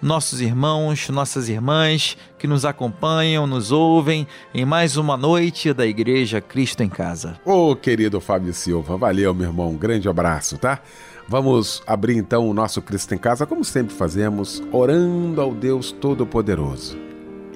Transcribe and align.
nossos 0.00 0.40
irmãos, 0.40 1.08
nossas 1.08 1.48
irmãs 1.48 2.16
que 2.38 2.46
nos 2.46 2.64
acompanham, 2.64 3.46
nos 3.46 3.72
ouvem 3.72 4.26
em 4.54 4.64
mais 4.64 4.96
uma 4.96 5.16
noite 5.16 5.72
da 5.72 5.86
Igreja 5.86 6.40
Cristo 6.40 6.82
em 6.82 6.88
Casa. 6.88 7.38
Ô, 7.44 7.70
oh, 7.70 7.76
querido 7.76 8.20
Fábio 8.20 8.52
Silva, 8.54 8.96
valeu, 8.96 9.34
meu 9.34 9.48
irmão. 9.48 9.70
Um 9.70 9.76
grande 9.76 10.08
abraço, 10.08 10.56
tá? 10.58 10.80
Vamos 11.28 11.82
abrir 11.86 12.16
então 12.16 12.48
o 12.48 12.54
nosso 12.54 12.80
Cristo 12.80 13.14
em 13.14 13.18
Casa, 13.18 13.44
como 13.44 13.64
sempre 13.64 13.94
fazemos, 13.94 14.62
orando 14.72 15.40
ao 15.40 15.52
Deus 15.52 15.92
Todo-Poderoso. 15.92 16.96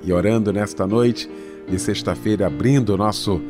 E 0.05 0.13
orando 0.13 0.53
nesta 0.53 0.87
noite 0.87 1.31
de 1.69 1.79
sexta-feira, 1.79 2.47
abrindo 2.49 2.91
o 2.91 2.97
nosso 2.97 3.41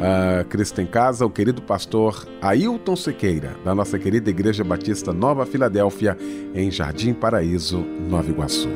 uh, 0.00 0.44
Cristo 0.46 0.80
em 0.80 0.86
Casa, 0.86 1.26
o 1.26 1.30
querido 1.30 1.60
pastor 1.60 2.26
Ailton 2.40 2.96
Sequeira, 2.96 3.56
da 3.64 3.74
nossa 3.74 3.98
querida 3.98 4.30
Igreja 4.30 4.64
Batista 4.64 5.12
Nova 5.12 5.44
Filadélfia, 5.44 6.16
em 6.54 6.70
Jardim 6.70 7.12
Paraíso, 7.12 7.78
Nova 8.08 8.28
Iguaçu. 8.30 8.68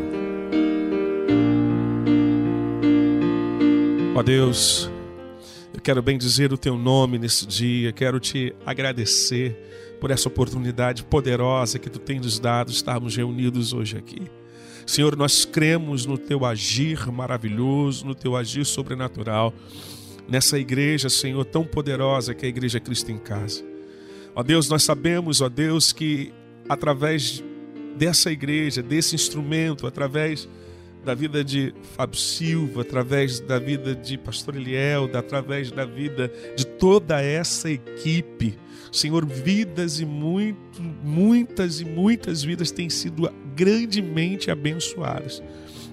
Ó 4.15 4.23
Deus, 4.23 4.91
eu 5.73 5.81
quero 5.81 6.01
bem 6.01 6.17
dizer 6.17 6.53
o 6.53 6.59
teu 6.59 6.77
nome 6.77 7.19
nesse 7.19 7.47
dia, 7.47 7.93
quero 7.93 8.21
te 8.21 8.55
agradecer 8.65 9.97
por 10.01 10.11
essa 10.11 10.29
oportunidade 10.29 11.03
poderosa 11.03 11.79
que 11.79 11.91
tu 11.91 11.99
tens 11.99 12.39
dado 12.39 12.71
estarmos 12.71 13.17
reunidos 13.17 13.73
hoje 13.73 13.97
aqui. 13.97 14.23
Senhor, 14.87 15.17
nós 15.17 15.47
cremos 15.47 16.05
no 16.05 16.19
teu 16.19 16.45
agir 16.45 17.11
maravilhoso, 17.11 18.05
no 18.05 18.15
teu 18.15 18.37
agir 18.37 18.67
sobrenatural 18.67 19.53
nessa 20.29 20.59
igreja, 20.59 21.09
Senhor, 21.09 21.45
tão 21.45 21.65
poderosa 21.65 22.35
que 22.35 22.45
é 22.45 22.47
a 22.47 22.51
Igreja 22.51 22.81
Cristo 22.81 23.11
em 23.11 23.19
Casa. 23.19 23.65
Ó 24.35 24.43
Deus, 24.43 24.69
nós 24.69 24.83
sabemos, 24.83 25.41
ó 25.41 25.49
Deus, 25.49 25.93
que 25.93 26.33
através 26.69 27.43
dessa 27.97 28.31
igreja, 28.31 28.83
desse 28.83 29.15
instrumento, 29.15 29.87
através 29.87 30.49
da 31.05 31.15
vida 31.15 31.45
de 31.45 31.75
Fábio 31.97 32.19
Silva, 32.19 32.81
através 32.81 33.39
da 33.39 33.59
vida 33.59 33.95
de 33.95 34.17
Pastor 34.17 34.57
Eliel, 34.57 35.11
através 35.15 35.71
da 35.71 35.85
vida 35.85 36.33
de 36.57 36.67
toda 36.67 37.21
essa 37.21 37.71
equipe, 37.71 38.59
Senhor, 38.91 39.27
vidas 39.27 40.01
e 40.01 40.07
muito, 40.07 40.81
muitas 40.81 41.81
e 41.81 41.85
muitas 41.85 42.43
vidas 42.43 42.71
têm 42.71 42.89
sido 42.89 43.31
grandemente 43.55 44.51
abençoadas. 44.51 45.43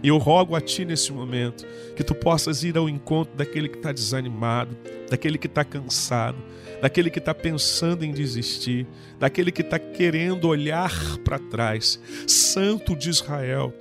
E 0.04 0.08
eu 0.08 0.18
rogo 0.18 0.56
a 0.56 0.62
Ti 0.62 0.86
nesse 0.86 1.12
momento 1.12 1.66
que 1.96 2.04
Tu 2.04 2.16
possas 2.16 2.64
ir 2.64 2.78
ao 2.78 2.90
encontro 2.90 3.36
daquele 3.36 3.70
que 3.70 3.78
está 3.78 3.92
desanimado, 3.92 4.76
daquele 5.10 5.38
que 5.38 5.48
está 5.48 5.64
cansado, 5.64 6.38
daquele 6.82 7.10
que 7.10 7.20
está 7.20 7.34
pensando 7.34 8.04
em 8.04 8.12
desistir, 8.12 8.88
daquele 9.20 9.52
que 9.52 9.62
está 9.62 9.78
querendo 9.78 10.48
olhar 10.48 10.92
para 11.24 11.38
trás. 11.38 12.00
Santo 12.28 12.96
de 12.96 13.10
Israel, 13.10 13.74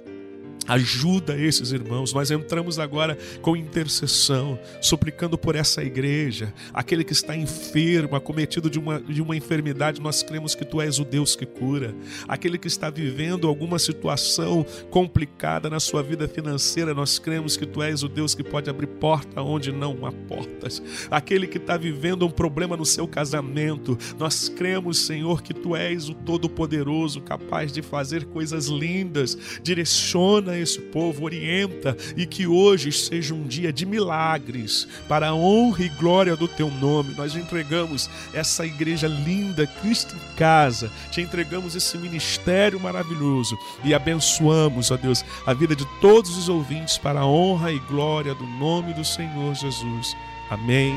Ajuda 0.70 1.36
esses 1.36 1.72
irmãos. 1.72 2.12
Nós 2.12 2.30
entramos 2.30 2.78
agora 2.78 3.18
com 3.42 3.56
intercessão, 3.56 4.56
suplicando 4.80 5.36
por 5.36 5.56
essa 5.56 5.82
igreja, 5.82 6.54
aquele 6.72 7.02
que 7.02 7.12
está 7.12 7.36
enfermo, 7.36 8.14
acometido 8.14 8.70
de 8.70 8.78
uma, 8.78 9.00
de 9.00 9.20
uma 9.20 9.36
enfermidade, 9.36 10.00
nós 10.00 10.22
cremos 10.22 10.54
que 10.54 10.64
tu 10.64 10.80
és 10.80 11.00
o 11.00 11.04
Deus 11.04 11.34
que 11.34 11.44
cura. 11.44 11.92
Aquele 12.28 12.56
que 12.56 12.68
está 12.68 12.88
vivendo 12.88 13.48
alguma 13.48 13.80
situação 13.80 14.64
complicada 14.90 15.68
na 15.68 15.80
sua 15.80 16.04
vida 16.04 16.28
financeira, 16.28 16.94
nós 16.94 17.18
cremos 17.18 17.56
que 17.56 17.66
tu 17.66 17.82
és 17.82 18.04
o 18.04 18.08
Deus 18.08 18.32
que 18.32 18.44
pode 18.44 18.70
abrir 18.70 18.86
porta 18.86 19.42
onde 19.42 19.72
não 19.72 20.06
há 20.06 20.12
portas. 20.12 20.80
Aquele 21.10 21.48
que 21.48 21.58
está 21.58 21.76
vivendo 21.76 22.24
um 22.24 22.30
problema 22.30 22.76
no 22.76 22.86
seu 22.86 23.08
casamento, 23.08 23.98
nós 24.16 24.48
cremos, 24.48 25.00
Senhor, 25.00 25.42
que 25.42 25.52
tu 25.52 25.74
és 25.74 26.08
o 26.08 26.14
Todo-Poderoso, 26.14 27.20
capaz 27.22 27.72
de 27.72 27.82
fazer 27.82 28.26
coisas 28.26 28.66
lindas. 28.66 29.36
Direciona 29.64 30.59
esse 30.62 30.80
povo, 30.80 31.24
orienta 31.24 31.96
e 32.16 32.26
que 32.26 32.46
hoje 32.46 32.92
seja 32.92 33.34
um 33.34 33.44
dia 33.44 33.72
de 33.72 33.84
milagres 33.86 34.86
para 35.08 35.28
a 35.28 35.34
honra 35.34 35.84
e 35.84 35.88
glória 35.88 36.36
do 36.36 36.46
teu 36.46 36.70
nome. 36.70 37.14
Nós 37.16 37.34
entregamos 37.34 38.08
essa 38.32 38.64
igreja 38.64 39.06
linda, 39.06 39.66
Cristo 39.66 40.14
em 40.14 40.36
casa, 40.36 40.90
te 41.10 41.20
entregamos 41.20 41.74
esse 41.74 41.96
ministério 41.98 42.78
maravilhoso 42.80 43.58
e 43.84 43.94
abençoamos, 43.94 44.90
ó 44.90 44.96
Deus, 44.96 45.24
a 45.46 45.54
vida 45.54 45.74
de 45.74 45.86
todos 46.00 46.36
os 46.36 46.48
ouvintes 46.48 46.98
para 46.98 47.20
a 47.20 47.26
honra 47.26 47.72
e 47.72 47.78
glória 47.80 48.34
do 48.34 48.46
nome 48.46 48.92
do 48.94 49.04
Senhor 49.04 49.54
Jesus. 49.54 50.16
Amém 50.50 50.94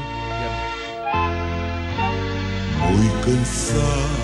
cansado 3.24 4.24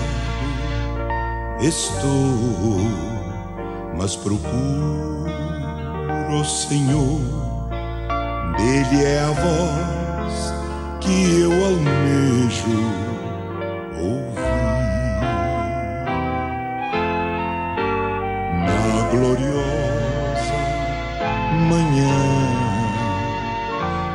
estou 1.60 3.09
mas 4.00 4.16
procuro 4.16 5.26
o 6.30 6.42
Senhor, 6.42 7.20
dele 8.56 9.04
é 9.04 9.20
a 9.20 9.30
voz 9.30 10.54
que 11.00 11.40
eu 11.40 11.52
almejo 11.52 12.80
ouvir. 13.98 14.40
Na 18.64 19.02
gloriosa 19.10 20.60
manhã 21.68 22.22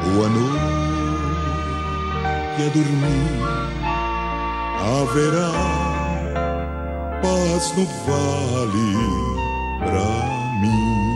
ou 0.07 0.25
à 0.25 0.29
noite 0.29 0.65
a 2.57 2.69
dormir, 2.73 3.37
haverá 4.81 5.53
paz 7.21 7.63
no 7.77 7.85
vale 8.07 9.34
pra 9.85 10.51
mim. 10.59 11.14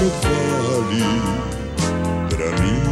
No 0.00 0.10
vale 0.22 1.04
pra 2.28 2.50
mim. 2.60 2.82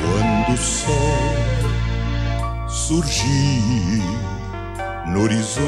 Quando 0.00 0.52
o 0.52 0.56
sol 0.56 1.29
surgir 2.90 4.02
no 5.06 5.22
horizonte 5.22 5.60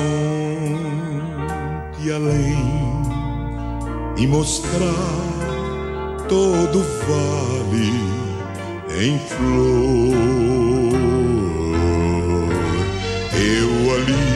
além 2.12 2.58
e 4.16 4.26
mostrar 4.26 4.88
todo 6.28 6.84
vale 7.06 7.92
em 9.00 9.20
flor, 9.20 10.16
eu 13.38 13.94
ali 13.94 14.26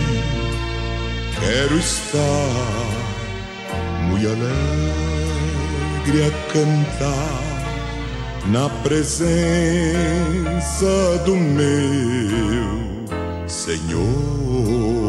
quero 1.41 1.77
estar 1.79 2.21
muito 4.09 4.29
alegre 4.29 6.19
a 6.23 6.31
cantar 6.53 7.56
na 8.51 8.69
presença 8.69 9.27
do 11.25 11.35
meu 11.35 12.87
Senhor. 13.49 15.06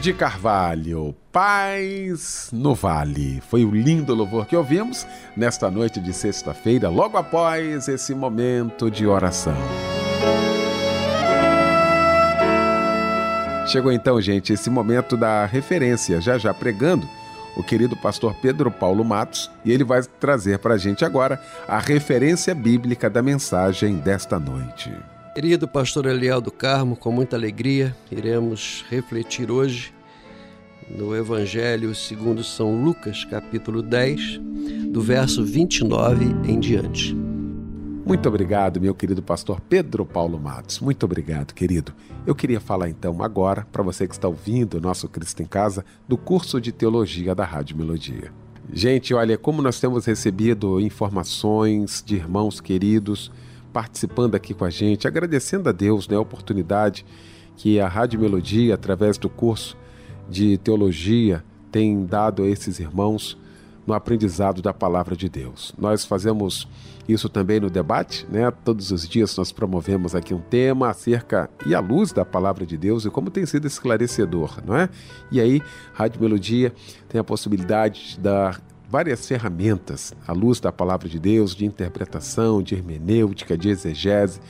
De 0.00 0.14
Carvalho, 0.14 1.14
Paz 1.30 2.48
no 2.54 2.74
Vale. 2.74 3.42
Foi 3.50 3.66
o 3.66 3.70
lindo 3.70 4.14
louvor 4.14 4.46
que 4.46 4.56
ouvimos 4.56 5.06
nesta 5.36 5.70
noite 5.70 6.00
de 6.00 6.14
sexta-feira, 6.14 6.88
logo 6.88 7.18
após 7.18 7.86
esse 7.86 8.14
momento 8.14 8.90
de 8.90 9.06
oração. 9.06 9.54
Chegou 13.66 13.92
então, 13.92 14.18
gente, 14.22 14.54
esse 14.54 14.70
momento 14.70 15.18
da 15.18 15.44
referência, 15.44 16.18
já 16.18 16.38
já 16.38 16.54
pregando 16.54 17.06
o 17.54 17.62
querido 17.62 17.94
pastor 17.94 18.34
Pedro 18.40 18.70
Paulo 18.70 19.04
Matos, 19.04 19.50
e 19.66 19.70
ele 19.70 19.84
vai 19.84 20.02
trazer 20.02 20.58
para 20.60 20.74
a 20.74 20.78
gente 20.78 21.04
agora 21.04 21.38
a 21.68 21.78
referência 21.78 22.54
bíblica 22.54 23.10
da 23.10 23.22
mensagem 23.22 23.96
desta 23.96 24.38
noite. 24.38 24.90
Querido 25.40 25.66
pastor 25.66 26.04
Eliel 26.04 26.38
do 26.38 26.52
Carmo, 26.52 26.94
com 26.94 27.10
muita 27.10 27.34
alegria, 27.34 27.96
iremos 28.12 28.84
refletir 28.90 29.50
hoje 29.50 29.90
no 30.90 31.16
Evangelho 31.16 31.94
segundo 31.94 32.44
São 32.44 32.84
Lucas, 32.84 33.24
capítulo 33.24 33.80
10, 33.80 34.38
do 34.92 35.00
verso 35.00 35.42
29 35.42 36.26
em 36.46 36.60
diante. 36.60 37.14
Muito 38.04 38.28
obrigado, 38.28 38.82
meu 38.82 38.94
querido 38.94 39.22
pastor 39.22 39.62
Pedro 39.62 40.04
Paulo 40.04 40.38
Matos. 40.38 40.78
Muito 40.78 41.04
obrigado, 41.04 41.54
querido. 41.54 41.94
Eu 42.26 42.34
queria 42.34 42.60
falar 42.60 42.90
então 42.90 43.22
agora, 43.22 43.66
para 43.72 43.82
você 43.82 44.06
que 44.06 44.12
está 44.12 44.28
ouvindo 44.28 44.74
o 44.74 44.80
nosso 44.82 45.08
Cristo 45.08 45.42
em 45.42 45.46
Casa, 45.46 45.86
do 46.06 46.18
curso 46.18 46.60
de 46.60 46.70
teologia 46.70 47.34
da 47.34 47.46
Rádio 47.46 47.78
Melodia. 47.78 48.30
Gente, 48.70 49.14
olha, 49.14 49.38
como 49.38 49.62
nós 49.62 49.80
temos 49.80 50.04
recebido 50.04 50.78
informações 50.78 52.04
de 52.06 52.16
irmãos 52.16 52.60
queridos 52.60 53.32
participando 53.72 54.34
aqui 54.34 54.54
com 54.54 54.64
a 54.64 54.70
gente, 54.70 55.06
agradecendo 55.06 55.68
a 55.68 55.72
Deus 55.72 56.08
né, 56.08 56.16
a 56.16 56.20
oportunidade 56.20 57.04
que 57.56 57.78
a 57.80 57.88
Rádio 57.88 58.20
Melodia, 58.20 58.74
através 58.74 59.18
do 59.18 59.28
curso 59.28 59.76
de 60.28 60.56
teologia, 60.58 61.44
tem 61.70 62.04
dado 62.04 62.42
a 62.42 62.48
esses 62.48 62.78
irmãos 62.78 63.38
no 63.86 63.94
aprendizado 63.94 64.62
da 64.62 64.72
palavra 64.72 65.16
de 65.16 65.28
Deus. 65.28 65.74
Nós 65.78 66.04
fazemos 66.04 66.68
isso 67.08 67.28
também 67.28 67.58
no 67.58 67.68
debate, 67.68 68.26
né? 68.30 68.50
Todos 68.64 68.90
os 68.92 69.08
dias 69.08 69.36
nós 69.36 69.50
promovemos 69.50 70.14
aqui 70.14 70.32
um 70.32 70.40
tema 70.40 70.88
acerca 70.90 71.50
e 71.66 71.74
à 71.74 71.80
luz 71.80 72.12
da 72.12 72.24
palavra 72.24 72.64
de 72.64 72.76
Deus 72.76 73.04
e 73.04 73.10
como 73.10 73.30
tem 73.30 73.44
sido 73.46 73.66
esclarecedor, 73.66 74.60
não 74.64 74.76
é? 74.76 74.88
E 75.30 75.40
aí, 75.40 75.62
Rádio 75.92 76.20
Melodia 76.20 76.72
tem 77.08 77.20
a 77.20 77.24
possibilidade 77.24 78.10
de 78.10 78.20
dar 78.20 78.60
várias 78.90 79.26
ferramentas 79.26 80.12
à 80.26 80.32
luz 80.32 80.58
da 80.58 80.72
palavra 80.72 81.08
de 81.08 81.18
Deus, 81.18 81.54
de 81.54 81.64
interpretação, 81.64 82.60
de 82.60 82.74
hermenêutica, 82.74 83.56
de 83.56 83.68
exegese. 83.68 84.40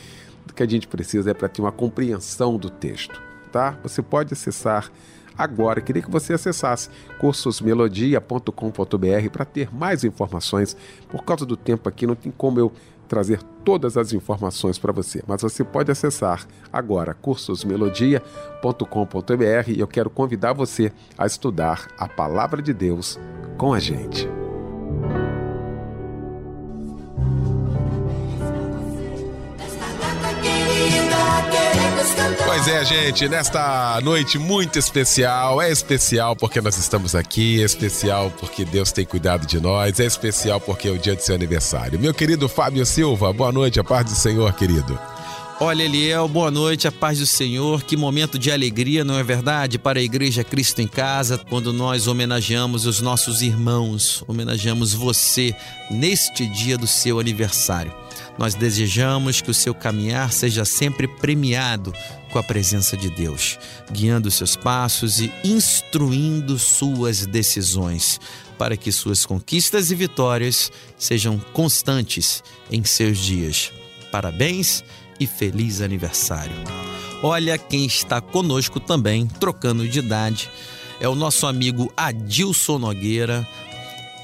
O 0.48 0.54
que 0.54 0.62
a 0.62 0.66
gente 0.66 0.88
precisa 0.88 1.30
é 1.30 1.34
para 1.34 1.48
ter 1.48 1.60
uma 1.60 1.70
compreensão 1.70 2.56
do 2.56 2.70
texto, 2.70 3.20
tá? 3.52 3.78
Você 3.82 4.00
pode 4.00 4.32
acessar 4.32 4.90
agora. 5.36 5.82
Queria 5.82 6.02
que 6.02 6.10
você 6.10 6.32
acessasse 6.32 6.88
cursosmelodia.com.br 7.18 9.30
para 9.30 9.44
ter 9.44 9.72
mais 9.74 10.04
informações. 10.04 10.74
Por 11.08 11.22
causa 11.22 11.44
do 11.44 11.56
tempo 11.56 11.88
aqui, 11.88 12.06
não 12.06 12.14
tem 12.14 12.32
como 12.32 12.58
eu 12.58 12.72
trazer 13.10 13.42
todas 13.64 13.96
as 13.96 14.12
informações 14.12 14.78
para 14.78 14.92
você, 14.92 15.20
mas 15.26 15.42
você 15.42 15.64
pode 15.64 15.90
acessar 15.90 16.46
agora 16.72 17.12
cursosmelodia.com.br 17.12 19.68
e 19.68 19.80
eu 19.80 19.88
quero 19.88 20.08
convidar 20.08 20.52
você 20.52 20.92
a 21.18 21.26
estudar 21.26 21.88
a 21.98 22.08
palavra 22.08 22.62
de 22.62 22.72
Deus 22.72 23.18
com 23.58 23.74
a 23.74 23.80
gente. 23.80 24.28
Pois 32.46 32.66
é, 32.66 32.84
gente, 32.84 33.28
nesta 33.28 34.00
noite 34.02 34.38
muito 34.38 34.78
especial, 34.78 35.60
é 35.60 35.70
especial 35.70 36.34
porque 36.34 36.60
nós 36.60 36.78
estamos 36.78 37.14
aqui, 37.14 37.60
é 37.60 37.64
especial 37.64 38.32
porque 38.40 38.64
Deus 38.64 38.90
tem 38.90 39.04
cuidado 39.04 39.46
de 39.46 39.60
nós, 39.60 40.00
é 40.00 40.06
especial 40.06 40.60
porque 40.60 40.88
é 40.88 40.90
o 40.90 40.98
dia 40.98 41.14
do 41.14 41.20
seu 41.20 41.34
aniversário. 41.34 41.98
Meu 41.98 42.14
querido 42.14 42.48
Fábio 42.48 42.86
Silva, 42.86 43.32
boa 43.32 43.52
noite, 43.52 43.78
a 43.78 43.84
paz 43.84 44.06
do 44.06 44.14
Senhor, 44.16 44.52
querido. 44.54 44.98
Olha, 45.62 45.82
Eliel, 45.82 46.26
boa 46.26 46.50
noite, 46.50 46.88
a 46.88 46.92
paz 46.92 47.18
do 47.18 47.26
Senhor. 47.26 47.82
Que 47.82 47.98
momento 47.98 48.38
de 48.38 48.50
alegria, 48.50 49.04
não 49.04 49.18
é 49.18 49.22
verdade? 49.22 49.78
Para 49.78 49.98
a 49.98 50.02
Igreja 50.02 50.42
Cristo 50.42 50.80
em 50.80 50.88
Casa, 50.88 51.36
quando 51.36 51.70
nós 51.70 52.06
homenageamos 52.06 52.86
os 52.86 53.02
nossos 53.02 53.42
irmãos, 53.42 54.24
homenageamos 54.26 54.94
você 54.94 55.54
neste 55.90 56.46
dia 56.46 56.78
do 56.78 56.86
seu 56.86 57.20
aniversário. 57.20 57.92
Nós 58.40 58.54
desejamos 58.54 59.42
que 59.42 59.50
o 59.50 59.54
seu 59.54 59.74
caminhar 59.74 60.32
seja 60.32 60.64
sempre 60.64 61.06
premiado 61.06 61.92
com 62.32 62.38
a 62.38 62.42
presença 62.42 62.96
de 62.96 63.10
Deus, 63.10 63.58
guiando 63.92 64.30
seus 64.30 64.56
passos 64.56 65.20
e 65.20 65.30
instruindo 65.44 66.58
suas 66.58 67.26
decisões, 67.26 68.18
para 68.56 68.78
que 68.78 68.90
suas 68.90 69.26
conquistas 69.26 69.90
e 69.90 69.94
vitórias 69.94 70.72
sejam 70.96 71.38
constantes 71.52 72.42
em 72.72 72.82
seus 72.82 73.18
dias. 73.18 73.72
Parabéns 74.10 74.82
e 75.20 75.26
feliz 75.26 75.82
aniversário. 75.82 76.56
Olha 77.22 77.58
quem 77.58 77.84
está 77.84 78.22
conosco 78.22 78.80
também, 78.80 79.26
trocando 79.26 79.86
de 79.86 79.98
idade, 79.98 80.50
é 80.98 81.06
o 81.06 81.14
nosso 81.14 81.46
amigo 81.46 81.92
Adilson 81.94 82.78
Nogueira. 82.78 83.46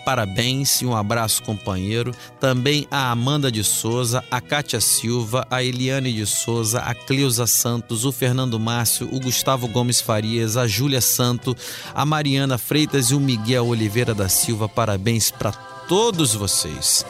Parabéns 0.06 0.82
e 0.82 0.86
um 0.86 0.94
abraço, 0.94 1.42
companheiro. 1.42 2.12
Também 2.38 2.86
a 2.92 3.10
Amanda 3.10 3.50
de 3.50 3.64
Souza, 3.64 4.22
a 4.30 4.40
Kátia 4.40 4.80
Silva, 4.80 5.44
a 5.50 5.64
Eliane 5.64 6.12
de 6.12 6.25
Souza, 6.25 6.78
a 6.78 6.94
Cleusa 6.94 7.44
Santos, 7.44 8.04
o 8.04 8.12
Fernando 8.12 8.56
Márcio, 8.60 9.08
o 9.12 9.18
Gustavo 9.18 9.66
Gomes 9.66 10.00
Farias, 10.00 10.56
a 10.56 10.64
Júlia 10.64 11.00
Santo, 11.00 11.56
a 11.92 12.06
Mariana 12.06 12.56
Freitas 12.56 13.10
e 13.10 13.16
o 13.16 13.20
Miguel 13.20 13.66
Oliveira 13.66 14.14
da 14.14 14.28
Silva. 14.28 14.68
Parabéns 14.68 15.32
para 15.32 15.50
todos 15.88 16.36
vocês. 16.36 17.04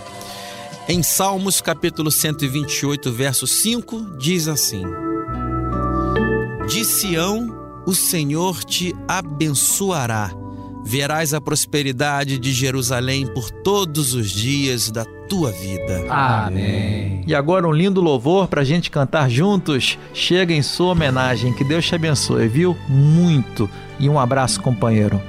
Em 0.89 1.03
Salmos 1.03 1.61
capítulo 1.61 2.11
128, 2.11 3.13
verso 3.13 3.47
5, 3.47 4.17
diz 4.17 4.49
assim: 4.49 4.83
De 6.67 6.83
Sião 6.83 7.83
o 7.87 7.95
Senhor 7.95 8.65
te 8.65 8.95
abençoará. 9.07 10.46
Verás 10.89 11.35
a 11.35 11.41
prosperidade 11.41 12.39
de 12.39 12.53
Jerusalém 12.53 13.27
por 13.27 13.51
todos 13.51 14.15
os 14.15 14.31
dias 14.31 14.89
da 14.89 15.05
tua 15.05 15.51
vida. 15.51 16.07
Amém. 16.09 17.25
E 17.27 17.35
agora 17.35 17.67
um 17.67 17.73
lindo 17.73 18.01
louvor 18.01 18.47
para 18.47 18.61
a 18.61 18.65
gente 18.65 18.89
cantar 18.89 19.29
juntos. 19.29 19.99
Chega 20.15 20.55
em 20.55 20.63
sua 20.63 20.93
homenagem. 20.93 21.53
Que 21.53 21.65
Deus 21.65 21.85
te 21.85 21.97
abençoe, 21.97 22.47
viu? 22.47 22.77
Muito. 22.89 23.69
E 23.99 24.09
um 24.09 24.17
abraço, 24.17 24.63
companheiro. 24.63 25.21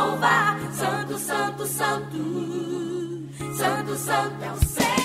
louvar. 0.00 0.58
Santo, 0.72 1.18
santo, 1.18 1.66
santo, 1.66 2.16
santo, 3.56 3.96
santo 3.96 4.44
é 4.44 4.52
o 4.52 4.64
céu. 4.64 4.97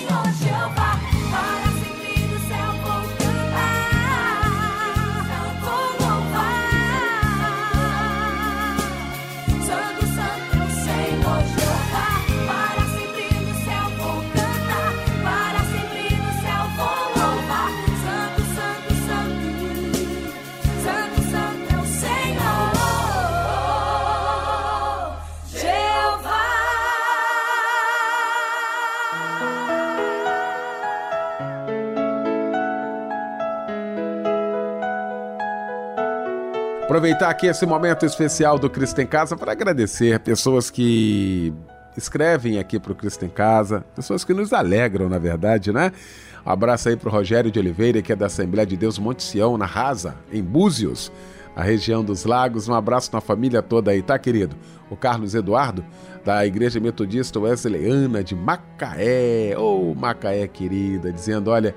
Aproveitar 36.94 37.32
aqui 37.32 37.48
esse 37.48 37.66
momento 37.66 38.06
especial 38.06 38.60
do 38.60 38.70
Cristo 38.70 39.02
em 39.02 39.08
Casa 39.08 39.36
para 39.36 39.52
agradecer 39.52 40.20
pessoas 40.20 40.70
que 40.70 41.52
escrevem 41.98 42.60
aqui 42.60 42.80
para 42.80 42.92
o 42.92 42.96
Cristo 42.96 43.26
em 43.26 43.30
Casa, 43.30 43.84
pessoas 43.96 44.24
que 44.24 44.32
nos 44.32 44.54
alegram, 44.54 45.10
na 45.10 45.18
verdade, 45.18 45.74
né? 45.74 45.92
Um 46.46 46.52
abraço 46.52 46.90
aí 46.90 46.96
para 46.96 47.10
o 47.10 47.12
Rogério 47.12 47.50
de 47.50 47.58
Oliveira, 47.58 48.00
que 48.04 48.14
é 48.14 48.16
da 48.16 48.28
Assembleia 48.28 48.68
de 48.68 48.78
Deus 48.78 49.00
Monte 49.00 49.24
Sião, 49.24 49.58
na 49.58 49.66
Rasa, 49.66 50.14
em 50.32 50.44
Búzios, 50.44 51.12
a 51.56 51.64
região 51.64 52.04
dos 52.04 52.26
lagos. 52.26 52.70
Um 52.70 52.76
abraço 52.76 53.10
na 53.12 53.20
família 53.20 53.64
toda 53.64 53.90
aí, 53.90 54.04
tá, 54.04 54.20
querido? 54.20 54.56
O 54.88 54.96
Carlos 54.96 55.34
Eduardo, 55.34 55.84
da 56.24 56.46
Igreja 56.46 56.80
Metodista 56.80 57.40
Wesleyana 57.40 58.24
de 58.24 58.36
Macaé. 58.36 59.56
Ô, 59.58 59.90
oh, 59.90 59.96
Macaé 59.96 60.48
querida, 60.48 61.12
dizendo: 61.12 61.50
olha. 61.50 61.74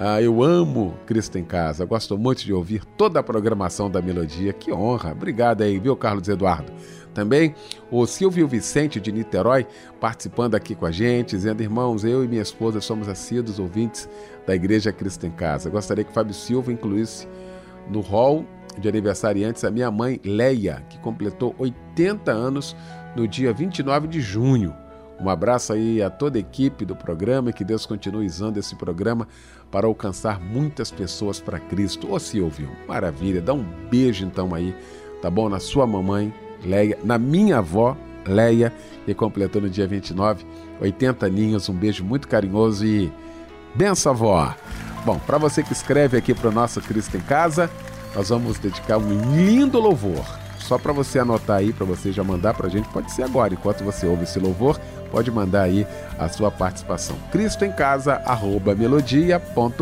Ah, 0.00 0.22
eu 0.22 0.44
amo 0.44 0.94
Cristo 1.06 1.38
em 1.38 1.44
Casa, 1.44 1.84
gosto 1.84 2.16
muito 2.16 2.44
de 2.44 2.52
ouvir 2.52 2.84
toda 2.84 3.18
a 3.18 3.22
programação 3.22 3.90
da 3.90 4.00
Melodia. 4.00 4.52
Que 4.52 4.72
honra! 4.72 5.10
Obrigado 5.10 5.62
aí, 5.62 5.76
viu, 5.80 5.96
Carlos 5.96 6.28
Eduardo? 6.28 6.72
Também 7.12 7.52
o 7.90 8.06
Silvio 8.06 8.46
Vicente 8.46 9.00
de 9.00 9.10
Niterói 9.10 9.66
participando 10.00 10.54
aqui 10.54 10.76
com 10.76 10.86
a 10.86 10.92
gente, 10.92 11.30
dizendo: 11.30 11.64
irmãos, 11.64 12.04
eu 12.04 12.22
e 12.22 12.28
minha 12.28 12.42
esposa 12.42 12.80
somos 12.80 13.08
assíduos 13.08 13.58
ouvintes 13.58 14.08
da 14.46 14.54
Igreja 14.54 14.92
Cristo 14.92 15.26
em 15.26 15.32
Casa. 15.32 15.68
Gostaria 15.68 16.04
que 16.04 16.14
Fábio 16.14 16.32
Silva 16.32 16.72
incluísse 16.72 17.26
no 17.90 18.00
hall 18.00 18.46
de 18.78 18.88
aniversariantes 18.88 19.64
a 19.64 19.70
minha 19.70 19.90
mãe 19.90 20.20
Leia, 20.24 20.84
que 20.88 20.96
completou 21.00 21.56
80 21.58 22.30
anos 22.30 22.76
no 23.16 23.26
dia 23.26 23.52
29 23.52 24.06
de 24.06 24.20
junho. 24.20 24.72
Um 25.20 25.28
abraço 25.28 25.72
aí 25.72 26.02
a 26.02 26.08
toda 26.08 26.38
a 26.38 26.40
equipe 26.40 26.84
do 26.84 26.94
programa 26.94 27.50
e 27.50 27.52
que 27.52 27.64
Deus 27.64 27.84
continue 27.84 28.26
usando 28.26 28.56
esse 28.56 28.76
programa 28.76 29.26
para 29.70 29.86
alcançar 29.86 30.40
muitas 30.40 30.90
pessoas 30.90 31.40
para 31.40 31.58
Cristo. 31.58 32.12
Ô 32.12 32.18
Silvio, 32.18 32.70
maravilha, 32.86 33.40
dá 33.40 33.52
um 33.52 33.64
beijo 33.90 34.24
então 34.24 34.54
aí, 34.54 34.74
tá 35.20 35.28
bom? 35.28 35.48
Na 35.48 35.58
sua 35.58 35.86
mamãe, 35.86 36.32
Leia, 36.64 36.98
na 37.04 37.18
minha 37.18 37.58
avó, 37.58 37.96
Leia, 38.26 38.72
que 39.04 39.14
completou 39.14 39.62
no 39.62 39.68
dia 39.68 39.86
29, 39.86 40.44
80 40.80 41.26
aninhos, 41.26 41.68
um 41.68 41.74
beijo 41.74 42.04
muito 42.04 42.28
carinhoso 42.28 42.86
e 42.86 43.12
benção, 43.74 44.12
avó! 44.12 44.54
Bom, 45.04 45.18
para 45.18 45.38
você 45.38 45.62
que 45.62 45.72
escreve 45.72 46.16
aqui 46.16 46.34
para 46.34 46.48
o 46.48 46.52
nosso 46.52 46.80
Cristo 46.80 47.16
em 47.16 47.20
Casa, 47.20 47.70
nós 48.14 48.28
vamos 48.28 48.58
dedicar 48.58 48.98
um 48.98 49.36
lindo 49.36 49.78
louvor. 49.78 50.24
Só 50.68 50.76
para 50.76 50.92
você 50.92 51.18
anotar 51.18 51.56
aí, 51.56 51.72
para 51.72 51.86
você 51.86 52.12
já 52.12 52.22
mandar 52.22 52.52
para 52.52 52.66
a 52.66 52.70
gente, 52.70 52.86
pode 52.90 53.10
ser 53.10 53.22
agora, 53.22 53.54
enquanto 53.54 53.82
você 53.82 54.06
ouve 54.06 54.24
esse 54.24 54.38
louvor, 54.38 54.78
pode 55.10 55.30
mandar 55.30 55.62
aí 55.62 55.86
a 56.18 56.28
sua 56.28 56.50
participação. 56.50 57.16
Cristo 57.32 57.64
em 57.64 57.72
Casa, 57.72 58.20
arroba 58.26 58.74
melodia.com.br. 58.74 59.78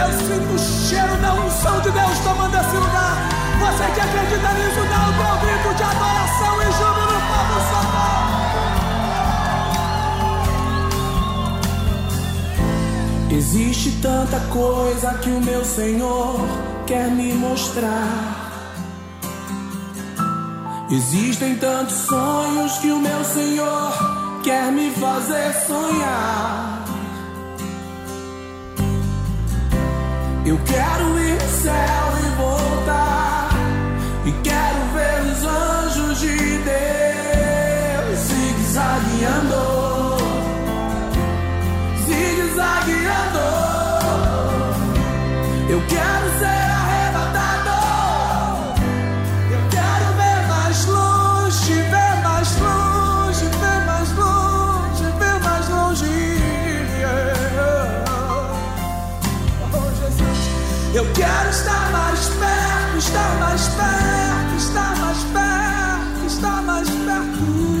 Eu 0.00 0.10
sinto 0.10 0.54
o 0.54 0.58
cheiro 0.58 1.16
da 1.18 1.34
unção 1.34 1.82
de 1.82 1.90
Deus 1.90 2.18
tomando 2.24 2.54
esse 2.56 2.76
lugar. 2.76 3.28
Você 3.60 3.84
que 3.92 4.00
acredita 4.00 4.54
nisso, 4.54 4.80
dá 4.88 5.04
o 5.04 5.12
teu 5.12 5.36
grito 5.44 5.68
de 5.76 5.82
adoração 5.82 6.62
e 6.62 6.64
júbilo, 6.72 7.20
povo 7.28 7.60
santo. 7.68 7.98
Existe 13.34 13.90
tanta 14.00 14.40
coisa 14.50 15.12
que 15.18 15.28
o 15.28 15.40
meu 15.42 15.62
Senhor 15.62 16.77
quer 16.88 17.10
me 17.10 17.34
mostrar. 17.34 18.50
Existem 20.90 21.54
tantos 21.56 21.98
sonhos 21.98 22.78
que 22.78 22.90
o 22.90 22.98
meu 22.98 23.24
Senhor 23.26 23.92
quer 24.42 24.72
me 24.72 24.90
fazer 24.92 25.52
sonhar. 25.66 26.84
Eu 30.46 30.58
quero 30.64 31.18
ir 31.20 31.32
ao 31.34 31.48
céu 31.62 32.08
e 32.24 32.28
voltar. 32.40 33.50
E 34.24 34.32
quero 34.42 34.80
ver 34.94 35.20
os 35.30 35.44
anjos 35.44 36.20
de 36.20 36.36
Deus 36.38 38.18
zigue-zagueando. 38.18 39.77
Eu 60.98 61.04
quero 61.12 61.50
estar 61.50 61.92
mais 61.92 62.26
perto, 62.26 62.98
estar 62.98 63.38
mais 63.38 63.68
perto, 63.68 64.56
estar 64.56 64.96
mais 64.96 65.22
perto, 65.32 66.26
estar 66.26 66.62
mais 66.62 66.88
perto. 66.88 67.77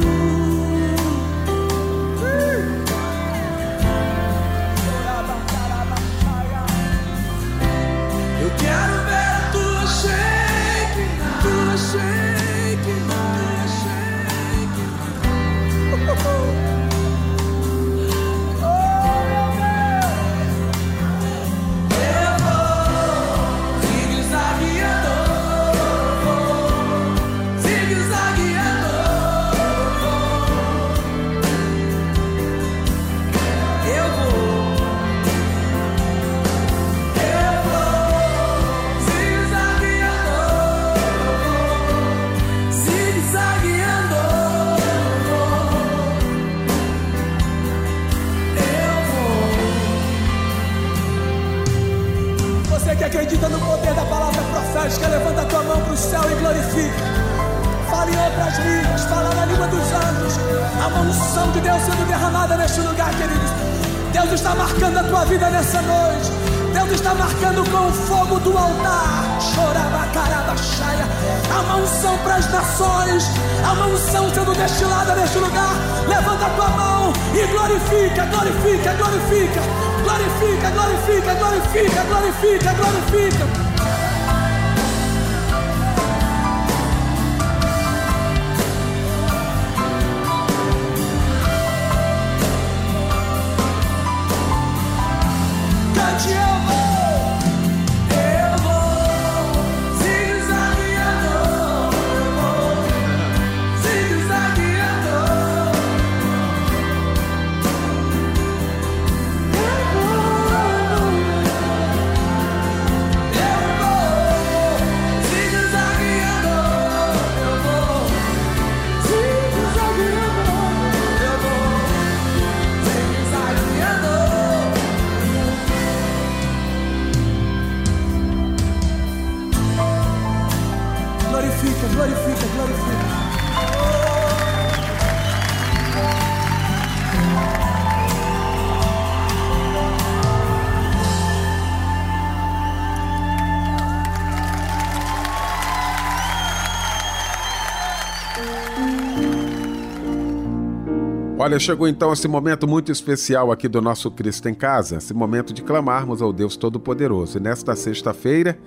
Olha, 151.48 151.58
chegou 151.58 151.88
então 151.88 152.12
esse 152.12 152.28
momento 152.28 152.68
muito 152.68 152.92
especial 152.92 153.50
aqui 153.50 153.68
do 153.68 153.80
nosso 153.80 154.10
Cristo 154.10 154.50
em 154.50 154.54
Casa, 154.54 154.96
esse 154.96 155.14
momento 155.14 155.54
de 155.54 155.62
clamarmos 155.62 156.20
ao 156.20 156.30
Deus 156.30 156.58
Todo-Poderoso. 156.58 157.38
E 157.38 157.40
nesta 157.40 157.74
sexta-feira, 157.74 158.58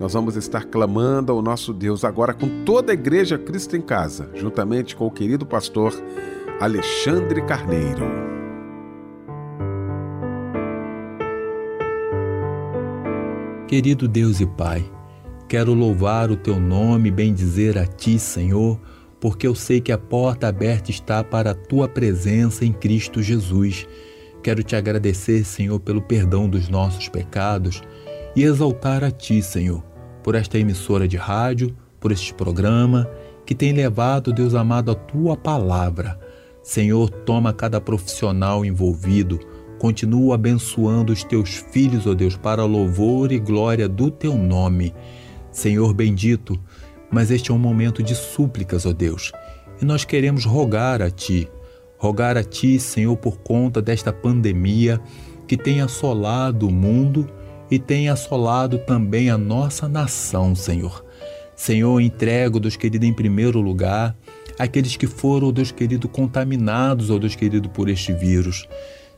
nós 0.00 0.12
vamos 0.12 0.34
estar 0.34 0.64
clamando 0.64 1.30
ao 1.30 1.40
nosso 1.40 1.72
Deus 1.72 2.04
agora 2.04 2.34
com 2.34 2.64
toda 2.64 2.90
a 2.90 2.94
igreja 2.94 3.38
Cristo 3.38 3.76
em 3.76 3.80
Casa, 3.80 4.28
juntamente 4.34 4.96
com 4.96 5.06
o 5.06 5.10
querido 5.10 5.46
pastor 5.46 5.94
Alexandre 6.60 7.42
Carneiro. 7.42 8.04
Querido 13.68 14.08
Deus 14.08 14.40
e 14.40 14.46
Pai, 14.46 14.84
quero 15.46 15.72
louvar 15.74 16.28
o 16.32 16.36
teu 16.36 16.58
nome 16.58 17.08
bendizer 17.08 17.78
a 17.78 17.86
ti, 17.86 18.18
Senhor, 18.18 18.80
porque 19.20 19.46
eu 19.46 19.54
sei 19.54 19.80
que 19.80 19.92
a 19.92 19.98
porta 19.98 20.48
aberta 20.48 20.90
está 20.90 21.24
para 21.24 21.52
a 21.52 21.54
tua 21.54 21.88
presença 21.88 22.64
em 22.64 22.72
Cristo 22.72 23.22
Jesus. 23.22 23.86
Quero 24.42 24.62
te 24.62 24.76
agradecer, 24.76 25.44
Senhor, 25.44 25.80
pelo 25.80 26.02
perdão 26.02 26.48
dos 26.48 26.68
nossos 26.68 27.08
pecados 27.08 27.82
e 28.34 28.42
exaltar 28.42 29.02
a 29.02 29.10
ti, 29.10 29.42
Senhor, 29.42 29.82
por 30.22 30.34
esta 30.34 30.58
emissora 30.58 31.08
de 31.08 31.16
rádio, 31.16 31.74
por 31.98 32.12
este 32.12 32.34
programa 32.34 33.08
que 33.46 33.54
tem 33.54 33.72
levado, 33.72 34.32
Deus 34.32 34.54
amado, 34.54 34.90
a 34.90 34.94
tua 34.94 35.36
palavra. 35.36 36.18
Senhor, 36.62 37.08
toma 37.08 37.52
cada 37.52 37.80
profissional 37.80 38.64
envolvido, 38.64 39.38
continua 39.78 40.34
abençoando 40.34 41.12
os 41.12 41.22
teus 41.22 41.64
filhos, 41.70 42.06
ó 42.06 42.14
Deus, 42.14 42.36
para 42.36 42.64
louvor 42.64 43.30
e 43.30 43.38
glória 43.38 43.88
do 43.88 44.10
teu 44.10 44.36
nome. 44.36 44.92
Senhor 45.52 45.94
bendito, 45.94 46.60
mas 47.10 47.30
este 47.30 47.50
é 47.50 47.54
um 47.54 47.58
momento 47.58 48.02
de 48.02 48.14
súplicas, 48.14 48.86
ó 48.86 48.92
Deus, 48.92 49.32
e 49.80 49.84
nós 49.84 50.04
queremos 50.04 50.44
rogar 50.44 51.02
a 51.02 51.10
Ti, 51.10 51.48
rogar 51.98 52.36
a 52.36 52.42
Ti, 52.42 52.78
Senhor, 52.78 53.16
por 53.16 53.38
conta 53.38 53.80
desta 53.80 54.12
pandemia 54.12 55.00
que 55.46 55.56
tem 55.56 55.80
assolado 55.80 56.68
o 56.68 56.72
mundo 56.72 57.28
e 57.70 57.78
tem 57.78 58.08
assolado 58.08 58.78
também 58.78 59.30
a 59.30 59.38
nossa 59.38 59.88
nação, 59.88 60.54
Senhor. 60.54 61.04
Senhor, 61.54 62.00
entrego, 62.00 62.60
Deus 62.60 62.76
querido, 62.76 63.06
em 63.06 63.12
primeiro 63.12 63.60
lugar, 63.60 64.16
aqueles 64.58 64.96
que 64.96 65.06
foram, 65.06 65.52
Deus 65.52 65.70
querido, 65.72 66.08
contaminados, 66.08 67.10
ó 67.10 67.18
Deus 67.18 67.34
querido, 67.34 67.68
por 67.70 67.88
este 67.88 68.12
vírus. 68.12 68.68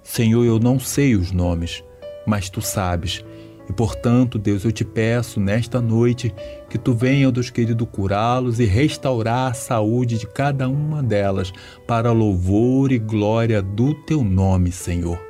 Senhor, 0.03 0.45
eu 0.45 0.59
não 0.59 0.79
sei 0.79 1.17
os 1.17 1.33
nomes, 1.33 1.83
mas 2.27 2.49
tu 2.49 2.63
sabes. 2.63 3.25
E 3.69 3.73
portanto, 3.73 4.39
Deus, 4.39 4.65
eu 4.65 4.73
te 4.73 4.85
peço 4.85 5.39
nesta 5.39 5.81
noite 5.81 6.35
que 6.71 6.79
tu 6.79 6.95
venha, 6.95 7.31
Deus 7.31 7.51
querido, 7.51 7.87
curá-los 7.87 8.59
e 8.59 8.65
restaurar 8.65 9.51
a 9.51 9.55
saúde 9.55 10.19
de 10.19 10.27
cada 10.27 10.69
uma 10.69 11.03
delas 11.03 11.53
para 11.87 12.11
louvor 12.11 12.91
e 12.91 12.99
glória 12.99 13.61
do 13.61 13.95
teu 13.95 14.25
nome, 14.25 14.73
Senhor. 14.73 15.21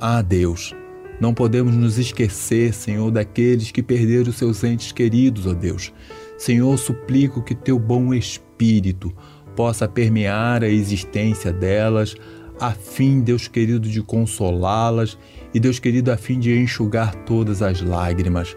Ah, 0.00 0.20
Deus, 0.20 0.74
não 1.20 1.32
podemos 1.32 1.74
nos 1.74 1.96
esquecer, 1.96 2.72
Senhor, 2.74 3.10
daqueles 3.10 3.70
que 3.70 3.82
perderam 3.82 4.32
seus 4.32 4.64
entes 4.64 4.90
queridos, 4.90 5.46
ó 5.46 5.52
Deus. 5.52 5.92
Senhor, 6.38 6.76
suplico 6.78 7.42
que 7.42 7.54
teu 7.54 7.78
bom 7.78 8.12
espírito 8.12 9.14
possa 9.54 9.86
permear 9.86 10.64
a 10.64 10.68
existência 10.68 11.52
delas, 11.52 12.16
a 12.58 12.72
fim, 12.72 13.20
Deus 13.20 13.46
querido, 13.46 13.88
de 13.88 14.02
consolá-las 14.02 15.18
e, 15.52 15.60
Deus 15.60 15.78
querido, 15.78 16.12
a 16.12 16.16
fim 16.16 16.38
de 16.38 16.56
enxugar 16.58 17.14
todas 17.24 17.62
as 17.62 17.80
lágrimas. 17.80 18.56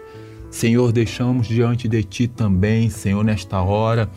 Senhor, 0.50 0.92
deixamos 0.92 1.48
diante 1.48 1.88
de 1.88 2.02
Ti 2.04 2.28
também, 2.28 2.88
Senhor, 2.88 3.24
nesta 3.24 3.60
hora, 3.60 4.08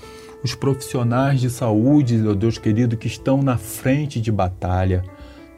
os 0.44 0.54
profissionais 0.54 1.42
de 1.42 1.50
saúde, 1.50 2.24
ó 2.28 2.34
Deus 2.34 2.58
querido, 2.58 2.96
que 2.96 3.08
estão 3.08 3.42
na 3.42 3.58
frente 3.58 4.22
de 4.22 4.32
batalha. 4.32 5.04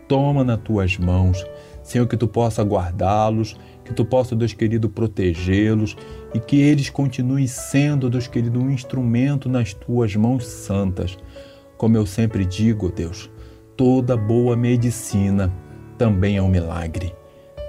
Toma 0.07 0.43
nas 0.43 0.59
Tuas 0.61 0.97
mãos. 0.97 1.45
Senhor, 1.83 2.07
que 2.07 2.15
Tu 2.15 2.27
possa 2.27 2.63
guardá-los, 2.63 3.57
que 3.83 3.93
Tu 3.93 4.05
possa, 4.05 4.35
Deus 4.35 4.53
querido, 4.53 4.87
protegê-los 4.89 5.97
e 6.33 6.39
que 6.39 6.61
eles 6.61 6.89
continuem 6.89 7.45
sendo, 7.45 8.09
Deus 8.09 8.27
querido, 8.27 8.61
um 8.61 8.71
instrumento 8.71 9.49
nas 9.49 9.73
tuas 9.73 10.15
mãos 10.15 10.45
santas. 10.45 11.17
Como 11.77 11.97
eu 11.97 12.05
sempre 12.05 12.45
digo, 12.45 12.89
Deus, 12.89 13.29
toda 13.75 14.15
boa 14.15 14.55
medicina 14.55 15.51
também 15.99 16.37
é 16.37 16.41
um 16.41 16.47
milagre. 16.47 17.13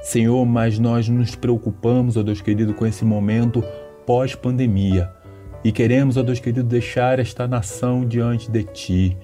Senhor, 0.02 0.46
mas 0.46 0.78
nós 0.78 1.08
nos 1.08 1.34
preocupamos, 1.34 2.16
ó 2.16 2.22
Deus 2.22 2.40
querido, 2.40 2.72
com 2.72 2.86
esse 2.86 3.04
momento 3.04 3.62
pós-pandemia 4.06 5.10
e 5.62 5.70
queremos, 5.70 6.16
ó 6.16 6.22
Deus 6.22 6.40
querido, 6.40 6.62
deixar 6.62 7.18
esta 7.18 7.46
nação 7.46 8.06
diante 8.06 8.50
de 8.50 8.62
Ti, 8.62 9.18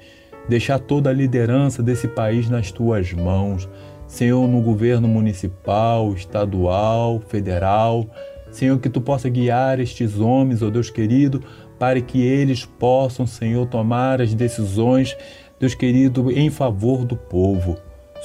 deixar 0.49 0.79
toda 0.79 1.09
a 1.09 1.13
liderança 1.13 1.83
desse 1.83 2.09
país 2.09 2.51
nas 2.51 2.71
Tuas 2.71 3.13
mãos. 3.13 3.67
Senhor, 4.07 4.47
no 4.47 4.61
governo 4.61 5.09
municipal, 5.09 6.13
estadual, 6.13 7.21
federal, 7.21 8.07
Senhor, 8.51 8.79
que 8.79 8.91
tu 8.91 9.01
possa 9.01 9.29
guiar 9.29 9.81
estes 9.81 10.19
homens, 10.19 10.63
ó 10.63 10.71
Deus 10.71 10.91
querido, 10.91 11.43
para 11.79 12.01
que 12.01 12.21
eles 12.21 12.65
possam, 12.65 13.27
Senhor, 13.27 13.67
tomar 13.67 14.21
as 14.21 14.35
decisões, 14.35 15.17
Deus 15.59 15.75
querido, 15.75 16.31
em 16.31 16.51
favor 16.51 17.05
do 17.05 17.17
povo. 17.17 17.77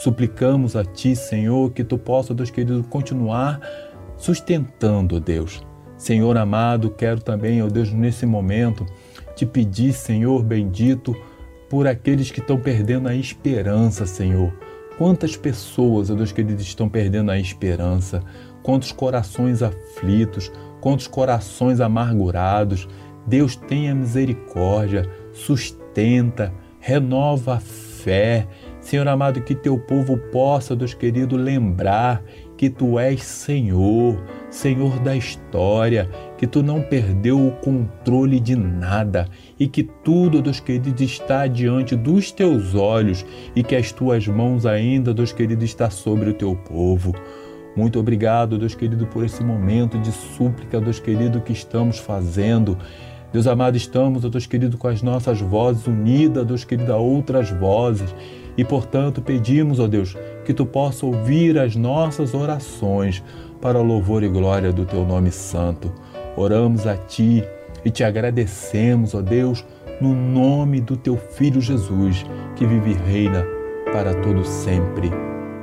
Suplicamos 0.02 0.76
a 0.76 0.84
Ti, 0.84 1.16
Senhor, 1.16 1.72
que 1.72 1.84
Tu 1.84 1.98
possa, 1.98 2.34
Deus 2.34 2.50
querido, 2.50 2.84
continuar 2.84 3.60
sustentando, 4.18 5.20
Deus. 5.20 5.62
Senhor 5.98 6.38
amado, 6.38 6.90
quero 6.90 7.22
também, 7.22 7.62
ó 7.62 7.68
Deus, 7.68 7.92
nesse 7.92 8.26
momento, 8.26 8.86
te 9.36 9.46
pedir, 9.46 9.94
Senhor 9.94 10.44
bendito, 10.44 11.16
por 11.70 11.88
aqueles 11.88 12.32
que 12.32 12.40
estão 12.40 12.58
perdendo 12.58 13.08
a 13.08 13.16
esperança, 13.16 14.06
Senhor. 14.06 14.52
Quantas 14.98 15.38
pessoas, 15.38 16.10
ó 16.10 16.16
Deus 16.16 16.32
querido, 16.32 16.62
estão 16.62 16.90
perdendo 16.90 17.32
a 17.32 17.40
esperança? 17.40 18.24
quantos 18.62 18.92
corações 18.92 19.62
aflitos, 19.62 20.52
quantos 20.80 21.08
corações 21.08 21.80
amargurados. 21.80 22.88
Deus 23.26 23.56
tenha 23.56 23.94
misericórdia, 23.94 25.10
sustenta, 25.34 26.54
renova 26.80 27.56
a 27.56 27.60
fé. 27.60 28.48
Senhor 28.92 29.08
amado, 29.08 29.40
que 29.40 29.56
teu 29.56 29.78
povo 29.78 30.18
possa, 30.18 30.76
Deus 30.76 30.94
querido, 30.94 31.38
lembrar 31.38 32.22
que 32.58 32.70
tu 32.70 33.00
és 33.00 33.24
Senhor, 33.24 34.22
Senhor 34.50 35.00
da 35.00 35.16
história, 35.16 36.10
que 36.38 36.46
tu 36.46 36.62
não 36.62 36.82
perdeu 36.82 37.40
o 37.40 37.52
controle 37.52 38.38
de 38.38 38.54
nada 38.54 39.30
e 39.58 39.66
que 39.66 39.82
tudo, 39.82 40.42
Deus 40.42 40.60
querido, 40.60 41.02
está 41.02 41.48
diante 41.48 41.96
dos 41.96 42.34
teus 42.34 42.76
olhos 42.76 43.26
e 43.56 43.64
que 43.64 43.78
as 43.78 43.94
tuas 43.94 44.28
mãos 44.28 44.66
ainda, 44.66 45.14
Deus 45.14 45.32
querido, 45.32 45.64
está 45.64 45.90
sobre 45.90 46.30
o 46.30 46.34
teu 46.34 46.54
povo. 46.54 47.16
Muito 47.78 47.98
obrigado, 47.98 48.58
Deus 48.58 48.76
querido, 48.76 49.08
por 49.08 49.24
esse 49.24 49.42
momento 49.42 49.98
de 50.00 50.12
súplica, 50.12 50.82
Deus 50.82 51.00
querido, 51.00 51.40
que 51.40 51.54
estamos 51.54 51.98
fazendo. 51.98 52.78
Deus 53.32 53.48
amado, 53.48 53.78
estamos, 53.78 54.30
Deus 54.30 54.46
querido, 54.46 54.78
com 54.78 54.90
as 54.90 55.02
nossas 55.02 55.40
vozes 55.40 55.88
unidas, 55.88 56.46
Deus 56.46 56.66
querido, 56.66 56.92
a 56.92 56.98
outras 56.98 57.50
vozes. 57.50 58.14
E, 58.62 58.64
portanto, 58.64 59.24
pedimos, 59.24 59.80
ó 59.80 59.88
Deus, 59.88 60.16
que 60.46 60.54
Tu 60.54 60.68
possa 60.68 61.04
ouvir 61.04 61.58
as 61.58 61.76
nossas 61.76 62.36
orações 62.36 63.24
para 63.60 63.80
o 63.80 63.84
louvor 63.84 64.22
e 64.22 64.28
glória 64.28 64.72
do 64.72 64.86
Teu 64.86 65.04
nome 65.04 65.32
santo. 65.32 65.92
Oramos 66.38 66.86
a 66.86 66.96
Ti 66.96 67.44
e 67.84 67.90
Te 67.90 68.04
agradecemos, 68.04 69.16
ó 69.16 69.22
Deus, 69.24 69.66
no 70.00 70.14
nome 70.14 70.80
do 70.80 70.96
Teu 70.96 71.18
Filho 71.18 71.60
Jesus, 71.60 72.24
que 72.56 72.64
vive 72.64 72.92
e 72.92 72.94
reina 72.94 73.44
para 73.92 74.14
todo 74.14 74.46
sempre. 74.46 75.10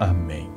Amém. 0.01 0.51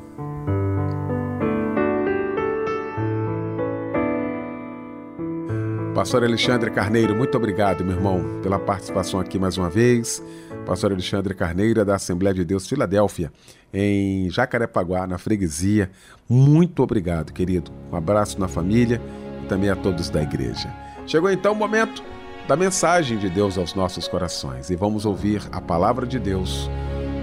Pastor 5.93 6.23
Alexandre 6.23 6.71
Carneiro, 6.71 7.15
muito 7.15 7.37
obrigado, 7.37 7.85
meu 7.85 7.97
irmão, 7.97 8.39
pela 8.41 8.57
participação 8.57 9.19
aqui 9.19 9.37
mais 9.37 9.59
uma 9.59 9.69
vez. 9.69 10.23
Pastor 10.65 10.91
Alexandre 10.91 11.33
Carneiro, 11.33 11.83
da 11.83 11.95
Assembleia 11.95 12.33
de 12.33 12.45
Deus 12.45 12.67
Filadélfia, 12.67 13.31
em 13.73 14.29
Jacarepaguá, 14.29 15.07
na 15.07 15.17
freguesia. 15.17 15.89
Muito 16.29 16.81
obrigado, 16.83 17.33
querido. 17.33 17.71
Um 17.91 17.95
abraço 17.95 18.39
na 18.39 18.47
família 18.47 19.01
e 19.43 19.47
também 19.47 19.69
a 19.69 19.75
todos 19.75 20.09
da 20.09 20.21
igreja. 20.21 20.73
Chegou 21.05 21.29
então 21.29 21.53
o 21.53 21.55
momento 21.55 22.03
da 22.47 22.55
mensagem 22.55 23.17
de 23.17 23.29
Deus 23.29 23.57
aos 23.57 23.73
nossos 23.73 24.07
corações 24.07 24.69
e 24.69 24.75
vamos 24.75 25.05
ouvir 25.05 25.41
a 25.51 25.61
palavra 25.61 26.05
de 26.05 26.19
Deus 26.19 26.69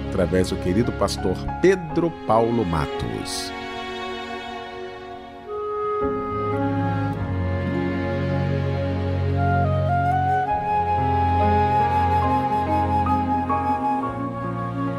através 0.08 0.50
do 0.50 0.56
querido 0.56 0.92
pastor 0.92 1.36
Pedro 1.60 2.10
Paulo 2.26 2.64
Matos. 2.64 3.57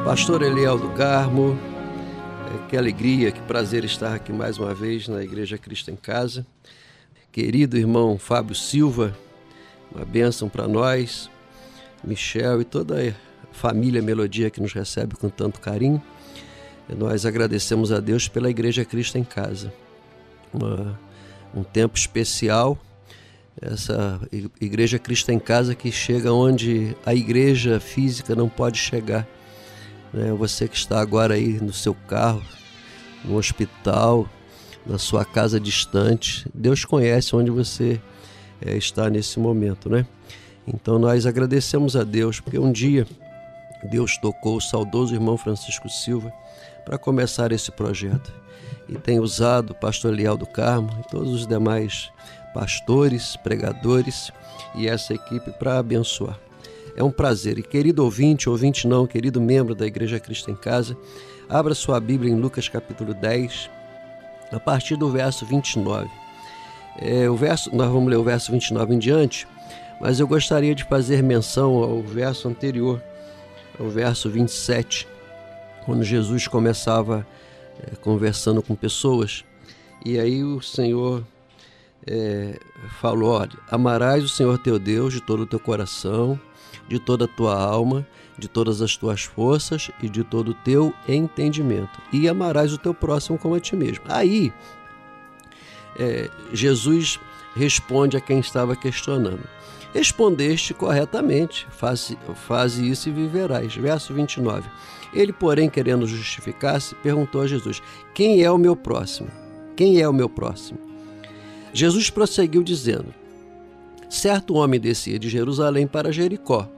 Pastor 0.10 0.41
Eliel 0.41 0.76
do 0.76 0.89
Carmo, 0.93 1.56
é, 2.52 2.67
que 2.67 2.76
alegria, 2.76 3.32
que 3.32 3.39
prazer 3.41 3.86
estar 3.86 4.15
aqui 4.15 4.34
mais 4.34 4.58
uma 4.58 4.74
vez 4.74 5.08
na 5.08 5.24
Igreja 5.24 5.56
Cristo 5.56 5.91
em 5.91 5.95
Casa. 5.95 6.43
Querido 7.32 7.78
irmão 7.78 8.17
Fábio 8.17 8.56
Silva, 8.56 9.15
uma 9.93 10.04
bênção 10.04 10.50
para 10.50 10.67
nós, 10.67 11.30
Michel 12.04 12.60
e 12.60 12.65
toda 12.65 12.95
a 13.00 13.13
família 13.54 14.02
Melodia 14.02 14.50
que 14.50 14.60
nos 14.60 14.74
recebe 14.74 15.13
com 15.15 15.30
tanto 15.30 15.60
carinho. 15.60 16.02
Nós 16.98 17.24
agradecemos 17.24 17.91
a 17.91 18.00
Deus 18.00 18.28
pela 18.28 18.50
Igreja 18.50 18.84
Cristo 18.84 19.15
em 19.19 19.24
Casa. 19.24 19.72
Uma, 20.52 21.00
um 21.54 21.62
tempo 21.62 21.95
especial, 21.95 22.80
essa 23.62 24.19
Igreja 24.60 24.98
Cristo 24.98 25.30
em 25.30 25.38
Casa 25.38 25.76
que 25.76 25.91
chega 25.91 26.34
onde 26.34 26.98
a 27.06 27.13
igreja 27.13 27.80
física 27.80 28.34
não 28.34 28.50
pode 28.50 28.80
chegar 28.80 29.28
né? 30.13 30.32
Você 30.34 30.67
que 30.67 30.76
está 30.76 31.00
agora 31.00 31.34
aí 31.34 31.60
no 31.62 31.74
seu 31.74 31.93
carro, 31.93 32.41
no 33.24 33.36
hospital, 33.38 34.28
na 34.86 34.98
sua 34.98 35.26
casa 35.26 35.60
distante, 35.60 36.48
Deus 36.54 36.86
conhece 36.86 37.36
onde 37.36 37.52
você 37.52 38.02
é, 38.62 38.76
está 38.76 39.10
nesse 39.10 39.39
momento, 39.39 39.89
né? 39.89 40.06
Então 40.67 41.00
nós 41.00 41.26
agradecemos 41.26 41.95
a 41.95 42.04
Deus 42.04 42.39
porque 42.39 42.60
um 42.60 42.72
dia 42.72 43.06
Deus 43.84 44.17
tocou 44.17 44.58
o 44.58 44.62
saudoso 44.62 45.13
irmão 45.13 45.38
Francisco 45.38 45.89
Silva 45.89 46.34
para 46.86 46.98
começar 46.98 47.52
esse 47.52 47.72
projeto 47.72 48.34
e 48.88 48.95
tem 48.95 49.19
usado 49.19 49.72
o 49.72 49.76
pastor 49.76 50.13
Leal 50.13 50.36
do 50.36 50.45
Carmo 50.45 50.89
e 51.00 51.10
todos 51.10 51.34
os 51.34 51.48
demais 51.48 52.12
pastores, 52.54 53.36
pregadores 53.38 54.32
e 54.76 54.88
essa 54.88 55.13
equipe 55.13 55.52
para 55.52 55.80
abençoar. 55.80 56.48
É 56.99 57.03
um 57.03 57.09
prazer. 57.09 57.57
E 57.57 57.63
querido 57.63 58.03
ouvinte, 58.03 58.49
ouvinte 58.49 58.85
não, 58.85 59.07
querido 59.07 59.39
membro 59.39 59.73
da 59.73 59.88
Igreja 59.88 60.19
Cristo 60.19 60.51
em 60.51 60.55
Casa, 60.55 60.97
abra 61.47 61.73
sua 61.73 61.97
Bíblia 61.97 62.29
em 62.29 62.35
Lucas 62.35 62.67
capítulo 62.67 63.13
10, 63.13 63.69
a 64.51 64.59
partir 64.59 64.97
do 64.97 65.09
verso 65.09 65.45
29. 65.45 66.09
É, 66.97 67.29
o 67.29 67.38
verso, 67.38 67.73
nós 67.73 67.89
vamos 67.89 68.09
ler 68.09 68.17
o 68.17 68.23
verso 68.25 68.51
29 68.51 68.95
em 68.95 68.99
diante, 68.99 69.47
mas 70.01 70.19
eu 70.19 70.27
gostaria 70.27 70.75
de 70.75 70.83
fazer 70.83 71.23
menção 71.23 71.75
ao 71.77 72.01
verso 72.01 72.49
anterior, 72.49 73.01
ao 73.79 73.88
verso 73.88 74.29
27, 74.29 75.07
quando 75.85 76.03
Jesus 76.03 76.49
começava 76.49 77.25
é, 77.81 77.95
conversando 77.95 78.62
com 78.62 78.75
pessoas, 78.75 79.45
e 80.05 80.19
aí 80.19 80.43
o 80.43 80.62
Senhor 80.62 81.23
é, 82.05 82.59
falou: 82.99 83.29
olha, 83.29 83.57
amarás 83.71 84.21
o 84.21 84.27
Senhor 84.27 84.57
teu 84.57 84.77
Deus 84.77 85.13
de 85.13 85.21
todo 85.21 85.43
o 85.43 85.47
teu 85.47 85.62
coração, 85.62 86.38
de 86.89 86.99
toda 86.99 87.25
a 87.25 87.28
tua 87.28 87.56
alma, 87.56 88.06
de 88.38 88.47
todas 88.47 88.82
as 88.82 88.97
tuas 88.97 89.21
forças 89.21 89.91
e 90.02 90.10
de 90.10 90.23
todo 90.23 90.49
o 90.49 90.54
teu 90.54 90.93
entendimento, 91.08 92.02
e 92.12 92.28
amarás 92.28 92.73
o 92.73 92.78
teu 92.78 92.93
próximo 92.93 93.38
como 93.38 93.54
a 93.54 93.60
ti 93.60 93.75
mesmo. 93.75 94.04
Aí, 94.08 94.52
é, 95.97 96.30
Jesus 96.52 97.19
responde 97.56 98.17
a 98.17 98.21
quem 98.21 98.39
estava 98.39 98.75
questionando. 98.75 99.43
Respondeste 99.93 100.73
corretamente, 100.73 101.67
faze, 101.71 102.17
faze 102.47 102.89
isso 102.89 103.10
e 103.10 103.12
viverás. 103.12 103.75
Verso 103.75 104.13
29. 104.13 104.69
Ele, 105.13 105.34
porém, 105.34 105.69
querendo 105.69 106.06
justificar-se, 106.08 106.93
perguntou 106.95 107.41
a 107.41 107.47
Jesus: 107.47 107.82
Quem 108.13 108.43
é 108.43 108.52
o 108.52 108.58
meu 108.58 108.75
próximo? 108.75 109.30
Quem 109.75 109.99
é 109.99 110.08
o 110.08 110.13
meu 110.13 110.30
próximo? 110.30 110.80
Jesus 111.73 112.12
prosseguiu 112.12 112.62
dizendo: 112.62 113.08
Certo 114.08 114.54
homem 114.54 114.80
descia 114.80 115.17
de 115.17 115.28
Jerusalém 115.28 115.88
para 115.88 116.12
Jericó 116.12 116.69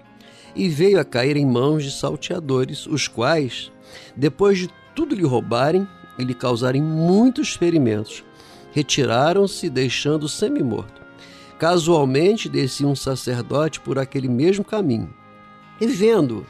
e 0.56 0.68
veio 0.70 1.00
a 1.00 1.06
cair 1.06 1.38
em 1.38 1.46
mãos 1.46 1.84
de 1.84 1.92
salteadores, 1.92 2.86
os 2.86 3.08
quais, 3.08 3.72
depois 4.16 4.58
de 4.58 4.70
tudo 4.96 5.16
lhe 5.16 5.26
roubarem 5.26 5.88
e 6.18 6.24
lhe 6.24 6.34
causarem 6.34 6.82
muitos 6.82 7.54
ferimentos, 7.54 8.24
retiraram-se, 8.72 9.70
deixando 9.70 10.28
semi-morto. 10.28 11.02
Casualmente 11.58 12.50
descia 12.50 12.88
um 12.88 12.96
sacerdote 12.96 13.80
por 13.80 14.00
aquele 14.00 14.28
mesmo 14.28 14.64
caminho 14.64 15.14
e 15.80 15.88
vendo, 15.88 16.46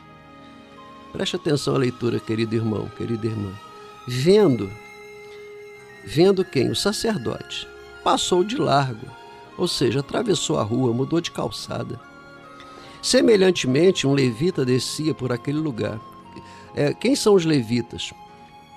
preste 1.13 1.37
atenção 1.37 1.75
à 1.75 1.77
leitura, 1.77 2.19
querido 2.19 2.53
irmão, 2.53 2.89
querida 2.97 3.27
irmã, 3.27 3.51
vendo, 4.05 4.69
vendo 6.05 6.43
quem? 6.43 6.69
O 6.69 6.75
sacerdote, 6.75 7.65
passou 8.03 8.43
de 8.43 8.57
largo, 8.57 9.07
ou 9.57 9.69
seja, 9.69 10.01
atravessou 10.01 10.59
a 10.59 10.63
rua, 10.63 10.93
mudou 10.93 11.21
de 11.21 11.31
calçada. 11.31 11.97
Semelhantemente, 13.01 14.05
um 14.05 14.13
levita 14.13 14.63
descia 14.63 15.13
por 15.13 15.31
aquele 15.31 15.57
lugar. 15.57 15.99
É, 16.75 16.93
quem 16.93 17.15
são 17.15 17.33
os 17.33 17.45
levitas? 17.45 18.13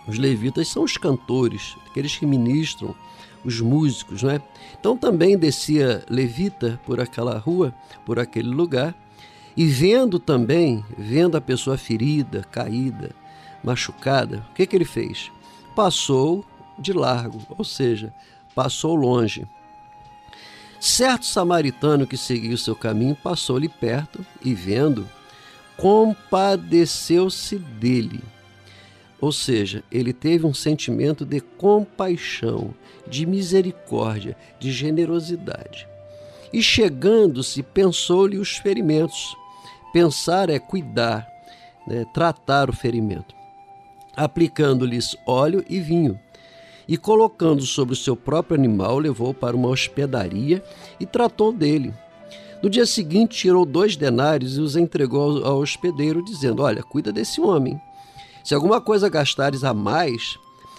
Os 0.06 0.18
levitas 0.18 0.68
são 0.68 0.82
os 0.82 0.96
cantores, 0.96 1.76
aqueles 1.86 2.16
que 2.16 2.26
ministram, 2.26 2.94
os 3.44 3.60
músicos, 3.60 4.22
não 4.22 4.30
é? 4.30 4.40
Então 4.78 4.96
também 4.96 5.36
descia 5.36 6.04
levita 6.08 6.80
por 6.86 7.00
aquela 7.00 7.38
rua, 7.38 7.74
por 8.04 8.18
aquele 8.18 8.48
lugar, 8.48 8.94
e 9.56 9.66
vendo 9.66 10.18
também, 10.18 10.84
vendo 10.96 11.36
a 11.36 11.40
pessoa 11.40 11.76
ferida, 11.76 12.42
caída, 12.50 13.14
machucada, 13.62 14.44
o 14.50 14.54
que, 14.54 14.66
que 14.66 14.74
ele 14.74 14.84
fez? 14.84 15.30
Passou 15.76 16.44
de 16.78 16.92
largo, 16.92 17.40
ou 17.56 17.64
seja, 17.64 18.12
passou 18.54 18.94
longe. 18.94 19.46
Certo 20.86 21.24
samaritano 21.24 22.06
que 22.06 22.14
seguia 22.14 22.54
o 22.54 22.58
seu 22.58 22.76
caminho 22.76 23.16
passou-lhe 23.16 23.70
perto 23.70 24.22
e, 24.44 24.52
vendo, 24.52 25.08
compadeceu-se 25.78 27.56
dele. 27.56 28.20
Ou 29.18 29.32
seja, 29.32 29.82
ele 29.90 30.12
teve 30.12 30.44
um 30.44 30.52
sentimento 30.52 31.24
de 31.24 31.40
compaixão, 31.40 32.74
de 33.08 33.24
misericórdia, 33.24 34.36
de 34.60 34.70
generosidade. 34.70 35.88
E 36.52 36.62
chegando-se, 36.62 37.62
pensou-lhe 37.62 38.36
os 38.36 38.58
ferimentos. 38.58 39.34
Pensar 39.90 40.50
é 40.50 40.58
cuidar, 40.58 41.26
né, 41.86 42.04
tratar 42.12 42.68
o 42.68 42.74
ferimento, 42.74 43.34
aplicando-lhes 44.14 45.16
óleo 45.26 45.64
e 45.66 45.80
vinho 45.80 46.20
e, 46.88 46.96
colocando 46.96 47.62
sobre 47.62 47.94
o 47.94 47.96
seu 47.96 48.14
próprio 48.14 48.58
animal, 48.58 48.98
levou 48.98 49.32
para 49.32 49.56
uma 49.56 49.68
hospedaria 49.68 50.62
e 51.00 51.06
tratou 51.06 51.52
dele. 51.52 51.92
No 52.62 52.70
dia 52.70 52.86
seguinte, 52.86 53.36
tirou 53.36 53.64
dois 53.64 53.96
denários 53.96 54.56
e 54.56 54.60
os 54.60 54.76
entregou 54.76 55.44
ao 55.44 55.58
hospedeiro, 55.58 56.24
dizendo: 56.24 56.62
Olha, 56.62 56.82
cuida 56.82 57.12
desse 57.12 57.40
homem. 57.40 57.80
Se 58.42 58.54
alguma 58.54 58.80
coisa 58.80 59.08
gastares 59.08 59.64
a 59.64 59.72
mais, 59.74 60.38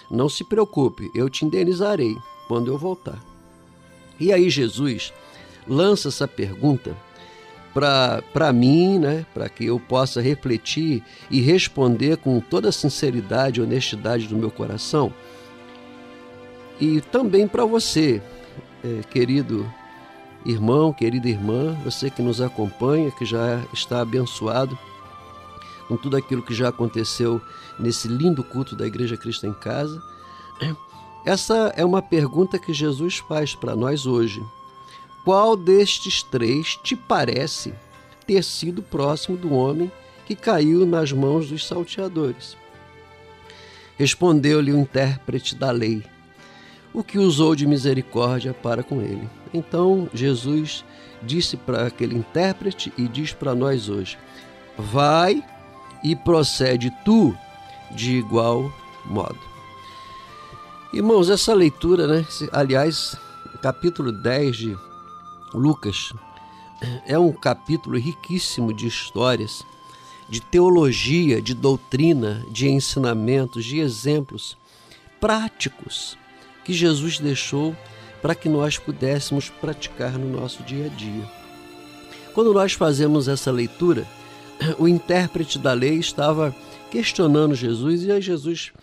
não 0.09 0.29
se 0.29 0.43
preocupe, 0.43 1.09
eu 1.15 1.29
te 1.29 1.45
indenizarei 1.45 2.15
quando 2.47 2.71
eu 2.71 2.77
voltar. 2.77 3.19
E 4.19 4.31
aí, 4.31 4.49
Jesus 4.49 5.13
lança 5.67 6.09
essa 6.09 6.27
pergunta 6.27 6.95
para 7.73 8.53
mim, 8.53 8.97
né, 8.97 9.25
para 9.33 9.49
que 9.49 9.65
eu 9.65 9.77
possa 9.79 10.21
refletir 10.21 11.03
e 11.29 11.41
responder 11.41 12.15
com 12.17 12.39
toda 12.39 12.69
a 12.69 12.71
sinceridade 12.71 13.59
e 13.59 13.63
honestidade 13.63 14.27
do 14.27 14.37
meu 14.37 14.49
coração 14.49 15.11
e 16.79 16.99
também 17.01 17.47
para 17.47 17.65
você, 17.65 18.21
é, 18.83 19.01
querido 19.09 19.65
irmão, 20.45 20.93
querida 20.93 21.27
irmã, 21.27 21.73
você 21.83 22.09
que 22.09 22.21
nos 22.21 22.41
acompanha, 22.41 23.11
que 23.11 23.25
já 23.25 23.63
está 23.73 24.01
abençoado 24.01 24.77
com 25.87 25.95
tudo 25.95 26.17
aquilo 26.17 26.43
que 26.43 26.53
já 26.53 26.69
aconteceu 26.69 27.41
nesse 27.79 28.07
lindo 28.07 28.43
culto 28.43 28.75
da 28.75 28.85
Igreja 28.85 29.17
Cristo 29.17 29.47
em 29.47 29.53
Casa. 29.53 30.01
Essa 31.25 31.73
é 31.75 31.83
uma 31.83 32.01
pergunta 32.01 32.59
que 32.59 32.73
Jesus 32.73 33.17
faz 33.17 33.55
para 33.55 33.75
nós 33.75 34.05
hoje. 34.05 34.43
Qual 35.23 35.55
destes 35.55 36.21
três 36.21 36.75
te 36.83 36.95
parece 36.95 37.73
ter 38.27 38.43
sido 38.43 38.83
próximo 38.83 39.35
do 39.35 39.51
homem 39.53 39.91
que 40.27 40.35
caiu 40.35 40.85
nas 40.85 41.11
mãos 41.11 41.49
dos 41.49 41.65
salteadores? 41.65 42.55
Respondeu-lhe 43.97 44.71
o 44.71 44.77
intérprete 44.77 45.55
da 45.55 45.71
lei 45.71 46.03
o 46.95 47.03
que 47.03 47.19
usou 47.19 47.53
de 47.55 47.67
misericórdia 47.67 48.53
para 48.53 48.81
com 48.81 49.01
ele. 49.01 49.29
Então 49.53 50.09
Jesus 50.13 50.85
disse 51.21 51.57
para 51.57 51.87
aquele 51.87 52.15
intérprete 52.15 52.91
e 52.97 53.07
diz 53.07 53.33
para 53.33 53.53
nós 53.53 53.89
hoje: 53.89 54.17
Vai 54.77 55.43
e 56.01 56.15
procede 56.15 56.91
tu 57.03 57.35
de 57.91 58.15
igual 58.15 58.71
modo. 59.05 59.39
Irmãos, 60.93 61.29
essa 61.29 61.53
leitura, 61.53 62.07
né? 62.07 62.25
Aliás, 62.53 63.17
capítulo 63.61 64.13
10 64.13 64.55
de 64.55 64.77
Lucas 65.53 66.13
é 67.05 67.19
um 67.19 67.33
capítulo 67.33 67.97
riquíssimo 67.97 68.73
de 68.73 68.87
histórias, 68.87 69.65
de 70.29 70.39
teologia, 70.39 71.41
de 71.41 71.53
doutrina, 71.53 72.45
de 72.49 72.69
ensinamentos, 72.69 73.65
de 73.65 73.79
exemplos 73.79 74.57
práticos 75.19 76.17
que 76.65 76.73
Jesus 76.73 77.19
deixou 77.19 77.75
para 78.21 78.35
que 78.35 78.49
nós 78.49 78.77
pudéssemos 78.77 79.49
praticar 79.49 80.13
no 80.13 80.41
nosso 80.41 80.63
dia 80.63 80.87
a 80.87 80.89
dia. 80.89 81.23
Quando 82.33 82.53
nós 82.53 82.73
fazemos 82.73 83.27
essa 83.27 83.51
leitura, 83.51 84.05
o 84.77 84.87
intérprete 84.87 85.57
da 85.57 85.71
lei 85.71 85.99
estava 85.99 86.53
questionando 86.91 87.55
Jesus 87.55 88.03
e 88.03 88.11
aí 88.11 88.21
Jesus 88.21 88.73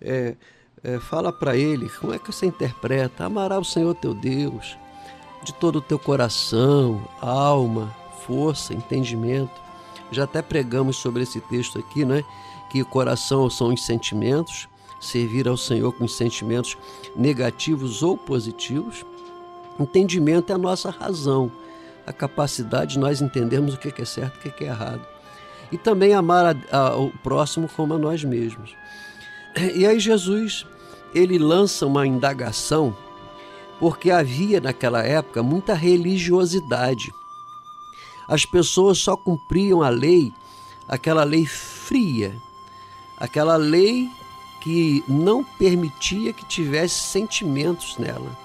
é, 0.00 0.34
é, 0.82 0.98
fala 0.98 1.32
para 1.32 1.56
ele 1.56 1.88
como 1.88 2.12
é 2.12 2.18
que 2.18 2.32
você 2.32 2.46
interpreta 2.46 3.24
amará 3.24 3.58
o 3.58 3.64
Senhor 3.64 3.94
teu 3.94 4.14
Deus 4.14 4.76
de 5.42 5.52
todo 5.54 5.76
o 5.76 5.82
teu 5.82 5.98
coração, 5.98 7.08
alma, 7.20 7.94
força, 8.26 8.74
entendimento. 8.74 9.60
Já 10.10 10.24
até 10.24 10.42
pregamos 10.42 10.96
sobre 10.96 11.22
esse 11.22 11.40
texto 11.40 11.78
aqui, 11.78 12.04
né? 12.04 12.24
Que 12.70 12.82
o 12.82 12.86
coração 12.86 13.48
são 13.48 13.72
os 13.72 13.84
sentimentos, 13.84 14.68
servir 15.00 15.48
ao 15.48 15.56
Senhor 15.56 15.92
com 15.92 16.08
sentimentos 16.08 16.76
negativos 17.14 18.02
ou 18.02 18.16
positivos. 18.16 19.04
Entendimento 19.78 20.50
é 20.50 20.54
a 20.54 20.58
nossa 20.58 20.90
razão, 20.90 21.50
a 22.06 22.12
capacidade 22.12 22.94
de 22.94 22.98
nós 22.98 23.20
entendermos 23.20 23.74
o 23.74 23.78
que 23.78 24.00
é 24.00 24.04
certo 24.04 24.44
e 24.44 24.48
o 24.48 24.52
que 24.52 24.64
é 24.64 24.68
errado. 24.68 25.06
E 25.70 25.78
também 25.78 26.14
amar 26.14 26.56
a, 26.72 26.76
a, 26.76 26.96
o 26.96 27.10
próximo 27.22 27.68
como 27.68 27.94
a 27.94 27.98
nós 27.98 28.24
mesmos. 28.24 28.74
E 29.74 29.86
aí 29.86 30.00
Jesus, 30.00 30.66
ele 31.14 31.38
lança 31.38 31.86
uma 31.86 32.06
indagação, 32.06 32.96
porque 33.78 34.10
havia 34.10 34.60
naquela 34.60 35.02
época 35.02 35.42
muita 35.42 35.74
religiosidade. 35.74 37.12
As 38.28 38.44
pessoas 38.44 38.98
só 38.98 39.16
cumpriam 39.16 39.82
a 39.82 39.88
lei, 39.88 40.32
aquela 40.88 41.24
lei 41.24 41.46
fria, 41.46 42.36
aquela 43.18 43.56
lei 43.56 44.10
que 44.60 45.02
não 45.08 45.44
permitia 45.44 46.32
que 46.32 46.46
tivesse 46.46 46.94
sentimentos 46.94 47.96
nela. 47.98 48.36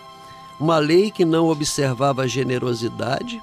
uma 0.59 0.77
lei 0.77 1.11
que 1.11 1.25
não 1.25 1.47
observava 1.47 2.21
a 2.21 2.27
generosidade, 2.27 3.41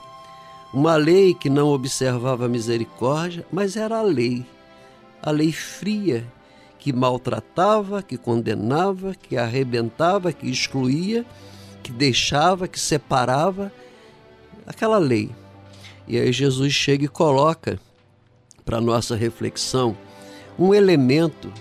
uma 0.72 0.96
lei 0.96 1.35
que 1.35 1.50
não 1.50 1.68
observava 1.68 2.46
a 2.46 2.48
misericórdia, 2.48 3.44
mas 3.52 3.76
era 3.76 3.98
a 3.98 4.02
lei, 4.02 4.46
a 5.22 5.30
lei 5.30 5.52
fria, 5.52 6.24
que 6.78 6.92
maltratava, 6.92 8.02
que 8.02 8.16
condenava, 8.16 9.14
que 9.14 9.37
arrebentava, 9.37 10.33
que 10.33 10.48
excluía, 10.48 11.26
que 11.83 11.92
deixava, 11.92 12.66
que 12.66 12.80
separava, 12.80 13.70
aquela 14.66 14.96
lei. 14.96 15.30
E 16.09 16.18
aí 16.18 16.33
Jesus 16.33 16.72
chega 16.72 17.04
e 17.04 17.09
coloca 17.09 17.78
para 18.64 18.80
nossa 18.80 19.14
reflexão 19.14 19.96
um 20.59 20.72
elemento 20.72 21.52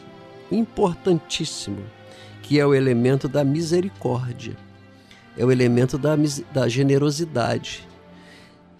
importantíssimo, 0.52 1.84
que 2.42 2.60
é 2.60 2.66
o 2.66 2.74
elemento 2.74 3.28
da 3.28 3.44
misericórdia, 3.44 4.56
é 5.38 5.46
o 5.46 5.52
elemento 5.52 5.98
da, 5.98 6.16
da 6.52 6.68
generosidade, 6.68 7.88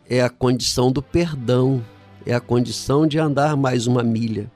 é 0.10 0.22
a 0.22 0.30
condição 0.30 0.92
do 0.92 1.02
perdão, 1.02 1.84
é 2.26 2.34
a 2.34 2.40
condição 2.40 3.08
de 3.08 3.20
andar 3.20 3.56
mais 3.56 3.88
uma 3.88 4.04
milha. 4.04 4.52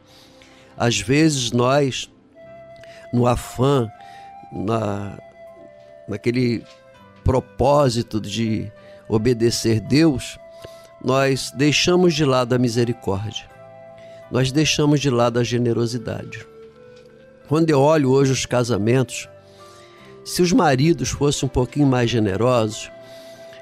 Às 0.75 0.99
vezes 0.99 1.51
nós, 1.51 2.09
no 3.13 3.27
afã, 3.27 3.89
na, 4.51 5.17
naquele 6.07 6.63
propósito 7.23 8.19
de 8.19 8.71
obedecer 9.07 9.79
Deus, 9.79 10.37
nós 11.03 11.51
deixamos 11.55 12.13
de 12.13 12.25
lado 12.25 12.53
a 12.53 12.57
misericórdia, 12.57 13.45
nós 14.31 14.51
deixamos 14.51 14.99
de 14.99 15.09
lado 15.09 15.39
a 15.39 15.43
generosidade. 15.43 16.47
Quando 17.53 17.69
eu 17.69 17.79
olho 17.79 18.09
hoje 18.09 18.31
os 18.31 18.47
casamentos, 18.47 19.29
se 20.25 20.41
os 20.41 20.51
maridos 20.51 21.09
fossem 21.09 21.45
um 21.45 21.47
pouquinho 21.47 21.85
mais 21.85 22.09
generosos, 22.09 22.89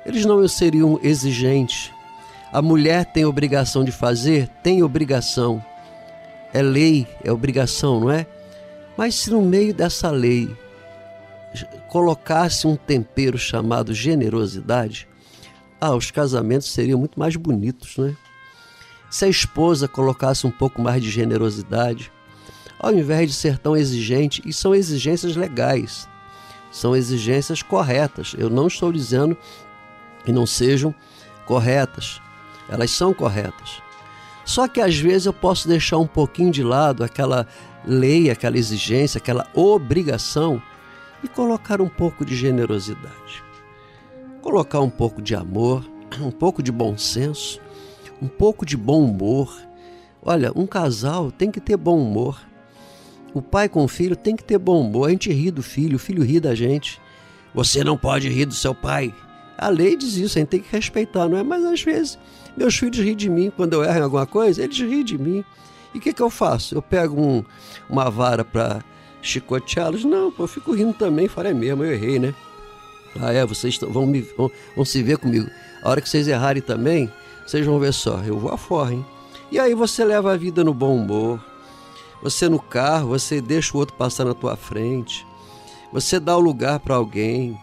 eles 0.06 0.24
não 0.24 0.48
seriam 0.48 0.98
exigentes. 1.04 1.92
A 2.54 2.62
mulher 2.62 3.04
tem 3.04 3.26
obrigação 3.26 3.84
de 3.84 3.92
fazer? 3.92 4.48
Tem 4.64 4.82
obrigação. 4.82 5.62
É 6.54 6.62
lei, 6.62 7.06
é 7.22 7.34
obrigação, 7.34 8.00
não 8.00 8.10
é? 8.10 8.26
Mas 8.96 9.16
se 9.16 9.30
no 9.30 9.42
meio 9.42 9.74
dessa 9.74 10.10
lei 10.10 10.50
colocasse 11.90 12.66
um 12.66 12.78
tempero 12.78 13.38
chamado 13.38 13.94
generosidade, 13.94 15.06
ah, 15.82 15.94
os 15.94 16.10
casamentos 16.12 16.72
seriam 16.72 16.98
muito 16.98 17.20
mais 17.20 17.36
bonitos, 17.36 17.98
né? 17.98 18.16
Se 19.10 19.26
a 19.26 19.28
esposa 19.28 19.86
colocasse 19.86 20.48
um 20.48 20.52
pouco 20.52 20.82
mais 20.82 21.04
de 21.04 21.12
generosidade, 21.12 22.10
ao 22.82 22.94
invés 22.94 23.30
de 23.30 23.36
ser 23.36 23.58
tão 23.58 23.76
exigente, 23.76 24.42
e 24.46 24.52
são 24.52 24.74
exigências 24.74 25.36
legais, 25.36 26.10
são 26.72 26.96
exigências 26.96 27.62
corretas. 27.62 28.36
Eu 28.38 28.50
não 28.50 28.68
estou 28.68 28.92
dizendo 28.92 29.38
que 30.26 30.32
não 30.32 30.46
sejam 30.46 30.94
corretas, 31.46 32.22
elas 32.70 32.92
são 32.92 33.14
corretas. 33.14 33.82
Só 34.44 34.68
que 34.68 34.82
às 34.82 34.98
vezes 34.98 35.26
eu 35.26 35.34
posso 35.34 35.68
deixar 35.68 35.98
um 35.98 36.08
pouquinho 36.08 36.52
de 36.52 36.64
lado 36.64 37.04
aquela 37.04 37.46
lei, 37.86 38.30
aquela 38.30 38.58
exigência, 38.58 39.20
aquela 39.20 39.48
obrigação 39.54 40.62
e 41.24 41.28
colocar 41.28 41.82
um 41.82 41.90
pouco 41.90 42.26
de 42.26 42.36
generosidade 42.36 43.44
colocar 44.42 44.80
um 44.80 44.90
pouco 44.90 45.22
de 45.22 45.36
amor, 45.36 45.86
um 46.20 46.32
pouco 46.32 46.62
de 46.62 46.72
bom 46.72 46.98
senso, 46.98 47.62
um 48.22 48.28
pouco 48.28 48.66
de 48.66 48.76
bom 48.76 49.04
humor. 49.06 49.56
Olha, 50.22 50.52
um 50.56 50.66
casal 50.68 51.32
tem 51.32 51.52
que 51.52 51.62
ter 51.62 51.78
bom 51.78 52.00
humor. 52.00 52.40
O 53.34 53.42
pai 53.42 53.70
com 53.70 53.84
o 53.84 53.88
filho 53.88 54.16
tem 54.16 54.36
que 54.36 54.44
ter 54.44 54.58
bom 54.58 54.82
humor. 54.82 55.08
A 55.08 55.12
gente 55.12 55.32
ri 55.32 55.52
do 55.52 55.64
filho, 55.64 55.96
o 55.96 56.00
filho 56.00 56.24
ri 56.24 56.40
da 56.40 56.54
gente. 56.54 57.00
Você 57.54 57.84
não 57.84 57.98
pode 57.98 58.30
rir 58.30 58.46
do 58.46 58.54
seu 58.54 58.76
pai. 58.76 59.14
A 59.58 59.70
lei 59.70 59.96
diz 59.96 60.18
isso, 60.18 60.38
a 60.38 60.42
gente 60.42 60.50
tem 60.50 60.60
que 60.60 60.72
respeitar, 60.72 61.28
não 61.30 61.38
é? 61.38 61.44
Mas 61.44 61.64
às 61.64 61.82
vezes 61.82 62.18
meus 62.56 62.76
filhos 62.76 62.98
riem 62.98 63.16
de 63.16 63.30
mim 63.30 63.52
quando 63.56 63.74
eu 63.74 63.84
erro 63.84 64.00
em 64.00 64.02
alguma 64.02 64.26
coisa, 64.26 64.64
eles 64.64 64.78
riem 64.78 65.04
de 65.04 65.18
mim. 65.18 65.44
E 65.94 65.98
o 65.98 66.02
que, 66.02 66.14
que 66.14 66.22
eu 66.22 66.30
faço? 66.30 66.76
Eu 66.76 66.82
pego 66.82 67.22
um, 67.22 67.44
uma 67.90 68.10
vara 68.10 68.44
para 68.44 68.84
chicoteá-los? 69.22 70.04
Não, 70.04 70.32
pô, 70.32 70.44
eu 70.44 70.48
fico 70.48 70.74
rindo 70.74 70.94
também, 70.94 71.28
falei 71.28 71.52
é 71.52 71.56
mesmo, 71.56 71.84
eu 71.84 71.92
errei, 71.92 72.20
né? 72.20 72.34
Ah, 73.20 73.34
é, 73.34 73.46
vocês 73.46 73.78
vão, 73.78 74.06
me, 74.06 74.22
vão, 74.22 74.50
vão 74.76 74.86
se 74.86 75.04
ver 75.04 75.18
comigo. 75.18 75.50
A 75.84 75.90
hora 75.90 76.02
que 76.02 76.10
vocês 76.10 76.28
errarem 76.28 76.62
também, 76.62 77.12
vocês 77.46 77.66
vão 77.66 77.78
ver 77.78 77.94
só, 77.94 78.22
eu 78.26 78.40
vou 78.40 78.52
afora, 78.52 78.94
hein? 78.94 79.06
E 79.52 79.60
aí 79.60 79.76
você 79.76 80.06
leva 80.06 80.32
a 80.32 80.38
vida 80.38 80.64
no 80.64 80.74
bom 80.74 80.96
humor. 80.96 81.51
Você 82.22 82.48
no 82.48 82.60
carro, 82.60 83.10
você 83.10 83.42
deixa 83.42 83.76
o 83.76 83.80
outro 83.80 83.96
passar 83.96 84.26
na 84.26 84.34
tua 84.34 84.56
frente. 84.56 85.26
Você 85.92 86.20
dá 86.20 86.38
o 86.38 86.40
lugar 86.40 86.80
para 86.80 86.96
alguém. 86.96 87.60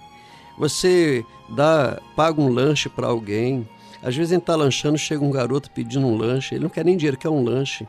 Você 0.59 1.25
dá, 1.49 2.01
paga 2.16 2.40
um 2.40 2.49
lanche 2.49 2.88
para 2.88 3.07
alguém. 3.07 3.68
Às 4.03 4.16
vezes 4.16 4.33
a 4.33 4.35
gente 4.35 4.42
está 4.42 4.57
lanchando, 4.57 4.99
chega 4.99 5.25
um 5.25 5.31
garoto 5.31 5.71
pedindo 5.71 6.07
um 6.07 6.16
lanche, 6.16 6.55
ele 6.55 6.62
não 6.62 6.71
quer 6.71 6.85
nem 6.85 6.97
dinheiro, 6.97 7.16
quer 7.16 7.29
um 7.29 7.42
lanche. 7.42 7.87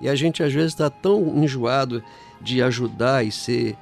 E 0.00 0.08
a 0.08 0.14
gente 0.14 0.42
às 0.42 0.52
vezes 0.52 0.72
está 0.72 0.90
tão 0.90 1.20
enjoado 1.42 2.02
de 2.40 2.62
ajudar 2.62 3.24
e 3.24 3.30
ser 3.30 3.76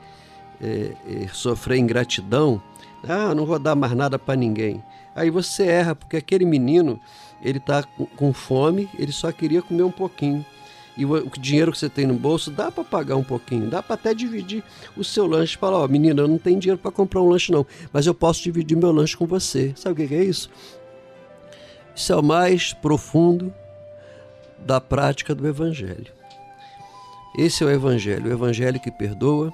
é, 0.60 0.92
é, 1.06 1.28
sofrer 1.32 1.78
ingratidão 1.78 2.62
ah, 3.08 3.34
não 3.34 3.44
vou 3.44 3.58
dar 3.58 3.74
mais 3.74 3.92
nada 3.94 4.18
para 4.18 4.36
ninguém. 4.36 4.82
Aí 5.14 5.28
você 5.28 5.64
erra, 5.64 5.94
porque 5.94 6.16
aquele 6.16 6.44
menino, 6.44 7.00
ele 7.42 7.58
está 7.58 7.84
com 8.16 8.32
fome, 8.32 8.88
ele 8.96 9.12
só 9.12 9.30
queria 9.32 9.60
comer 9.60 9.82
um 9.82 9.90
pouquinho. 9.90 10.44
E 10.96 11.06
o 11.06 11.30
dinheiro 11.38 11.72
que 11.72 11.78
você 11.78 11.88
tem 11.88 12.06
no 12.06 12.14
bolso 12.14 12.50
dá 12.50 12.70
para 12.70 12.84
pagar 12.84 13.16
um 13.16 13.24
pouquinho, 13.24 13.70
dá 13.70 13.82
para 13.82 13.94
até 13.94 14.12
dividir 14.12 14.62
o 14.96 15.02
seu 15.02 15.26
lanche. 15.26 15.56
Falar, 15.56 15.78
ó, 15.78 15.84
oh, 15.84 15.88
menina, 15.88 16.20
eu 16.20 16.28
não 16.28 16.36
tenho 16.36 16.60
dinheiro 16.60 16.78
para 16.78 16.90
comprar 16.90 17.22
um 17.22 17.28
lanche 17.28 17.50
não, 17.50 17.66
mas 17.92 18.06
eu 18.06 18.12
posso 18.12 18.42
dividir 18.42 18.76
meu 18.76 18.92
lanche 18.92 19.16
com 19.16 19.26
você. 19.26 19.72
Sabe 19.74 20.04
o 20.04 20.08
que 20.08 20.14
é 20.14 20.22
isso? 20.22 20.50
Isso 21.94 22.12
é 22.12 22.16
o 22.16 22.22
mais 22.22 22.74
profundo 22.74 23.52
da 24.58 24.80
prática 24.80 25.34
do 25.34 25.46
Evangelho. 25.46 26.12
Esse 27.38 27.62
é 27.64 27.66
o 27.66 27.70
Evangelho, 27.70 28.28
o 28.28 28.32
Evangelho 28.32 28.78
que 28.78 28.90
perdoa, 28.90 29.52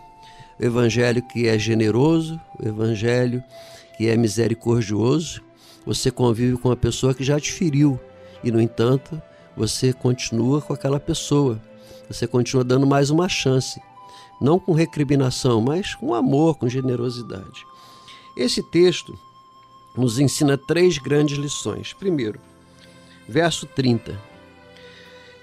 o 0.58 0.64
evangelho 0.64 1.22
que 1.22 1.46
é 1.46 1.56
generoso, 1.56 2.40
o 2.58 2.66
evangelho 2.66 3.42
que 3.96 4.08
é 4.08 4.16
misericordioso. 4.16 5.40
Você 5.86 6.10
convive 6.10 6.56
com 6.56 6.68
uma 6.68 6.76
pessoa 6.76 7.14
que 7.14 7.22
já 7.22 7.38
te 7.38 7.52
feriu 7.52 7.98
e, 8.42 8.50
no 8.50 8.60
entanto, 8.60 9.22
você 9.58 9.92
continua 9.92 10.62
com 10.62 10.72
aquela 10.72 11.00
pessoa. 11.00 11.60
Você 12.08 12.28
continua 12.28 12.62
dando 12.62 12.86
mais 12.86 13.10
uma 13.10 13.28
chance, 13.28 13.82
não 14.40 14.56
com 14.56 14.72
recriminação, 14.72 15.60
mas 15.60 15.96
com 15.96 16.14
amor, 16.14 16.56
com 16.56 16.68
generosidade. 16.68 17.66
Esse 18.36 18.62
texto 18.62 19.18
nos 19.96 20.20
ensina 20.20 20.56
três 20.56 20.96
grandes 20.96 21.36
lições. 21.36 21.92
Primeiro, 21.92 22.38
verso 23.28 23.66
30. 23.66 24.16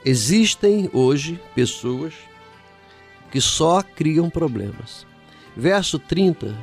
Existem 0.06 0.89
hoje 0.93 1.38
pessoas 1.54 2.13
que 3.30 3.41
só 3.41 3.84
criam 3.84 4.30
problemas. 4.30 5.06
Verso 5.58 5.99
30. 5.99 6.56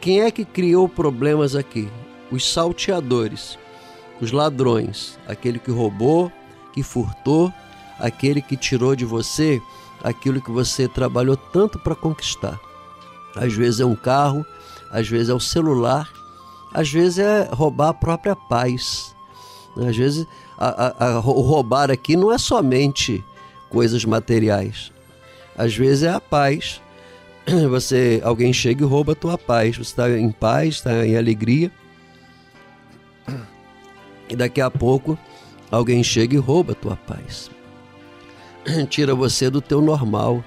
Quem 0.00 0.22
é 0.22 0.30
que 0.30 0.46
criou 0.46 0.88
problemas 0.88 1.54
aqui? 1.54 1.90
Os 2.32 2.50
salteadores, 2.50 3.58
os 4.18 4.32
ladrões, 4.32 5.18
aquele 5.26 5.58
que 5.58 5.70
roubou, 5.70 6.32
que 6.72 6.82
furtou, 6.82 7.52
aquele 7.98 8.40
que 8.40 8.56
tirou 8.56 8.96
de 8.96 9.04
você 9.04 9.60
aquilo 10.02 10.40
que 10.40 10.50
você 10.50 10.88
trabalhou 10.88 11.36
tanto 11.36 11.78
para 11.78 11.94
conquistar. 11.94 12.58
Às 13.36 13.52
vezes 13.52 13.80
é 13.80 13.84
um 13.84 13.94
carro, 13.94 14.44
às 14.90 15.08
vezes 15.08 15.28
é 15.28 15.34
o 15.34 15.40
celular, 15.40 16.10
às 16.72 16.90
vezes 16.90 17.18
é 17.18 17.48
roubar 17.52 17.88
a 17.88 17.94
própria 17.94 18.34
paz. 18.34 19.14
Às 19.76 19.96
vezes 19.96 20.26
a, 20.58 20.86
a, 20.86 21.06
a, 21.06 21.18
o 21.20 21.40
roubar 21.40 21.90
aqui 21.90 22.16
não 22.16 22.32
é 22.32 22.38
somente 22.38 23.24
coisas 23.68 24.04
materiais. 24.04 24.92
Às 25.56 25.76
vezes 25.76 26.02
é 26.02 26.10
a 26.10 26.20
paz. 26.20 26.80
Você, 27.70 28.20
alguém 28.24 28.52
chega 28.52 28.84
e 28.84 28.86
rouba 28.88 29.12
a 29.12 29.16
tua 29.16 29.38
paz. 29.38 29.76
Você 29.76 29.82
está 29.82 30.10
em 30.10 30.30
paz, 30.30 30.76
está 30.76 31.06
em 31.06 31.16
alegria. 31.16 31.70
E 34.28 34.36
daqui 34.36 34.60
a 34.60 34.70
pouco 34.70 35.18
alguém 35.70 36.02
chega 36.02 36.34
e 36.34 36.38
rouba 36.38 36.72
a 36.72 36.76
tua 36.76 36.96
paz. 36.96 37.50
Tira 38.88 39.14
você 39.14 39.48
do 39.48 39.60
teu 39.60 39.80
normal. 39.80 40.44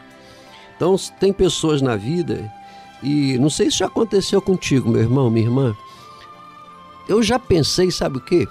Então, 0.76 0.96
tem 1.20 1.32
pessoas 1.32 1.82
na 1.82 1.96
vida, 1.96 2.52
e 3.02 3.38
não 3.38 3.50
sei 3.50 3.70
se 3.70 3.80
já 3.80 3.86
aconteceu 3.86 4.42
contigo, 4.42 4.90
meu 4.90 5.02
irmão, 5.02 5.30
minha 5.30 5.46
irmã. 5.46 5.76
Eu 7.08 7.22
já 7.22 7.38
pensei, 7.38 7.92
sabe 7.92 8.18
o 8.18 8.22
quê? 8.22 8.48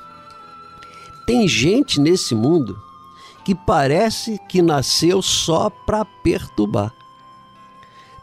Tem 1.26 1.48
gente 1.48 2.00
nesse 2.00 2.34
mundo 2.34 2.80
que 3.44 3.54
parece 3.54 4.38
que 4.48 4.60
nasceu 4.60 5.22
só 5.22 5.70
para 5.70 6.04
perturbar. 6.04 6.92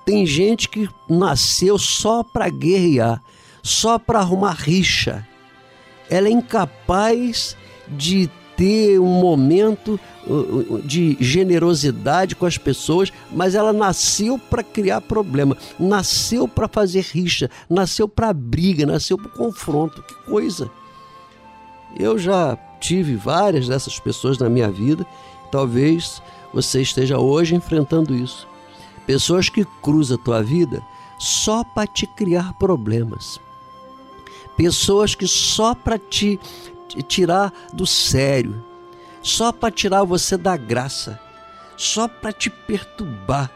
Tem 0.05 0.25
gente 0.25 0.69
que 0.69 0.89
nasceu 1.09 1.77
só 1.77 2.23
para 2.23 2.49
guerrear, 2.49 3.21
só 3.61 3.99
para 3.99 4.19
arrumar 4.19 4.53
rixa. 4.53 5.27
Ela 6.09 6.27
é 6.27 6.31
incapaz 6.31 7.55
de 7.87 8.29
ter 8.59 8.99
um 8.99 9.07
momento 9.21 9.97
uh, 10.27 10.33
uh, 10.33 10.81
de 10.81 11.15
generosidade 11.17 12.35
com 12.35 12.45
as 12.45 12.57
pessoas, 12.57 13.09
mas 13.31 13.55
ela 13.55 13.71
nasceu 13.71 14.37
para 14.37 14.61
criar 14.61 14.99
problema, 14.99 15.55
nasceu 15.79 16.45
para 16.45 16.67
fazer 16.67 17.05
rixa, 17.13 17.49
nasceu 17.69 18.05
para 18.05 18.33
briga, 18.33 18.85
nasceu 18.85 19.17
para 19.17 19.29
confronto. 19.29 20.03
Que 20.03 20.13
coisa! 20.25 20.69
Eu 21.97 22.19
já 22.19 22.57
tive 22.81 23.15
várias 23.15 23.65
dessas 23.69 23.97
pessoas 23.97 24.37
na 24.37 24.49
minha 24.49 24.69
vida, 24.69 25.07
talvez 25.49 26.21
você 26.53 26.81
esteja 26.81 27.17
hoje 27.17 27.55
enfrentando 27.55 28.13
isso. 28.13 28.45
Pessoas 29.07 29.47
que 29.47 29.63
cruzam 29.81 30.17
a 30.17 30.21
tua 30.21 30.43
vida 30.43 30.83
só 31.17 31.63
para 31.63 31.87
te 31.87 32.05
criar 32.05 32.51
problemas. 32.55 33.39
Pessoas 34.57 35.15
que 35.15 35.25
só 35.25 35.73
para 35.73 35.97
te 35.97 36.37
tirar 37.03 37.53
do 37.73 37.85
sério, 37.85 38.63
só 39.21 39.51
para 39.51 39.71
tirar 39.71 40.03
você 40.03 40.37
da 40.37 40.55
graça, 40.57 41.19
só 41.77 42.07
para 42.07 42.31
te 42.31 42.49
perturbar, 42.49 43.51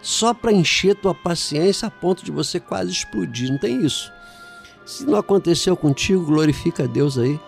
só 0.00 0.34
para 0.34 0.52
encher 0.52 0.96
tua 0.96 1.14
paciência 1.14 1.88
a 1.88 1.90
ponto 1.90 2.24
de 2.24 2.30
você 2.30 2.58
quase 2.58 2.90
explodir. 2.90 3.50
Não 3.50 3.58
tem 3.58 3.84
isso. 3.84 4.10
Se 4.84 5.04
não 5.04 5.16
aconteceu 5.16 5.76
contigo, 5.76 6.24
glorifica 6.24 6.84
a 6.84 6.86
Deus 6.86 7.16
aí, 7.16 7.38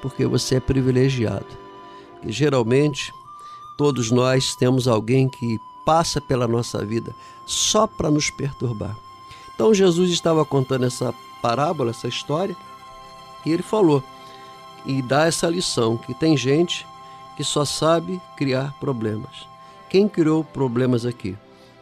porque 0.00 0.26
você 0.26 0.56
é 0.56 0.60
privilegiado. 0.60 1.46
E 2.22 2.32
geralmente 2.32 3.12
todos 3.76 4.10
nós 4.10 4.54
temos 4.54 4.88
alguém 4.88 5.28
que 5.28 5.58
passa 5.84 6.20
pela 6.20 6.46
nossa 6.46 6.84
vida 6.84 7.14
só 7.46 7.86
para 7.86 8.10
nos 8.10 8.30
perturbar. 8.30 8.96
Então 9.54 9.74
Jesus 9.74 10.10
estava 10.10 10.44
contando 10.44 10.86
essa 10.86 11.14
parábola, 11.42 11.90
essa 11.90 12.08
história, 12.08 12.56
e 13.44 13.52
ele 13.52 13.62
falou: 13.62 14.02
e 14.86 15.02
dá 15.02 15.26
essa 15.26 15.48
lição 15.48 15.96
que 15.96 16.14
tem 16.14 16.36
gente 16.36 16.86
que 17.36 17.44
só 17.44 17.64
sabe 17.64 18.20
criar 18.36 18.78
problemas. 18.78 19.46
Quem 19.88 20.08
criou 20.08 20.44
problemas 20.44 21.04
aqui? 21.04 21.36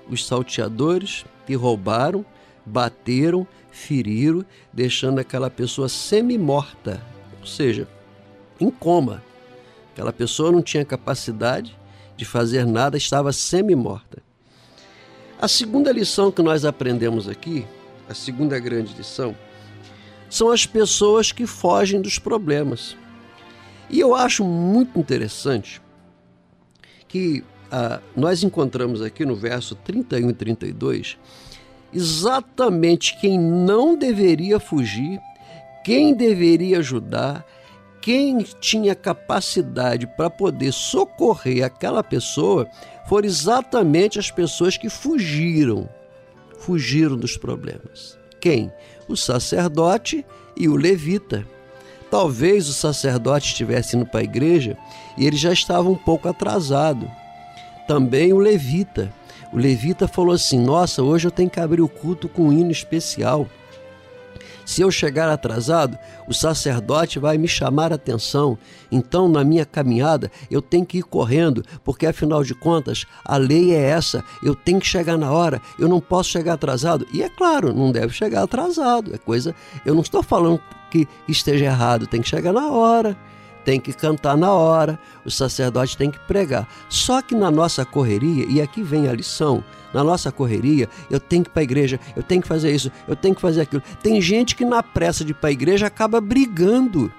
Os 0.09 0.26
salteadores 0.26 1.24
que 1.46 1.55
roubaram, 1.55 2.24
bateram, 2.64 3.46
feriram, 3.70 4.44
deixando 4.72 5.18
aquela 5.18 5.51
pessoa 5.51 5.88
semi-morta, 5.88 7.03
ou 7.40 7.46
seja, 7.46 7.88
em 8.61 8.70
coma. 8.70 9.22
Aquela 9.92 10.12
pessoa 10.12 10.53
não 10.53 10.62
tinha 10.62 10.84
capacidade 10.84 11.76
de 12.16 12.24
fazer 12.24 12.66
nada, 12.66 12.96
estava 12.96 13.32
semi-morta. 13.32 14.22
A 15.40 15.46
segunda 15.46 15.92
lição 15.92 16.32
que 16.32 16.42
nós 16.42 16.64
aprendemos 16.64 17.28
aqui, 17.28 17.66
a 18.09 18.14
segunda 18.14 18.59
grande 18.59 18.94
lição, 18.94 19.36
são 20.29 20.51
as 20.51 20.66
pessoas 20.66 21.33
que 21.33 21.47
fogem 21.47 22.01
dos 22.01 22.18
problemas. 22.18 22.97
E 23.91 23.99
eu 24.01 24.14
acho 24.14 24.45
muito 24.45 24.99
interessante 24.99 25.81
que 27.07 27.43
ah, 27.70 28.01
nós 28.16 28.43
encontramos 28.43 29.01
aqui 29.01 29.24
no 29.24 29.35
verso 29.35 29.74
31 29.74 30.31
e 30.31 30.35
32 30.35 31.18
exatamente 31.93 33.18
quem 33.18 33.39
não 33.39 33.97
deveria 33.97 34.61
fugir, 34.61 35.18
quem 35.85 36.14
deveria 36.14 36.79
ajudar, 36.79 37.47
quem 38.01 38.39
tinha 38.61 38.95
capacidade 38.95 40.07
para 40.07 40.31
poder 40.31 40.72
socorrer 40.72 41.64
aquela 41.64 42.03
pessoa 42.03 42.66
foram 43.09 43.26
exatamente 43.26 44.18
as 44.18 44.31
pessoas 44.31 44.76
que 44.76 44.89
fugiram, 44.89 45.89
fugiram 46.59 47.16
dos 47.16 47.37
problemas. 47.37 48.18
Quem? 48.41 48.70
O 49.09 49.16
sacerdote 49.16 50.24
e 50.56 50.68
o 50.68 50.76
levita. 50.76 51.46
Talvez 52.11 52.68
o 52.68 52.72
sacerdote 52.72 53.48
estivesse 53.48 53.96
indo 53.96 54.06
para 54.06 54.20
a 54.20 54.24
igreja 54.24 54.76
e 55.16 55.26
ele 55.26 55.36
já 55.36 55.52
estava 55.52 55.88
um 55.88 55.96
pouco 55.96 56.28
atrasado. 56.28 57.11
Também 57.86 58.32
o 58.32 58.38
levita. 58.38 59.12
O 59.52 59.56
levita 59.56 60.06
falou 60.06 60.34
assim: 60.34 60.59
Nossa, 60.59 61.02
hoje 61.02 61.26
eu 61.26 61.30
tenho 61.30 61.50
que 61.50 61.61
abrir 61.61 61.80
o 61.80 61.88
culto 61.88 62.28
com 62.28 62.48
um 62.48 62.52
hino 62.52 62.70
especial. 62.70 63.46
Se 64.68 64.82
eu 64.82 64.90
chegar 64.90 65.30
atrasado, 65.30 65.98
o 66.28 66.34
sacerdote 66.34 67.18
vai 67.18 67.38
me 67.38 67.48
chamar 67.48 67.90
a 67.90 67.94
atenção. 67.94 68.58
Então, 68.92 69.26
na 69.26 69.42
minha 69.42 69.64
caminhada, 69.64 70.30
eu 70.50 70.60
tenho 70.60 70.84
que 70.84 70.98
ir 70.98 71.04
correndo, 71.04 71.64
porque 71.82 72.04
afinal 72.04 72.44
de 72.44 72.54
contas, 72.54 73.06
a 73.24 73.38
lei 73.38 73.74
é 73.74 73.80
essa. 73.80 74.22
Eu 74.42 74.54
tenho 74.54 74.78
que 74.78 74.86
chegar 74.86 75.16
na 75.16 75.32
hora, 75.32 75.58
eu 75.78 75.88
não 75.88 76.02
posso 76.02 76.28
chegar 76.28 76.52
atrasado. 76.52 77.06
E 77.14 77.22
é 77.22 77.30
claro, 77.30 77.72
não 77.72 77.90
deve 77.90 78.12
chegar 78.12 78.42
atrasado. 78.42 79.14
É 79.14 79.16
coisa. 79.16 79.54
Eu 79.86 79.94
não 79.94 80.02
estou 80.02 80.22
falando 80.22 80.60
que 80.90 81.08
esteja 81.26 81.64
errado, 81.64 82.06
tem 82.06 82.20
que 82.20 82.28
chegar 82.28 82.52
na 82.52 82.70
hora 82.70 83.16
tem 83.68 83.78
que 83.78 83.92
cantar 83.92 84.34
na 84.34 84.50
hora, 84.50 84.98
o 85.26 85.30
sacerdote 85.30 85.94
tem 85.94 86.10
que 86.10 86.18
pregar. 86.20 86.66
Só 86.88 87.20
que 87.20 87.34
na 87.34 87.50
nossa 87.50 87.84
correria, 87.84 88.46
e 88.48 88.62
aqui 88.62 88.82
vem 88.82 89.06
a 89.06 89.12
lição, 89.12 89.62
na 89.92 90.02
nossa 90.02 90.32
correria, 90.32 90.88
eu 91.10 91.20
tenho 91.20 91.44
que 91.44 91.50
ir 91.50 91.52
para 91.52 91.60
a 91.60 91.64
igreja, 91.64 92.00
eu 92.16 92.22
tenho 92.22 92.40
que 92.40 92.48
fazer 92.48 92.74
isso, 92.74 92.90
eu 93.06 93.14
tenho 93.14 93.34
que 93.34 93.42
fazer 93.42 93.60
aquilo. 93.60 93.82
Tem 94.02 94.22
gente 94.22 94.56
que 94.56 94.64
na 94.64 94.82
pressa 94.82 95.22
de 95.22 95.32
ir 95.32 95.34
para 95.34 95.50
a 95.50 95.52
igreja 95.52 95.86
acaba 95.86 96.18
brigando. 96.18 97.12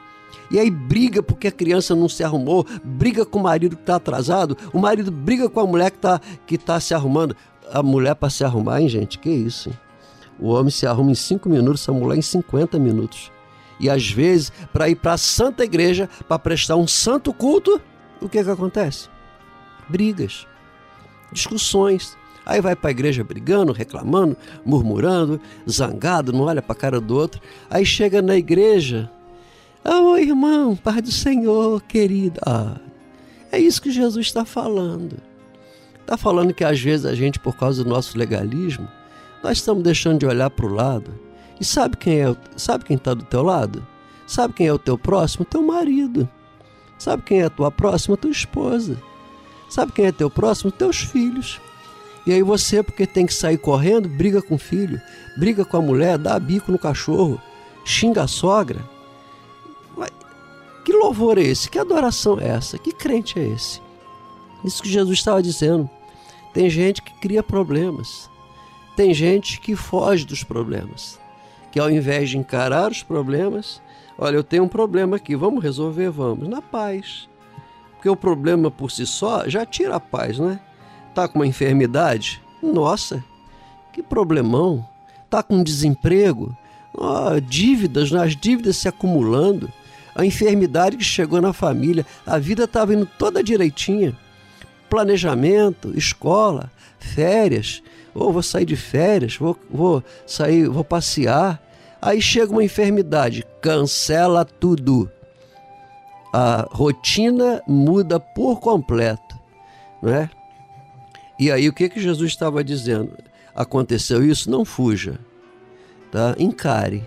E 0.49 0.57
aí 0.57 0.71
briga 0.71 1.21
porque 1.21 1.49
a 1.49 1.51
criança 1.51 1.95
não 1.95 2.09
se 2.09 2.23
arrumou, 2.23 2.65
briga 2.83 3.27
com 3.27 3.37
o 3.37 3.43
marido 3.43 3.75
que 3.75 3.83
está 3.83 3.97
atrasado, 3.97 4.57
o 4.73 4.79
marido 4.79 5.11
briga 5.11 5.47
com 5.51 5.59
a 5.59 5.67
mulher 5.67 5.91
que 5.91 5.97
está 5.97 6.19
que 6.47 6.57
tá 6.57 6.79
se 6.79 6.95
arrumando. 6.95 7.35
A 7.71 7.83
mulher 7.83 8.15
para 8.15 8.31
se 8.31 8.43
arrumar, 8.43 8.81
hein, 8.81 8.89
gente? 8.89 9.19
Que 9.19 9.29
isso, 9.29 9.69
hein? 9.69 9.77
O 10.39 10.47
homem 10.47 10.71
se 10.71 10.87
arruma 10.87 11.11
em 11.11 11.15
5 11.15 11.47
minutos, 11.47 11.87
a 11.87 11.91
mulher 11.91 12.17
em 12.17 12.23
50 12.23 12.79
minutos. 12.79 13.31
E 13.80 13.89
às 13.89 14.09
vezes, 14.09 14.51
para 14.73 14.89
ir 14.89 14.95
para 14.95 15.13
a 15.13 15.17
Santa 15.17 15.63
Igreja, 15.63 16.09
para 16.27 16.38
prestar 16.38 16.75
um 16.75 16.88
santo 16.88 17.34
culto, 17.34 17.82
o 18.21 18.27
que, 18.27 18.43
que 18.43 18.49
acontece? 18.49 19.07
Brigas, 19.88 20.45
discussões. 21.32 22.17
Aí 22.45 22.61
vai 22.61 22.75
para 22.75 22.89
a 22.89 22.91
igreja 22.91 23.23
brigando, 23.23 23.71
reclamando, 23.71 24.36
murmurando, 24.65 25.39
zangado, 25.69 26.34
não 26.34 26.41
olha 26.41 26.61
para 26.61 26.73
a 26.73 26.80
cara 26.80 26.99
do 26.99 27.15
outro. 27.15 27.39
Aí 27.69 27.86
chega 27.86 28.21
na 28.21 28.36
igreja, 28.36 29.09
oh, 29.86 30.17
irmão, 30.17 30.75
Pai 30.75 31.01
do 31.01 31.11
Senhor, 31.11 31.82
querido. 31.84 32.39
Ah, 32.45 32.77
é 33.51 33.59
isso 33.59 33.82
que 33.82 33.91
Jesus 33.91 34.25
está 34.25 34.43
falando. 34.45 35.17
Está 36.01 36.17
falando 36.17 36.53
que 36.53 36.63
às 36.63 36.80
vezes 36.80 37.05
a 37.05 37.13
gente, 37.13 37.39
por 37.39 37.55
causa 37.55 37.84
do 37.84 37.89
nosso 37.89 38.17
legalismo, 38.17 38.88
nós 39.43 39.59
estamos 39.59 39.84
deixando 39.84 40.19
de 40.19 40.25
olhar 40.25 40.49
para 40.49 40.65
o 40.65 40.73
lado 40.73 41.28
e 41.60 41.66
sabe 41.66 41.97
quem 41.97 42.22
é? 42.22 42.36
Sabe 42.55 42.86
quem 42.86 42.95
está 42.95 43.14
do 43.14 43.26
teu 43.26 43.43
lado? 43.43 43.86
Sabe 44.26 44.53
quem 44.53 44.68
é 44.68 44.74
o 44.74 44.80
teu 44.80 44.97
próximo? 44.97 45.43
Teu 45.43 45.62
marido. 45.62 46.30
Sabe 46.97 47.24
quem 47.24 47.41
é 47.41 47.45
a 47.45 47.49
tua 47.49 47.70
próxima? 47.70 48.16
Tua 48.16 48.32
esposa. 48.32 48.97
Sabe 49.70 49.91
quem 49.91 50.05
é 50.05 50.12
teu 50.12 50.30
próximo? 50.30 50.72
Teus 50.72 51.01
filhos. 51.01 51.60
E 52.26 52.32
aí 52.32 52.43
você, 52.43 52.82
porque 52.82 53.05
tem 53.05 53.26
que 53.26 53.34
sair 53.34 53.57
correndo, 53.57 54.07
briga 54.07 54.41
com 54.41 54.55
o 54.55 54.60
filho, 54.60 55.01
briga 55.38 55.66
com 55.66 55.78
a 55.78 55.82
mulher, 55.82 56.18
dá 56.18 56.39
bico 56.39 56.72
no 56.72 56.78
cachorro, 56.78 57.41
xinga 57.84 58.24
a 58.24 58.28
sogra. 58.28 58.80
Que 60.86 60.93
louvor 60.93 61.38
é 61.38 61.41
esse? 61.41 61.70
Que 61.70 61.78
adoração 61.78 62.39
é 62.39 62.47
essa? 62.47 62.78
Que 62.78 62.91
crente 62.91 63.38
é 63.39 63.47
esse? 63.47 63.82
Isso 64.64 64.82
que 64.82 64.89
Jesus 64.89 65.20
estava 65.20 65.41
dizendo. 65.41 65.89
Tem 66.53 66.70
gente 66.70 67.01
que 67.01 67.14
cria 67.20 67.43
problemas. 67.43 68.30
Tem 68.95 69.14
gente 69.14 69.60
que 69.60 69.76
foge 69.76 70.26
dos 70.26 70.43
problemas 70.43 71.20
que 71.72 71.80
ao 71.80 71.89
invés 71.89 72.30
de 72.30 72.38
encarar 72.38 72.91
os 72.91 73.03
problemas, 73.03 73.82
olha, 74.17 74.36
eu 74.36 74.43
tenho 74.43 74.63
um 74.63 74.67
problema 74.67 75.17
aqui, 75.17 75.36
vamos 75.36 75.63
resolver, 75.63 76.09
vamos, 76.09 76.47
na 76.47 76.61
paz. 76.61 77.30
Porque 77.95 78.09
o 78.09 78.15
problema 78.15 78.72
por 78.72 78.91
si 78.91 79.05
só 79.05 79.47
já 79.47 79.65
tira 79.65 79.95
a 79.95 79.99
paz, 79.99 80.39
né? 80.39 80.59
Tá 81.13 81.28
com 81.28 81.39
uma 81.39 81.47
enfermidade? 81.47 82.41
Nossa, 82.61 83.24
que 83.91 84.01
problemão. 84.01 84.88
Tá 85.30 85.43
com 85.43 85.61
desemprego? 85.61 86.55
Oh, 86.93 87.39
dívidas, 87.39 88.11
né? 88.11 88.24
as 88.24 88.36
dívidas 88.36 88.78
se 88.78 88.88
acumulando. 88.88 89.72
A 90.15 90.26
enfermidade 90.26 90.97
que 90.97 91.03
chegou 91.03 91.41
na 91.41 91.53
família, 91.53 92.05
a 92.26 92.38
vida 92.39 92.63
estava 92.63 92.93
indo 92.93 93.05
toda 93.05 93.43
direitinha. 93.43 94.17
Planejamento, 94.89 95.97
escola, 95.97 96.72
férias, 96.97 97.84
ou 98.14 98.34
vou 98.34 98.43
sair 98.43 98.66
de 98.66 98.76
férias, 98.76 99.38
vou, 99.38 99.57
vou 99.70 100.03
sair, 100.26 100.68
vou 100.68 100.84
passear. 100.84 101.62
Aí 102.01 102.22
chega 102.22 102.51
uma 102.51 102.64
enfermidade, 102.64 103.45
cancela 103.62 104.45
tudo. 104.45 105.10
A 106.34 106.68
rotina 106.72 107.62
muda 107.68 108.20
por 108.20 108.60
completo, 108.60 109.36
não 110.01 110.14
é? 110.14 110.30
E 111.39 111.51
aí 111.51 111.68
o 111.68 111.74
que 111.74 111.89
que 111.89 111.99
Jesus 111.99 112.32
estava 112.32 112.64
dizendo? 112.64 113.18
Aconteceu 113.55 114.24
isso, 114.24 114.49
não 114.49 114.64
fuja, 114.64 115.20
tá? 116.12 116.36
Encare, 116.38 117.03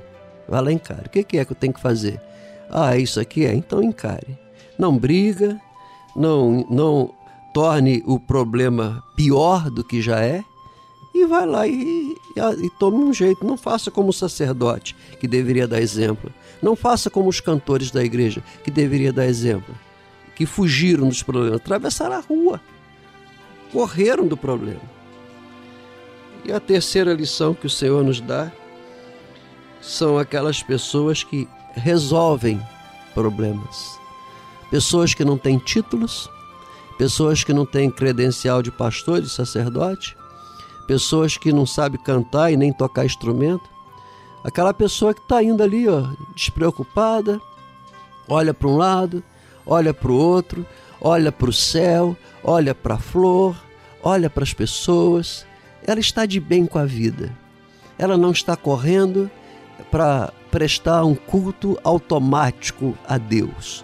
vá 0.48 0.60
lá 0.60 0.72
encare. 0.72 1.06
O 1.06 1.10
que 1.10 1.22
que 1.22 1.38
é 1.38 1.44
que 1.44 1.52
eu 1.52 1.56
tenho 1.56 1.72
que 1.72 1.80
fazer? 1.80 2.20
Ah, 2.70 2.96
isso 2.96 3.20
aqui 3.20 3.46
é, 3.46 3.54
então 3.54 3.82
encare. 3.82 4.38
Não 4.78 4.96
briga, 4.96 5.60
não 6.16 6.66
não 6.68 7.14
torne 7.54 8.02
o 8.06 8.18
problema 8.18 9.02
pior 9.14 9.70
do 9.70 9.84
que 9.84 10.00
já 10.00 10.20
é 10.20 10.42
e 11.14 11.26
vai 11.26 11.46
lá 11.46 11.66
e, 11.66 12.16
e, 12.36 12.64
e 12.64 12.70
tome 12.70 12.98
um 12.98 13.12
jeito. 13.12 13.46
Não 13.46 13.56
faça 13.56 13.90
como 13.90 14.08
o 14.08 14.12
sacerdote, 14.12 14.96
que 15.20 15.28
deveria 15.28 15.68
dar 15.68 15.80
exemplo. 15.80 16.32
Não 16.62 16.74
faça 16.74 17.10
como 17.10 17.28
os 17.28 17.40
cantores 17.40 17.90
da 17.90 18.02
igreja, 18.02 18.42
que 18.64 18.70
deveria 18.70 19.12
dar 19.12 19.26
exemplo. 19.26 19.74
que 20.34 20.46
fugiram 20.46 21.08
dos 21.08 21.22
problemas, 21.22 21.60
atravessaram 21.60 22.16
a 22.16 22.20
rua, 22.20 22.60
correram 23.70 24.26
do 24.26 24.36
problema. 24.36 24.80
E 26.44 26.52
a 26.52 26.58
terceira 26.58 27.12
lição 27.12 27.54
que 27.54 27.66
o 27.66 27.70
Senhor 27.70 28.02
nos 28.02 28.20
dá 28.20 28.50
são 29.80 30.18
aquelas 30.18 30.62
pessoas 30.62 31.22
que 31.22 31.48
resolvem 31.74 32.60
problemas. 33.14 33.98
Pessoas 34.70 35.14
que 35.14 35.24
não 35.24 35.36
têm 35.36 35.58
títulos, 35.58 36.28
pessoas 36.98 37.44
que 37.44 37.52
não 37.52 37.66
têm 37.66 37.90
credencial 37.90 38.62
de 38.62 38.70
pastor, 38.70 39.20
de 39.20 39.28
sacerdote, 39.28 40.16
pessoas 40.92 41.38
que 41.38 41.54
não 41.54 41.64
sabem 41.64 41.98
cantar 41.98 42.52
e 42.52 42.56
nem 42.56 42.70
tocar 42.70 43.06
instrumento. 43.06 43.70
Aquela 44.44 44.74
pessoa 44.74 45.14
que 45.14 45.22
está 45.22 45.42
indo 45.42 45.62
ali, 45.62 45.88
ó, 45.88 46.02
despreocupada, 46.36 47.40
olha 48.28 48.52
para 48.52 48.68
um 48.68 48.76
lado, 48.76 49.24
olha 49.64 49.94
para 49.94 50.12
o 50.12 50.14
outro, 50.14 50.66
olha 51.00 51.32
para 51.32 51.48
o 51.48 51.52
céu, 51.52 52.14
olha 52.44 52.74
para 52.74 52.96
a 52.96 52.98
flor, 52.98 53.56
olha 54.02 54.28
para 54.28 54.44
as 54.44 54.52
pessoas. 54.52 55.46
Ela 55.86 55.98
está 55.98 56.26
de 56.26 56.38
bem 56.38 56.66
com 56.66 56.78
a 56.78 56.84
vida. 56.84 57.34
Ela 57.98 58.18
não 58.18 58.30
está 58.30 58.54
correndo 58.54 59.30
para 59.90 60.30
prestar 60.50 61.04
um 61.04 61.14
culto 61.14 61.78
automático 61.82 62.98
a 63.08 63.16
Deus. 63.16 63.82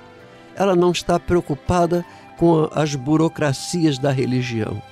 Ela 0.55 0.77
não 0.77 0.91
está 0.91 1.19
preocupada 1.19 2.05
com 2.37 2.69
as 2.71 2.95
burocracias 2.95 3.97
da 3.99 4.11
religião. 4.11 4.83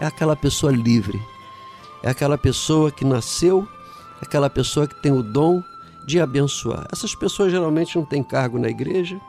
É 0.00 0.06
aquela 0.06 0.34
pessoa 0.34 0.72
livre. 0.72 1.29
É 2.02 2.10
aquela 2.10 2.38
pessoa 2.38 2.90
que 2.90 3.04
nasceu, 3.04 3.68
aquela 4.20 4.48
pessoa 4.48 4.86
que 4.86 4.94
tem 4.94 5.12
o 5.12 5.22
dom 5.22 5.62
de 6.04 6.20
abençoar. 6.20 6.86
Essas 6.90 7.14
pessoas 7.14 7.52
geralmente 7.52 7.96
não 7.96 8.04
têm 8.04 8.22
cargo 8.22 8.58
na 8.58 8.68
igreja, 8.68 9.20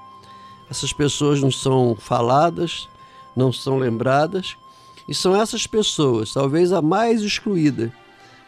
essas 0.69 0.93
pessoas 0.93 1.41
não 1.41 1.51
são 1.51 1.95
faladas, 1.99 2.87
não 3.35 3.51
são 3.51 3.77
lembradas, 3.77 4.55
e 5.07 5.13
são 5.13 5.35
essas 5.35 5.67
pessoas, 5.67 6.31
talvez 6.31 6.71
a 6.71 6.81
mais 6.81 7.21
excluída, 7.21 7.93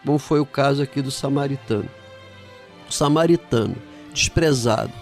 como 0.05 0.17
foi 0.17 0.39
o 0.39 0.45
caso 0.45 0.81
aqui 0.81 1.01
do 1.01 1.11
samaritano. 1.11 1.89
O 2.89 2.91
samaritano 2.91 3.75
desprezado, 4.13 4.93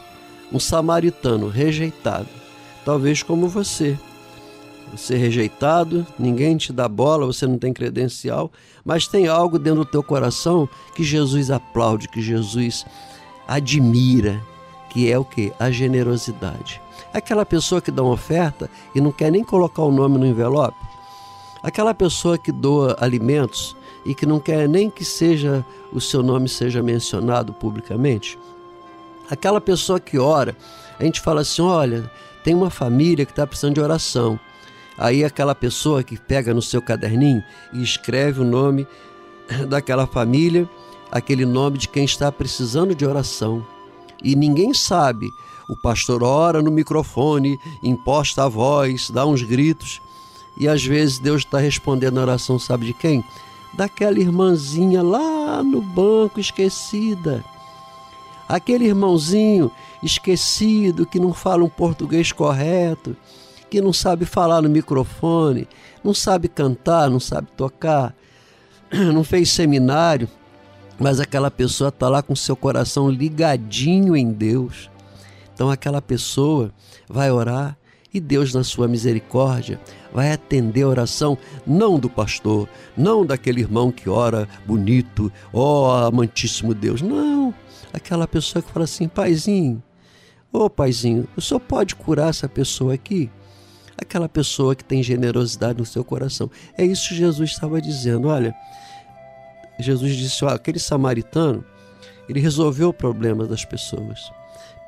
um 0.51 0.59
samaritano 0.59 1.47
rejeitado, 1.47 2.29
talvez 2.83 3.21
como 3.21 3.47
você. 3.47 3.99
É 5.09 5.15
rejeitado, 5.15 6.05
ninguém 6.19 6.57
te 6.57 6.73
dá 6.73 6.87
bola, 6.87 7.25
você 7.25 7.47
não 7.47 7.57
tem 7.57 7.73
credencial, 7.73 8.51
mas 8.83 9.07
tem 9.07 9.27
algo 9.27 9.57
dentro 9.57 9.79
do 9.79 9.89
teu 9.89 10.03
coração 10.03 10.67
que 10.93 11.03
Jesus 11.03 11.49
aplaude, 11.49 12.07
que 12.07 12.21
Jesus 12.21 12.85
admira, 13.47 14.41
que 14.89 15.11
é 15.11 15.17
o 15.17 15.23
que? 15.23 15.53
A 15.59 15.71
generosidade. 15.71 16.81
Aquela 17.13 17.45
pessoa 17.45 17.81
que 17.81 17.91
dá 17.91 18.03
uma 18.03 18.13
oferta 18.13 18.69
e 18.93 19.01
não 19.01 19.11
quer 19.11 19.31
nem 19.31 19.43
colocar 19.43 19.81
o 19.83 19.91
nome 19.91 20.17
no 20.17 20.25
envelope. 20.25 20.77
Aquela 21.63 21.93
pessoa 21.93 22.37
que 22.37 22.51
doa 22.51 22.97
alimentos 22.99 23.75
e 24.05 24.15
que 24.15 24.25
não 24.25 24.39
quer 24.39 24.67
nem 24.67 24.89
que 24.89 25.05
seja 25.05 25.65
o 25.91 26.01
seu 26.01 26.23
nome 26.23 26.49
seja 26.49 26.81
mencionado 26.81 27.53
publicamente. 27.53 28.37
Aquela 29.29 29.61
pessoa 29.61 29.99
que 29.99 30.17
ora, 30.17 30.55
a 30.99 31.03
gente 31.03 31.21
fala 31.21 31.41
assim: 31.41 31.61
olha, 31.61 32.11
tem 32.43 32.55
uma 32.55 32.69
família 32.69 33.25
que 33.25 33.31
está 33.31 33.45
precisando 33.45 33.75
de 33.75 33.81
oração. 33.81 34.39
Aí 35.01 35.25
aquela 35.25 35.55
pessoa 35.55 36.03
que 36.03 36.15
pega 36.15 36.53
no 36.53 36.61
seu 36.61 36.79
caderninho 36.79 37.43
e 37.73 37.81
escreve 37.81 38.39
o 38.39 38.45
nome 38.45 38.85
daquela 39.67 40.05
família, 40.05 40.69
aquele 41.11 41.43
nome 41.43 41.79
de 41.79 41.87
quem 41.87 42.05
está 42.05 42.31
precisando 42.31 42.93
de 42.93 43.03
oração. 43.03 43.65
E 44.23 44.35
ninguém 44.35 44.75
sabe 44.75 45.27
o 45.67 45.75
pastor 45.75 46.21
ora 46.21 46.61
no 46.61 46.69
microfone, 46.69 47.57
imposta 47.81 48.43
a 48.43 48.47
voz, 48.47 49.09
dá 49.09 49.25
uns 49.25 49.41
gritos. 49.41 49.99
E 50.55 50.67
às 50.67 50.85
vezes 50.85 51.17
Deus 51.17 51.41
está 51.41 51.57
respondendo 51.57 52.19
a 52.19 52.21
oração, 52.21 52.59
sabe 52.59 52.85
de 52.85 52.93
quem? 52.93 53.23
Daquela 53.73 54.19
irmãzinha 54.19 55.01
lá 55.01 55.63
no 55.63 55.81
banco 55.81 56.39
esquecida. 56.39 57.43
Aquele 58.47 58.85
irmãozinho 58.85 59.71
esquecido 60.03 61.07
que 61.07 61.19
não 61.19 61.33
fala 61.33 61.63
um 61.63 61.69
português 61.69 62.31
correto, 62.31 63.17
que 63.71 63.79
não 63.79 63.93
sabe 63.93 64.25
falar 64.25 64.61
no 64.61 64.69
microfone, 64.69 65.65
não 66.03 66.13
sabe 66.13 66.49
cantar, 66.49 67.09
não 67.09 67.21
sabe 67.21 67.47
tocar, 67.55 68.13
não 68.91 69.23
fez 69.23 69.49
seminário, 69.49 70.27
mas 70.99 71.21
aquela 71.21 71.49
pessoa 71.49 71.87
está 71.87 72.09
lá 72.09 72.21
com 72.21 72.35
seu 72.35 72.53
coração 72.53 73.09
ligadinho 73.09 74.13
em 74.13 74.29
Deus. 74.29 74.89
Então 75.53 75.71
aquela 75.71 76.01
pessoa 76.01 76.69
vai 77.07 77.31
orar 77.31 77.77
e 78.13 78.19
Deus, 78.19 78.53
na 78.53 78.61
sua 78.61 78.89
misericórdia, 78.89 79.79
vai 80.13 80.33
atender 80.33 80.81
a 80.81 80.89
oração 80.89 81.37
não 81.65 81.97
do 81.97 82.09
pastor, 82.09 82.67
não 82.97 83.25
daquele 83.25 83.61
irmão 83.61 83.89
que 83.89 84.09
ora 84.09 84.49
bonito, 84.65 85.31
ó 85.53 86.03
oh, 86.03 86.07
amantíssimo 86.07 86.73
Deus. 86.73 87.01
Não, 87.01 87.53
aquela 87.93 88.27
pessoa 88.27 88.61
que 88.61 88.69
fala 88.69 88.83
assim: 88.83 89.07
Paizinho, 89.07 89.81
ô 90.51 90.65
oh, 90.65 90.69
Paizinho, 90.69 91.25
o 91.37 91.41
senhor 91.41 91.61
pode 91.61 91.95
curar 91.95 92.31
essa 92.31 92.49
pessoa 92.49 92.93
aqui? 92.95 93.31
Aquela 94.01 94.27
pessoa 94.27 94.75
que 94.75 94.83
tem 94.83 95.03
generosidade 95.03 95.79
no 95.79 95.85
seu 95.85 96.03
coração. 96.03 96.49
É 96.77 96.83
isso 96.83 97.09
que 97.09 97.15
Jesus 97.15 97.51
estava 97.51 97.81
dizendo. 97.81 98.27
Olha, 98.27 98.53
Jesus 99.79 100.15
disse: 100.15 100.43
olha, 100.43 100.55
aquele 100.55 100.79
samaritano, 100.79 101.63
ele 102.27 102.39
resolveu 102.39 102.89
o 102.89 102.93
problema 102.93 103.45
das 103.45 103.63
pessoas 103.63 104.31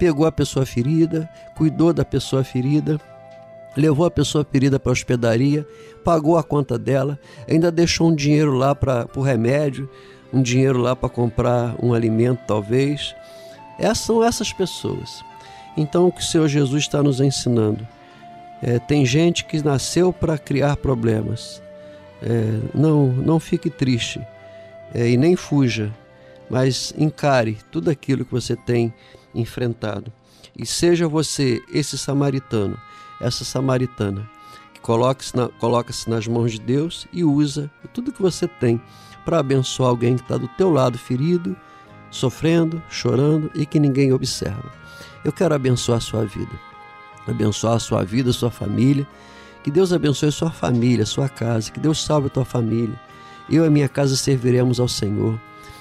pegou 0.03 0.25
a 0.25 0.31
pessoa 0.33 0.65
ferida, 0.65 1.29
cuidou 1.55 1.93
da 1.93 2.03
pessoa 2.03 2.43
ferida, 2.43 2.99
levou 3.75 4.05
a 4.05 4.11
pessoa 4.11 4.43
ferida 4.43 4.77
para 4.77 4.91
a 4.91 4.93
hospedaria, 4.93 5.65
pagou 6.03 6.37
a 6.37 6.43
conta 6.43 6.77
dela, 6.77 7.17
ainda 7.49 7.71
deixou 7.71 8.09
um 8.09 8.15
dinheiro 8.15 8.53
lá 8.53 8.75
para 8.75 9.07
o 9.15 9.21
remédio, 9.21 9.89
um 10.33 10.41
dinheiro 10.41 10.77
lá 10.79 10.93
para 10.93 11.07
comprar 11.07 11.75
um 11.81 11.93
alimento, 11.93 12.41
talvez. 12.45 13.15
Essas 13.79 14.05
são 14.05 14.21
essas 14.21 14.51
pessoas. 14.51 15.23
Então, 15.77 16.07
o 16.07 16.11
que 16.11 16.19
o 16.21 16.25
Senhor 16.25 16.49
Jesus 16.49 16.83
está 16.83 17.01
nos 17.01 17.21
ensinando? 17.21 17.87
É, 18.65 18.79
tem 18.79 19.05
gente 19.05 19.43
que 19.43 19.61
nasceu 19.61 20.13
para 20.13 20.37
criar 20.37 20.77
problemas. 20.77 21.61
É, 22.21 22.59
não, 22.73 23.07
não 23.07 23.37
fique 23.37 23.69
triste 23.69 24.25
é, 24.93 25.09
e 25.09 25.17
nem 25.17 25.35
fuja, 25.35 25.93
mas 26.49 26.93
encare 26.97 27.57
tudo 27.69 27.89
aquilo 27.89 28.23
que 28.23 28.31
você 28.31 28.55
tem 28.55 28.93
enfrentado. 29.35 30.13
E 30.57 30.65
seja 30.65 31.09
você 31.09 31.61
esse 31.73 31.97
samaritano, 31.97 32.79
essa 33.19 33.43
samaritana, 33.43 34.29
que 34.73 34.79
coloca-se 34.79 35.35
na, 35.35 35.49
coloca 35.49 35.91
nas 36.07 36.25
mãos 36.25 36.53
de 36.53 36.61
Deus 36.61 37.05
e 37.11 37.21
usa 37.21 37.69
tudo 37.93 38.13
que 38.13 38.21
você 38.21 38.47
tem 38.47 38.79
para 39.25 39.39
abençoar 39.39 39.89
alguém 39.89 40.15
que 40.15 40.21
está 40.21 40.37
do 40.37 40.47
teu 40.47 40.71
lado 40.71 40.97
ferido, 40.97 41.53
sofrendo, 42.09 42.81
chorando 42.89 43.51
e 43.55 43.65
que 43.65 43.79
ninguém 43.79 44.13
observa. 44.13 44.71
Eu 45.25 45.33
quero 45.33 45.53
abençoar 45.53 45.97
a 45.97 46.01
sua 46.01 46.23
vida, 46.25 46.51
abençoar 47.27 47.75
a 47.75 47.79
sua 47.79 48.03
vida, 48.03 48.29
a 48.29 48.33
sua 48.33 48.51
família. 48.51 49.07
Que 49.63 49.71
Deus 49.71 49.93
abençoe 49.93 50.29
a 50.29 50.31
sua 50.31 50.51
família, 50.51 51.03
a 51.03 51.05
sua 51.05 51.29
casa, 51.29 51.71
que 51.71 51.79
Deus 51.79 52.03
salve 52.03 52.27
a 52.27 52.29
tua 52.29 52.45
família. 52.45 52.99
Eu 53.49 53.63
e 53.63 53.67
a 53.67 53.69
minha 53.69 53.87
casa 53.87 54.15
serviremos 54.15 54.79
ao 54.79 54.87
Senhor. 54.87 55.39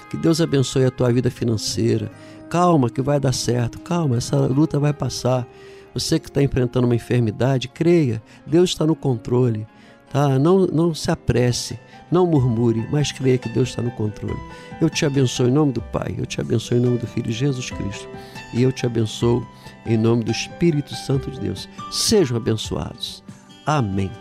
Que 0.09 0.17
Deus 0.17 0.39
abençoe 0.39 0.85
a 0.85 0.91
tua 0.91 1.11
vida 1.11 1.29
financeira. 1.31 2.11
Calma, 2.49 2.89
que 2.89 3.01
vai 3.01 3.19
dar 3.19 3.33
certo. 3.33 3.79
Calma, 3.79 4.17
essa 4.17 4.37
luta 4.37 4.79
vai 4.79 4.93
passar. 4.93 5.47
Você 5.93 6.19
que 6.19 6.27
está 6.27 6.41
enfrentando 6.41 6.85
uma 6.85 6.95
enfermidade, 6.95 7.67
creia, 7.67 8.21
Deus 8.45 8.71
está 8.71 8.85
no 8.85 8.95
controle. 8.95 9.67
Tá? 10.11 10.37
Não, 10.37 10.67
não 10.67 10.93
se 10.93 11.09
apresse, 11.09 11.79
não 12.11 12.27
murmure, 12.27 12.87
mas 12.91 13.11
creia 13.11 13.37
que 13.39 13.49
Deus 13.49 13.69
está 13.69 13.81
no 13.81 13.89
controle. 13.91 14.39
Eu 14.79 14.87
te 14.87 15.05
abençoo 15.05 15.47
em 15.47 15.51
nome 15.51 15.71
do 15.71 15.81
Pai, 15.81 16.13
eu 16.17 16.25
te 16.27 16.39
abençoo 16.39 16.77
em 16.77 16.81
nome 16.81 16.99
do 16.99 17.07
Filho 17.07 17.31
Jesus 17.31 17.71
Cristo 17.71 18.07
e 18.53 18.61
eu 18.61 18.71
te 18.71 18.85
abençoo 18.85 19.43
em 19.85 19.97
nome 19.97 20.23
do 20.23 20.31
Espírito 20.31 20.95
Santo 20.95 21.31
de 21.31 21.39
Deus. 21.39 21.69
Sejam 21.91 22.37
abençoados. 22.37 23.23
Amém. 23.65 24.11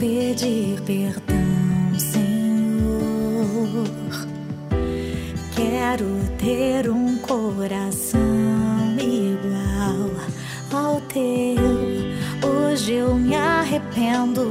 pedir 0.00 0.80
perdão, 0.86 1.98
Senhor. 1.98 3.84
Quero 5.54 6.06
ter 6.38 6.90
um 6.90 7.18
coração 7.18 8.09
teu. 11.12 12.48
Hoje 12.48 12.94
eu 12.94 13.14
me 13.14 13.34
arrependo 13.34 14.44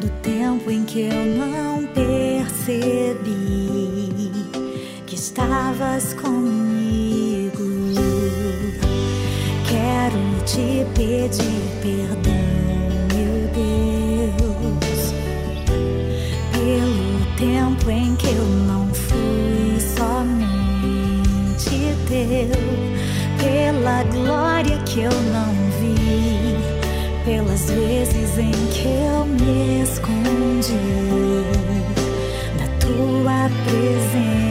do 0.00 0.08
tempo 0.22 0.70
em 0.70 0.84
que 0.84 1.02
eu 1.02 1.24
não 1.36 1.86
percebi 1.86 3.32
que 5.06 5.14
estavas 5.14 6.14
comigo. 6.14 7.62
Quero 9.68 10.18
te 10.46 10.86
pedir 10.94 11.60
perdão, 11.82 12.32
meu 13.12 13.48
Deus, 13.52 15.12
pelo 16.52 17.36
tempo 17.36 17.90
em 17.90 18.16
que 18.16 18.28
eu 18.28 18.46
não 18.66 18.88
fui 18.94 19.78
somente 19.96 20.24
teu 22.08 22.73
pela 23.84 24.02
glória 24.04 24.78
que 24.86 25.00
eu 25.00 25.10
não 25.10 25.52
vi, 25.78 26.56
pelas 27.22 27.70
vezes 27.70 28.38
em 28.38 28.50
que 28.72 28.88
eu 28.88 29.26
me 29.26 29.82
escondi 29.82 30.72
da 32.58 32.66
tua 32.80 33.50
presença. 33.66 34.43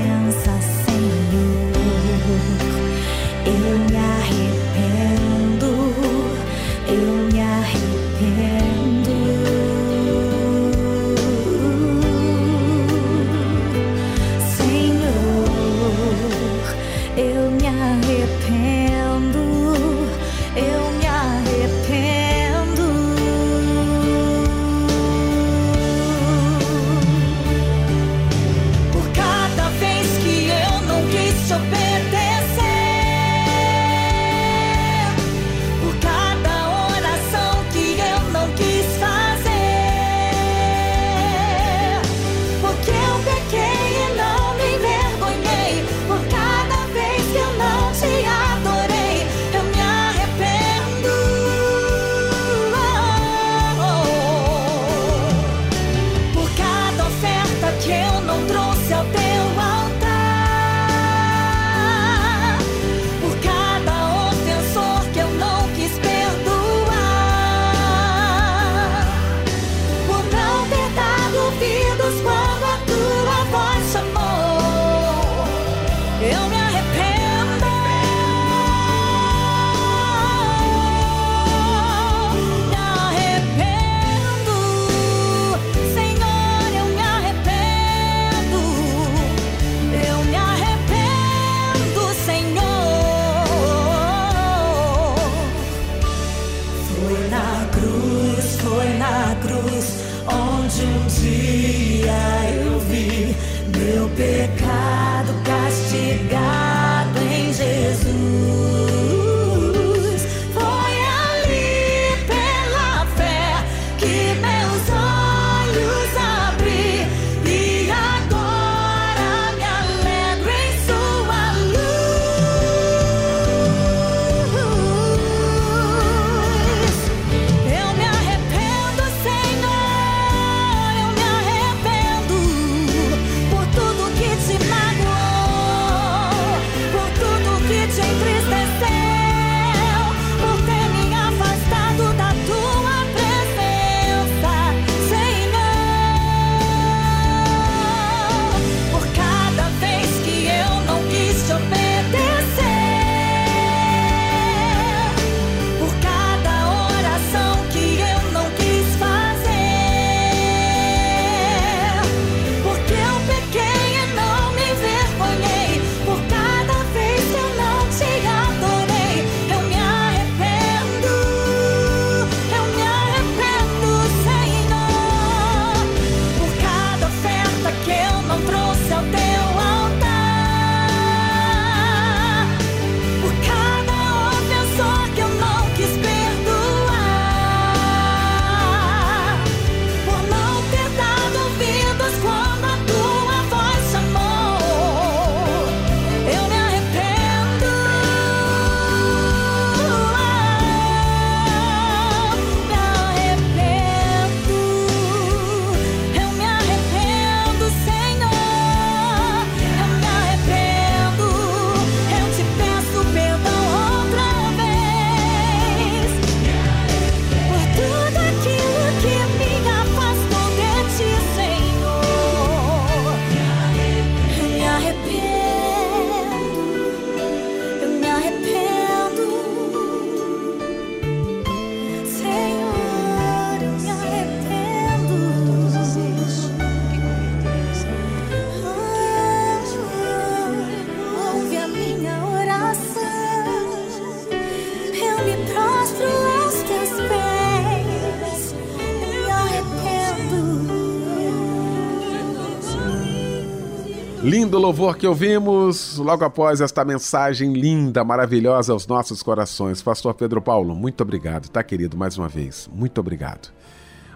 lindo 254.54 254.68
louvor 254.68 254.97
que 254.97 255.08
ouvimos 255.08 255.97
logo 255.97 256.24
após 256.24 256.62
esta 256.62 256.86
mensagem 256.86 257.54
linda, 257.54 258.04
maravilhosa 258.04 258.72
aos 258.72 258.86
nossos 258.86 259.24
corações. 259.24 259.82
Pastor 259.82 260.14
Pedro 260.14 260.39
Paulo, 260.39 260.76
muito 260.76 261.01
obrigado, 261.01 261.49
tá 261.49 261.64
querido, 261.64 261.97
mais 261.97 262.20
uma 262.20 262.30
vez. 262.30 262.70
Muito 262.72 262.99
obrigado. 262.99 263.51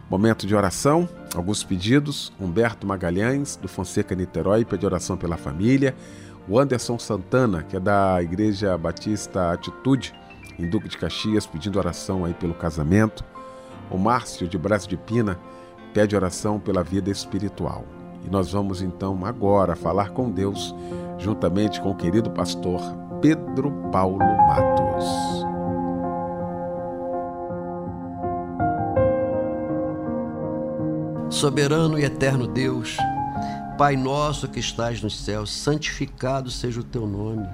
Momento 0.08 0.46
de 0.46 0.56
oração, 0.56 1.10
alguns 1.34 1.64
pedidos. 1.64 2.32
Humberto 2.40 2.86
Magalhães, 2.86 3.56
do 3.56 3.68
Fonseca 3.68 4.14
Niterói, 4.14 4.64
pede 4.64 4.86
oração 4.86 5.18
pela 5.18 5.38
família. 5.38 5.96
O 6.48 6.60
Anderson 6.60 7.00
Santana, 7.00 7.64
que 7.64 7.76
é 7.76 7.80
da 7.80 8.22
Igreja 8.22 8.78
Batista 8.78 9.52
Atitude, 9.52 10.14
em 10.60 10.70
Duque 10.70 10.88
de 10.88 11.00
Caxias, 11.00 11.48
pedindo 11.48 11.80
oração 11.80 12.26
aí 12.26 12.36
pelo 12.36 12.54
casamento. 12.54 13.26
O 13.90 13.98
Márcio, 13.98 14.48
de 14.48 14.56
Braço 14.56 14.88
de 14.88 14.98
Pina, 14.98 15.40
pede 15.96 16.16
oração 16.16 16.60
pela 16.60 16.84
vida 16.84 17.10
espiritual. 17.10 17.97
E 18.28 18.30
nós 18.30 18.52
vamos 18.52 18.82
então 18.82 19.26
agora 19.26 19.74
falar 19.74 20.10
com 20.10 20.30
Deus, 20.30 20.76
juntamente 21.18 21.80
com 21.80 21.92
o 21.92 21.96
querido 21.96 22.30
pastor 22.30 22.82
Pedro 23.22 23.72
Paulo 23.90 24.20
Matos. 24.20 25.06
Soberano 31.30 31.98
e 31.98 32.04
eterno 32.04 32.48
Deus, 32.48 32.98
Pai 33.78 33.96
nosso 33.96 34.50
que 34.50 34.60
estás 34.60 35.02
nos 35.02 35.24
céus, 35.24 35.50
santificado 35.50 36.52
seja 36.52 36.82
o 36.82 36.84
teu 36.84 37.08
nome. 37.08 37.48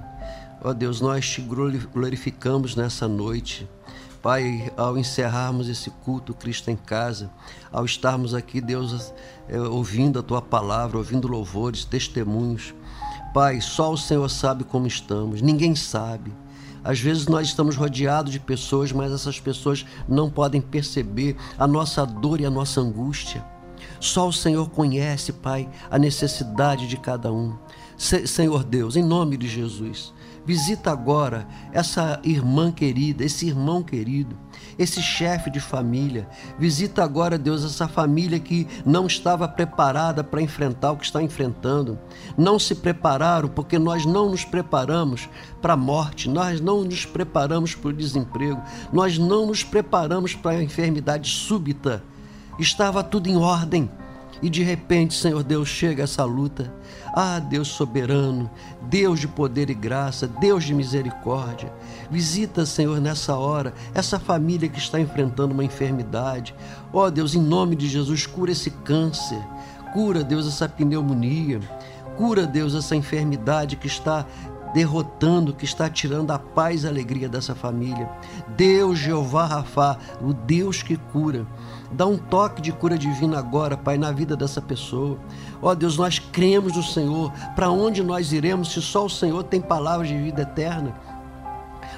Ó 0.60 0.72
Deus, 0.72 1.00
nós 1.00 1.28
te 1.28 1.40
glorificamos 1.40 2.74
nessa 2.74 3.06
noite. 3.06 3.68
Pai, 4.24 4.72
ao 4.74 4.96
encerrarmos 4.96 5.68
esse 5.68 5.90
culto 5.90 6.32
Cristo 6.32 6.70
em 6.70 6.76
casa, 6.76 7.30
ao 7.70 7.84
estarmos 7.84 8.32
aqui, 8.32 8.58
Deus, 8.58 9.12
eh, 9.50 9.60
ouvindo 9.60 10.18
a 10.18 10.22
tua 10.22 10.40
palavra, 10.40 10.96
ouvindo 10.96 11.28
louvores, 11.28 11.84
testemunhos. 11.84 12.74
Pai, 13.34 13.60
só 13.60 13.92
o 13.92 13.98
Senhor 13.98 14.26
sabe 14.30 14.64
como 14.64 14.86
estamos, 14.86 15.42
ninguém 15.42 15.76
sabe. 15.76 16.32
Às 16.82 16.98
vezes 16.98 17.26
nós 17.26 17.48
estamos 17.48 17.76
rodeados 17.76 18.32
de 18.32 18.40
pessoas, 18.40 18.92
mas 18.92 19.12
essas 19.12 19.38
pessoas 19.38 19.84
não 20.08 20.30
podem 20.30 20.62
perceber 20.62 21.36
a 21.58 21.66
nossa 21.66 22.06
dor 22.06 22.40
e 22.40 22.46
a 22.46 22.50
nossa 22.50 22.80
angústia. 22.80 23.44
Só 24.00 24.26
o 24.26 24.32
Senhor 24.32 24.70
conhece, 24.70 25.34
Pai, 25.34 25.68
a 25.90 25.98
necessidade 25.98 26.86
de 26.86 26.96
cada 26.96 27.30
um. 27.30 27.54
Senhor 27.98 28.64
Deus, 28.64 28.96
em 28.96 29.04
nome 29.04 29.36
de 29.36 29.46
Jesus, 29.46 30.14
visita 30.46 30.90
agora 30.90 31.46
essa 31.72 32.20
irmã 32.22 32.70
querida, 32.70 33.24
esse 33.24 33.46
irmão 33.46 33.82
querido, 33.82 34.36
esse 34.78 35.00
chefe 35.02 35.50
de 35.50 35.60
família. 35.60 36.28
Visita 36.58 37.02
agora, 37.02 37.38
Deus, 37.38 37.64
essa 37.64 37.88
família 37.88 38.38
que 38.38 38.66
não 38.84 39.06
estava 39.06 39.48
preparada 39.48 40.22
para 40.22 40.42
enfrentar 40.42 40.92
o 40.92 40.96
que 40.96 41.04
está 41.04 41.22
enfrentando. 41.22 41.98
Não 42.36 42.58
se 42.58 42.74
prepararam 42.74 43.48
porque 43.48 43.78
nós 43.78 44.04
não 44.04 44.30
nos 44.30 44.44
preparamos 44.44 45.28
para 45.62 45.74
a 45.74 45.76
morte, 45.76 46.28
nós 46.28 46.60
não 46.60 46.84
nos 46.84 47.06
preparamos 47.06 47.74
para 47.74 47.88
o 47.88 47.92
desemprego, 47.92 48.60
nós 48.92 49.18
não 49.18 49.46
nos 49.46 49.62
preparamos 49.64 50.34
para 50.34 50.58
a 50.58 50.62
enfermidade 50.62 51.30
súbita 51.30 52.02
estava 52.58 53.02
tudo 53.02 53.28
em 53.28 53.36
ordem. 53.36 53.90
E 54.42 54.50
de 54.50 54.62
repente, 54.62 55.14
Senhor 55.14 55.42
Deus, 55.42 55.68
chega 55.68 56.02
essa 56.02 56.24
luta. 56.24 56.72
Ah, 57.16 57.38
Deus 57.38 57.68
soberano, 57.68 58.50
Deus 58.82 59.20
de 59.20 59.28
poder 59.28 59.70
e 59.70 59.74
graça, 59.74 60.26
Deus 60.26 60.64
de 60.64 60.74
misericórdia. 60.74 61.72
Visita, 62.10 62.66
Senhor, 62.66 63.00
nessa 63.00 63.36
hora, 63.36 63.72
essa 63.94 64.18
família 64.18 64.68
que 64.68 64.80
está 64.80 64.98
enfrentando 64.98 65.54
uma 65.54 65.62
enfermidade. 65.62 66.56
Ó 66.92 67.04
oh, 67.04 67.10
Deus, 67.12 67.36
em 67.36 67.40
nome 67.40 67.76
de 67.76 67.86
Jesus, 67.86 68.26
cura 68.26 68.50
esse 68.50 68.68
câncer. 68.68 69.38
Cura, 69.92 70.24
Deus, 70.24 70.48
essa 70.48 70.68
pneumonia. 70.68 71.60
Cura, 72.16 72.48
Deus, 72.48 72.74
essa 72.74 72.96
enfermidade 72.96 73.76
que 73.76 73.86
está 73.86 74.26
derrotando, 74.74 75.54
que 75.54 75.64
está 75.64 75.88
tirando 75.88 76.32
a 76.32 76.38
paz 76.38 76.82
e 76.82 76.86
a 76.88 76.90
alegria 76.90 77.28
dessa 77.28 77.54
família. 77.54 78.10
Deus, 78.56 78.98
Jeová 78.98 79.46
Rafá, 79.46 79.98
o 80.20 80.34
Deus 80.34 80.82
que 80.82 80.96
cura. 80.96 81.46
Dá 81.94 82.06
um 82.06 82.18
toque 82.18 82.60
de 82.60 82.72
cura 82.72 82.98
divina 82.98 83.38
agora, 83.38 83.76
Pai, 83.76 83.96
na 83.96 84.10
vida 84.10 84.36
dessa 84.36 84.60
pessoa. 84.60 85.16
Ó 85.62 85.70
oh, 85.70 85.74
Deus, 85.76 85.96
nós 85.96 86.18
cremos 86.18 86.74
no 86.74 86.82
Senhor. 86.82 87.32
Para 87.54 87.70
onde 87.70 88.02
nós 88.02 88.32
iremos 88.32 88.72
se 88.72 88.82
só 88.82 89.06
o 89.06 89.10
Senhor 89.10 89.44
tem 89.44 89.60
palavras 89.60 90.08
de 90.08 90.16
vida 90.16 90.42
eterna? 90.42 90.92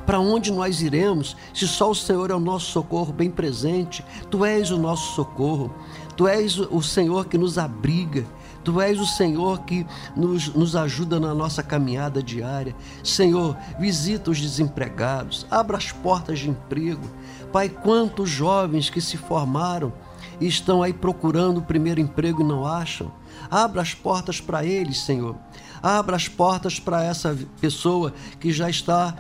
Para 0.05 0.20
onde 0.20 0.53
nós 0.53 0.82
iremos 0.82 1.34
se 1.55 1.66
só 1.66 1.90
o 1.90 1.94
Senhor 1.94 2.30
é 2.30 2.34
o 2.34 2.40
nosso 2.40 2.66
socorro 2.66 3.11
bem 3.11 3.30
presente? 3.30 4.05
Tu 4.30 4.44
és 4.44 4.70
o 4.70 4.76
nosso 4.76 5.14
socorro. 5.14 5.74
Tu 6.14 6.28
és 6.28 6.59
o 6.59 6.82
Senhor 6.82 7.26
que 7.26 7.38
nos 7.38 7.57
abriga. 7.57 8.26
Tu 8.66 8.80
és 8.80 8.99
o 8.99 9.07
Senhor 9.07 9.61
que 9.61 9.86
nos, 10.16 10.49
nos 10.49 10.74
ajuda 10.74 11.20
na 11.20 11.32
nossa 11.32 11.62
caminhada 11.62 12.22
diária. 12.22 12.74
Senhor, 13.03 13.57
visita 13.78 14.30
os 14.30 14.40
desempregados, 14.40 15.47
abra 15.49 15.76
as 15.76 15.92
portas 15.92 16.40
de 16.40 16.51
emprego. 16.51 17.09
Pai, 17.57 17.70
quantos 17.70 18.28
jovens 18.28 18.90
que 18.90 19.00
se 19.00 19.16
formaram 19.16 19.90
e 20.38 20.46
estão 20.46 20.82
aí 20.82 20.92
procurando 20.92 21.57
o 21.57 21.62
primeiro 21.62 21.98
emprego 21.98 22.42
e 22.42 22.44
não 22.44 22.66
acham. 22.66 23.11
Abra 23.50 23.80
as 23.80 23.94
portas 23.94 24.38
para 24.42 24.62
eles, 24.62 25.00
Senhor. 25.00 25.34
Abra 25.82 26.16
as 26.16 26.28
portas 26.28 26.78
para 26.78 27.02
essa 27.02 27.34
pessoa 27.59 28.12
que 28.38 28.52
já 28.52 28.68
está 28.68 29.16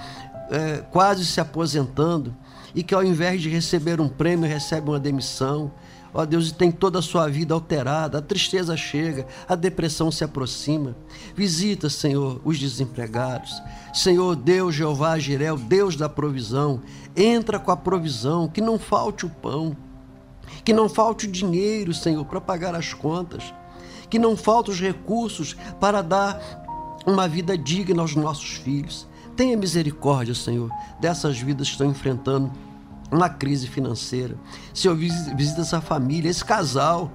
é, 0.50 0.84
quase 0.90 1.24
se 1.24 1.40
aposentando 1.40 2.36
e 2.74 2.82
que 2.82 2.94
ao 2.94 3.02
invés 3.02 3.40
de 3.40 3.48
receber 3.48 4.02
um 4.02 4.08
prêmio 4.08 4.46
recebe 4.46 4.90
uma 4.90 5.00
demissão 5.00 5.72
ó 6.16 6.24
Deus, 6.24 6.48
e 6.48 6.54
tem 6.54 6.72
toda 6.72 6.98
a 6.98 7.02
sua 7.02 7.28
vida 7.28 7.52
alterada, 7.52 8.18
a 8.18 8.22
tristeza 8.22 8.74
chega, 8.74 9.26
a 9.46 9.54
depressão 9.54 10.10
se 10.10 10.24
aproxima. 10.24 10.96
Visita, 11.34 11.90
Senhor, 11.90 12.40
os 12.42 12.58
desempregados. 12.58 13.62
Senhor, 13.92 14.34
Deus 14.34 14.74
Jeová 14.74 15.18
Jirel, 15.18 15.58
Deus 15.58 15.94
da 15.94 16.08
provisão, 16.08 16.80
entra 17.14 17.58
com 17.58 17.70
a 17.70 17.76
provisão, 17.76 18.48
que 18.48 18.62
não 18.62 18.78
falte 18.78 19.26
o 19.26 19.28
pão, 19.28 19.76
que 20.64 20.72
não 20.72 20.88
falte 20.88 21.26
o 21.26 21.30
dinheiro, 21.30 21.92
Senhor, 21.92 22.24
para 22.24 22.40
pagar 22.40 22.74
as 22.74 22.94
contas, 22.94 23.52
que 24.08 24.18
não 24.18 24.38
falte 24.38 24.70
os 24.70 24.80
recursos 24.80 25.54
para 25.78 26.00
dar 26.00 26.40
uma 27.06 27.28
vida 27.28 27.58
digna 27.58 28.00
aos 28.00 28.16
nossos 28.16 28.52
filhos. 28.52 29.06
Tenha 29.36 29.54
misericórdia, 29.54 30.34
Senhor, 30.34 30.70
dessas 30.98 31.38
vidas 31.38 31.66
que 31.68 31.74
estão 31.74 31.90
enfrentando 31.90 32.50
uma 33.10 33.28
crise 33.28 33.68
financeira. 33.68 34.36
Senhor, 34.74 34.96
visita 34.96 35.60
essa 35.60 35.80
família, 35.80 36.30
esse 36.30 36.44
casal. 36.44 37.10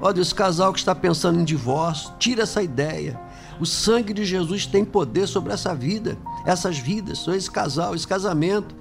Ó 0.00 0.12
Deus, 0.12 0.28
esse 0.28 0.34
casal 0.34 0.72
que 0.72 0.78
está 0.78 0.94
pensando 0.94 1.40
em 1.40 1.44
divórcio, 1.44 2.12
tira 2.18 2.42
essa 2.42 2.62
ideia. 2.62 3.18
O 3.58 3.64
sangue 3.64 4.12
de 4.12 4.24
Jesus 4.24 4.66
tem 4.66 4.84
poder 4.84 5.26
sobre 5.26 5.52
essa 5.52 5.74
vida, 5.74 6.18
essas 6.44 6.78
vidas, 6.78 7.18
sobre 7.18 7.38
esse 7.38 7.50
casal, 7.50 7.94
esse 7.94 8.06
casamento. 8.06 8.74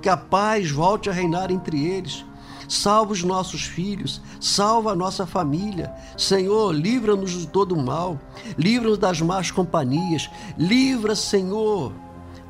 Que 0.00 0.08
a 0.08 0.16
paz 0.16 0.70
volte 0.70 1.08
a 1.08 1.12
reinar 1.12 1.50
entre 1.50 1.84
eles. 1.84 2.24
Salva 2.68 3.12
os 3.12 3.22
nossos 3.22 3.62
filhos, 3.64 4.20
salva 4.40 4.92
a 4.92 4.96
nossa 4.96 5.26
família. 5.26 5.92
Senhor, 6.16 6.72
livra-nos 6.72 7.32
de 7.32 7.46
todo 7.46 7.76
mal, 7.76 8.18
livra-nos 8.56 8.98
das 8.98 9.20
más 9.20 9.50
companhias, 9.50 10.30
livra, 10.56 11.14
Senhor, 11.14 11.92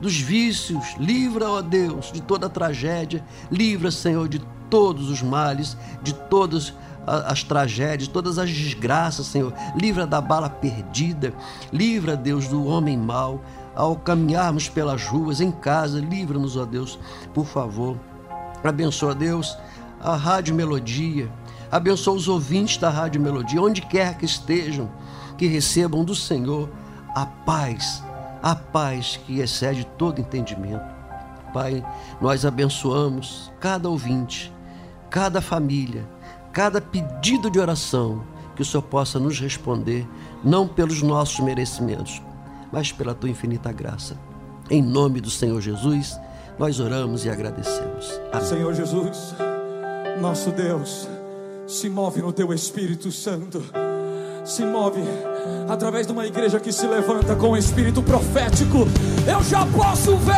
dos 0.03 0.17
vícios, 0.21 0.97
livra, 0.99 1.49
ó 1.49 1.63
Deus, 1.63 2.11
de 2.11 2.21
toda 2.21 2.49
tragédia, 2.49 3.25
livra, 3.49 3.89
Senhor, 3.93 4.29
de 4.29 4.41
todos 4.69 5.09
os 5.09 5.23
males, 5.23 5.77
de 6.03 6.13
todas 6.13 6.75
as 7.07 7.45
tragédias, 7.45 8.09
todas 8.09 8.37
as 8.37 8.51
desgraças, 8.51 9.27
Senhor. 9.27 9.55
Livra 9.77 10.05
da 10.05 10.21
bala 10.21 10.51
perdida, 10.51 11.33
livra, 11.73 12.17
Deus, 12.17 12.49
do 12.49 12.67
homem 12.67 12.99
mau. 12.99 13.41
Ao 13.75 13.97
caminharmos 13.97 14.69
pelas 14.69 15.07
ruas, 15.07 15.41
em 15.41 15.53
casa, 15.53 16.01
livra-nos, 16.01 16.57
ó 16.57 16.67
Deus, 16.67 16.99
por 17.33 17.47
favor. 17.47 17.97
Abençoa, 18.63 19.15
Deus, 19.15 19.57
a 20.01 20.17
Rádio 20.17 20.55
Melodia. 20.55 21.31
Abençoa 21.71 22.15
os 22.15 22.27
ouvintes 22.27 22.77
da 22.77 22.91
Rádio 22.91 23.21
Melodia, 23.21 23.63
onde 23.63 23.81
quer 23.81 24.19
que 24.19 24.27
estejam, 24.27 24.91
que 25.39 25.47
recebam 25.47 26.05
do 26.05 26.15
Senhor 26.15 26.69
a 27.15 27.25
paz 27.25 28.03
a 28.43 28.57
paz 28.57 29.21
que 29.25 29.41
excede 29.41 29.87
todo 29.97 30.21
entendimento. 30.21 30.85
Pai, 31.53 31.85
nós 32.21 32.45
abençoamos 32.45 33.53
cada 33.61 33.89
ouvinte, 33.89 34.53
cada 35.09 35.41
família, 35.41 36.05
cada 36.53 36.81
pedido 36.81 37.51
de 37.51 37.61
oração 37.61 38.25
que 38.57 38.63
o 38.63 38.65
Senhor 38.65 38.83
possa 38.83 39.19
nos 39.19 39.39
responder, 39.39 40.07
não 40.43 40.67
pelos 40.67 41.03
nossos 41.03 41.41
merecimentos, 41.41 42.21
mas 42.73 42.91
pela 42.91 43.15
tua 43.15 43.31
infinita 43.31 43.71
graça. 43.71 44.17
Em 44.71 44.83
nome 44.83 45.21
do 45.21 45.31
Senhor 45.31 45.61
Jesus, 45.61 46.19
nós 46.59 46.81
oramos 46.81 47.25
e 47.25 47.31
agradecemos. 47.31 48.21
Amém. 48.33 48.47
Senhor 48.47 48.75
Jesus, 48.75 49.35
nosso 50.21 50.51
Deus, 50.51 51.09
se 51.67 51.89
move 51.89 52.21
no 52.21 52.33
teu 52.33 52.53
Espírito 52.53 53.11
Santo 53.11 53.63
se 54.45 54.65
move 54.65 55.03
através 55.69 56.07
de 56.07 56.13
uma 56.13 56.27
igreja 56.27 56.59
que 56.59 56.73
se 56.73 56.87
levanta 56.87 57.37
com 57.37 57.51
o 57.51 57.57
espírito 57.57 58.03
profético. 58.03 58.87
Eu 59.27 59.43
já 59.43 59.67
posso 59.67 60.17
ver. 60.17 60.33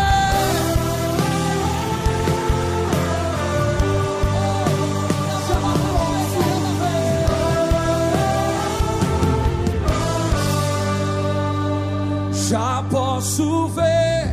Já 12.49 12.85
posso 12.91 13.69
ver 13.69 14.29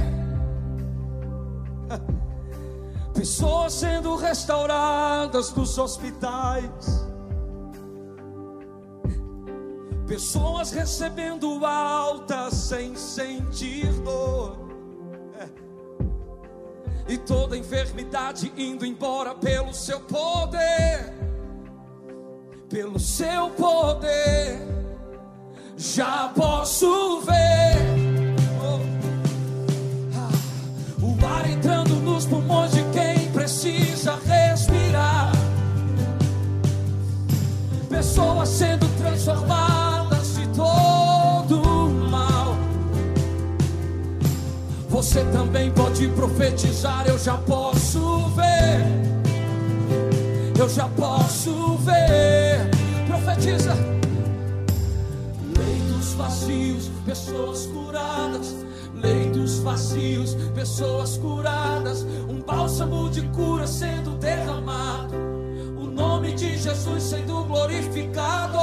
pessoas 3.15 3.73
sendo 3.73 4.15
restauradas 4.17 5.53
nos 5.55 5.77
hospitais 5.77 7.00
Pessoas 10.11 10.71
recebendo 10.71 11.65
alta 11.65 12.51
sem 12.51 12.97
sentir 12.97 13.87
dor. 14.03 14.57
É. 15.39 17.13
e 17.13 17.17
toda 17.17 17.57
enfermidade 17.57 18.51
indo 18.57 18.85
embora 18.85 19.33
pelo 19.33 19.73
seu 19.73 20.01
poder, 20.01 21.13
pelo 22.69 22.99
seu 22.99 23.51
poder, 23.51 24.59
já 25.77 26.27
posso 26.35 27.21
ver. 27.21 27.77
Oh, 28.61 28.81
ah, 30.13 31.05
o 31.05 31.25
ar 31.25 31.49
entrando 31.49 31.95
nos 32.01 32.25
pulmões 32.25 32.73
de 32.73 32.83
quem 32.91 33.31
precisa 33.31 34.19
respirar, 34.25 35.31
pessoas 37.89 38.49
sendo 38.49 38.85
transformadas 38.97 39.70
Você 45.01 45.23
também 45.31 45.71
pode 45.71 46.07
profetizar, 46.09 47.07
eu 47.07 47.17
já 47.17 47.35
posso 47.35 48.27
ver. 48.35 48.85
Eu 50.59 50.69
já 50.69 50.87
posso 50.89 51.75
ver. 51.77 52.69
Profetiza. 53.07 53.73
Leitos 55.57 56.13
vazios, 56.13 56.91
pessoas 57.03 57.65
curadas. 57.65 58.55
Leitos 58.93 59.57
vazios, 59.61 60.35
pessoas 60.53 61.17
curadas. 61.17 62.05
Um 62.29 62.39
bálsamo 62.39 63.09
de 63.09 63.21
cura 63.29 63.65
sendo 63.65 64.11
derramado. 64.19 65.15
O 65.79 65.85
nome 65.87 66.33
de 66.33 66.59
Jesus 66.59 67.01
sendo 67.01 67.43
glorificado. 67.45 68.59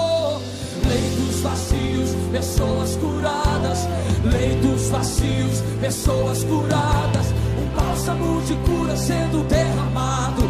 Leitos 0.86 1.28
vazios, 1.41 2.11
pessoas 2.32 2.97
curadas. 2.97 3.89
Leitos 4.24 4.89
vazios, 4.89 5.62
pessoas 5.80 6.45
curadas. 6.45 7.26
Um 7.61 7.76
bálsamo 7.76 8.43
de 8.43 8.55
cura 8.57 8.97
sendo 8.97 9.47
derramado. 9.49 10.43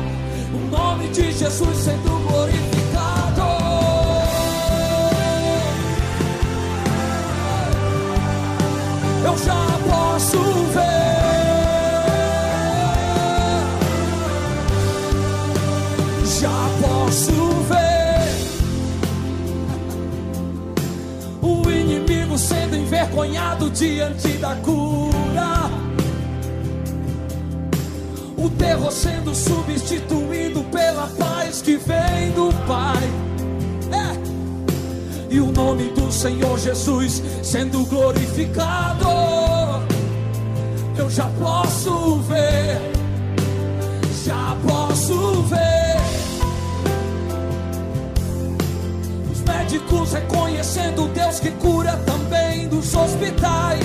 O 0.55 0.70
nome 0.70 1.09
de 1.09 1.32
Jesus 1.32 1.76
sendo 1.78 2.28
glorificado. 2.28 3.43
Eu 9.24 9.36
já 9.39 9.66
posso 9.89 10.39
ver. 10.72 10.98
Diante 23.71 24.29
da 24.39 24.55
cura. 24.57 25.71
O 28.37 28.49
terror 28.51 28.93
sendo 28.93 29.35
substituído 29.35 30.62
pela 30.64 31.07
paz 31.19 31.61
que 31.61 31.77
vem 31.77 32.31
do 32.35 32.53
Pai. 32.66 33.03
É. 33.93 35.35
E 35.35 35.41
o 35.41 35.53
nome 35.53 35.91
do 35.91 36.11
Senhor 36.11 36.59
Jesus 36.59 37.23
sendo 37.43 37.85
glorificado. 37.87 39.09
Eu 40.97 41.11
já 41.11 41.27
posso 41.39 42.16
ver. 42.21 42.81
Já 44.25 44.57
posso 44.66 45.43
ver. 45.43 45.88
Médicos 49.69 50.14
reconhecendo 50.14 51.09
Deus 51.09 51.41
que 51.41 51.51
cura 51.51 51.93
também 52.07 52.66
dos 52.69 52.95
hospitais. 52.95 53.85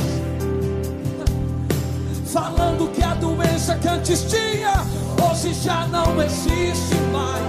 Falando 2.26 2.90
que 2.94 3.04
a 3.04 3.14
doença 3.16 3.76
que 3.76 3.88
antes 3.90 4.24
tinha, 4.24 4.86
hoje 5.22 5.54
já 5.54 5.86
não 5.88 6.22
existe 6.22 6.96
mais. 7.12 7.44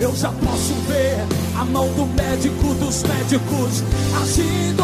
Eu 0.00 0.14
já 0.16 0.30
posso 0.30 0.74
ver 0.88 1.24
a 1.56 1.64
mão 1.64 1.86
do 1.92 2.06
médico 2.06 2.74
dos 2.74 3.04
médicos 3.04 3.84
agindo. 4.20 4.82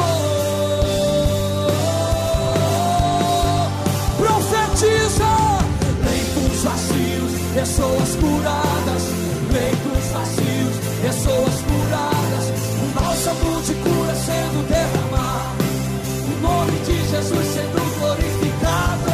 Profetiza 4.17 5.27
leitos 6.05 6.63
vazios, 6.63 7.33
pessoas 7.53 8.17
curadas. 8.17 9.03
Leitos 9.53 10.13
vazios, 10.13 10.77
pessoas. 11.03 11.50
Bálsamo 13.23 13.61
de 13.61 13.75
cura 13.75 14.15
sendo 14.15 14.67
derramado. 14.67 15.61
O 16.25 16.41
nome 16.41 16.73
de 16.87 16.97
Jesus 17.07 17.47
sendo 17.53 17.81
glorificado. 17.99 19.13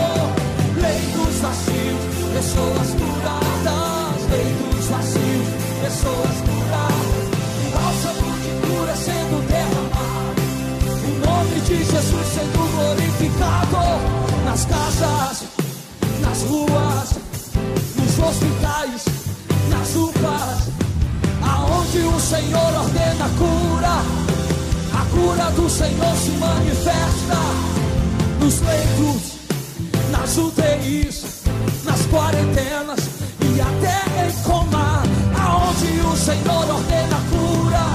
Leitos 0.81 1.35
vazios, 1.43 2.01
pessoas 2.33 2.89
curadas. 3.01 4.23
Leitos 4.31 4.87
vazios, 4.91 5.49
pessoas 5.83 6.37
curadas. 6.47 7.27
Um 7.59 7.71
bálsamo 7.75 8.31
de 8.45 8.51
cura 8.63 8.95
sendo 8.95 9.37
derramado. 9.49 10.41
O 11.03 11.27
nome 11.27 11.61
de 11.63 11.77
Jesus 11.77 12.27
sendo 12.33 12.63
glorificado. 12.77 13.66
Senhor 22.27 22.74
ordena 22.74 23.24
a 23.24 23.29
cura. 23.39 24.03
A 25.01 25.05
cura 25.14 25.49
do 25.53 25.70
Senhor 25.70 26.16
se 26.16 26.31
manifesta 26.33 27.39
nos 28.41 28.61
leitos, 28.62 29.39
nas 30.11 30.37
UTIs, 30.37 31.45
nas 31.85 32.05
quarentenas 32.07 32.99
e 33.43 33.61
até 33.61 34.27
em 34.27 34.43
coma. 34.43 35.05
Aonde 35.41 36.01
o 36.01 36.16
Senhor 36.16 36.68
ordena 36.68 37.16
a 37.16 37.20
cura, 37.31 37.87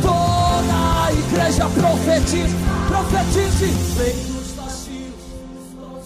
toda 0.00 1.04
a 1.04 1.12
igreja 1.12 1.68
profetiza, 1.68 2.56
profetize. 2.88 3.66
Leitos 3.98 4.52
vazios, 4.56 5.24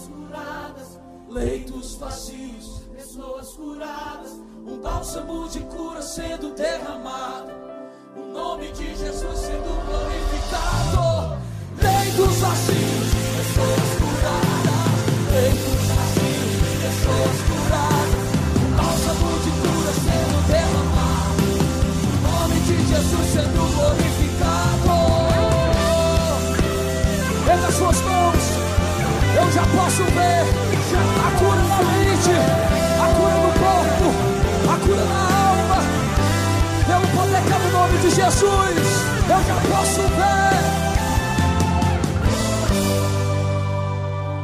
curadas, 0.08 0.98
leitos 1.30 1.94
vazios, 1.94 2.81
pessoas 3.12 3.48
curadas. 3.50 4.40
Um 4.66 4.80
bálsamo 4.80 5.48
de 5.48 5.60
cura 5.60 6.00
sendo 6.00 6.54
derramado. 6.54 7.52
O 8.16 8.32
nome 8.32 8.72
de 8.72 8.96
Jesus 8.96 9.38
sendo 9.38 9.84
glorificado. 9.86 11.36
Leitos 11.76 12.36
vazios, 12.38 13.10
pessoas 13.36 13.90
curadas. 14.00 14.96
Leitos 15.30 15.82
vazios, 15.92 16.56
pessoas 16.80 17.36
curadas. 17.48 18.22
Um 18.56 18.70
bálsamo 18.76 19.28
de 19.44 19.50
cura 19.60 19.92
sendo 19.92 20.36
derramado. 20.48 21.44
O 22.08 22.16
nome 22.30 22.56
de 22.60 22.76
Jesus 22.88 23.26
sendo 23.30 23.62
glorificado. 23.76 24.12
As 27.68 27.74
suas 27.74 28.00
mãos. 28.00 28.44
Eu 29.34 29.50
já 29.52 29.62
posso 29.62 30.04
ver 30.04 30.62
a 30.94 31.38
cura 31.38 31.61
Jesus, 38.14 38.76
eu 39.28 39.42
já 39.42 39.76
posso 39.76 40.00
ver. 40.00 40.52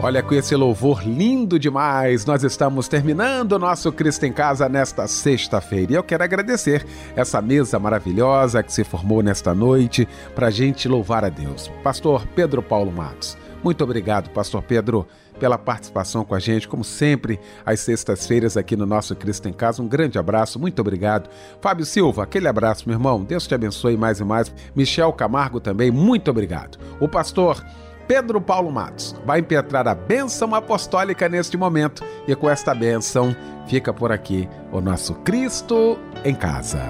Olha, 0.01 0.23
com 0.23 0.33
esse 0.33 0.55
louvor 0.55 1.03
lindo 1.05 1.59
demais, 1.59 2.25
nós 2.25 2.45
estamos 2.45 2.87
terminando 2.87 3.53
o 3.53 3.59
nosso 3.59 3.91
Cristo 3.91 4.25
em 4.25 4.33
Casa 4.33 4.69
nesta 4.69 5.09
sexta-feira. 5.09 5.93
E 5.93 5.95
eu 5.97 6.05
quero 6.05 6.23
agradecer 6.23 6.87
essa 7.17 7.43
mesa 7.43 7.81
maravilhosa 7.81 8.63
que 8.63 8.73
se 8.73 8.85
formou 8.85 9.23
nesta 9.23 9.53
noite 9.53 10.09
para 10.37 10.47
a 10.47 10.51
gente 10.51 10.89
louvar 10.89 11.25
a 11.25 11.29
Deus. 11.29 11.69
Pastor 11.83 12.27
Pedro 12.29 12.63
Paulo 12.63 12.93
Matos, 12.93 13.37
muito 13.63 13.83
obrigado, 13.83 14.31
Pastor 14.31 14.63
Pedro, 14.63 15.07
pela 15.39 15.57
participação 15.57 16.25
com 16.25 16.35
a 16.35 16.39
gente, 16.39 16.69
como 16.69 16.85
sempre, 16.85 17.39
às 17.65 17.81
sextas-feiras 17.81 18.57
aqui 18.57 18.77
no 18.77 18.87
nosso 18.87 19.15
Cristo 19.17 19.49
em 19.49 19.53
Casa. 19.53 19.83
Um 19.83 19.89
grande 19.89 20.19
abraço, 20.19 20.59
muito 20.59 20.81
obrigado. 20.81 21.31
Fábio 21.61 21.87
Silva, 21.87 22.25
aquele 22.25 22.49
abraço, 22.49 22.85
meu 22.87 22.97
irmão. 22.97 23.23
Deus 23.23 23.47
te 23.47 23.55
abençoe 23.55 23.97
mais 23.97 24.21
e 24.21 24.25
mais. 24.25 24.53
Michel 24.75 25.13
Camargo 25.13 25.61
também, 25.61 25.91
muito 25.91 26.31
obrigado. 26.31 26.79
O 27.01 27.09
pastor. 27.09 27.65
Pedro 28.07 28.41
Paulo 28.41 28.73
Matos 28.73 29.15
vai 29.27 29.41
impetrar 29.41 29.87
a 29.87 29.95
bênção 29.95 30.55
apostólica 30.55 31.29
neste 31.29 31.59
momento 31.59 32.03
e 32.27 32.35
com 32.35 32.49
esta 32.49 32.75
bênção 32.75 33.37
fica 33.67 33.93
por 33.93 34.11
aqui 34.11 34.49
o 34.73 34.81
nosso 34.81 35.15
Cristo 35.17 35.99
em 36.25 36.35
Casa. 36.35 36.81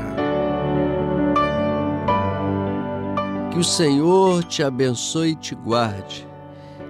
Que 3.51 3.59
o 3.59 3.65
Senhor 3.65 4.45
te 4.45 4.63
abençoe 4.63 5.31
e 5.31 5.35
te 5.35 5.57
guarde. 5.57 6.28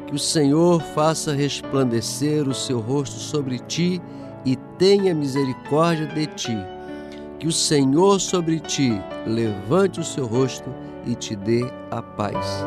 Que 0.09 0.14
o 0.14 0.18
Senhor 0.18 0.80
faça 0.80 1.34
resplandecer 1.34 2.48
o 2.48 2.54
seu 2.54 2.80
rosto 2.80 3.18
sobre 3.18 3.59
ti 3.59 4.00
e 4.42 4.56
tenha 4.78 5.14
misericórdia 5.14 6.06
de 6.06 6.26
ti. 6.28 6.56
Que 7.38 7.46
o 7.46 7.52
Senhor 7.52 8.18
sobre 8.18 8.59
ti 8.59 8.98
levante 9.26 10.00
o 10.00 10.04
seu 10.04 10.24
rosto 10.24 10.74
e 11.06 11.14
te 11.14 11.36
dê 11.36 11.70
a 11.90 12.00
paz. 12.00 12.64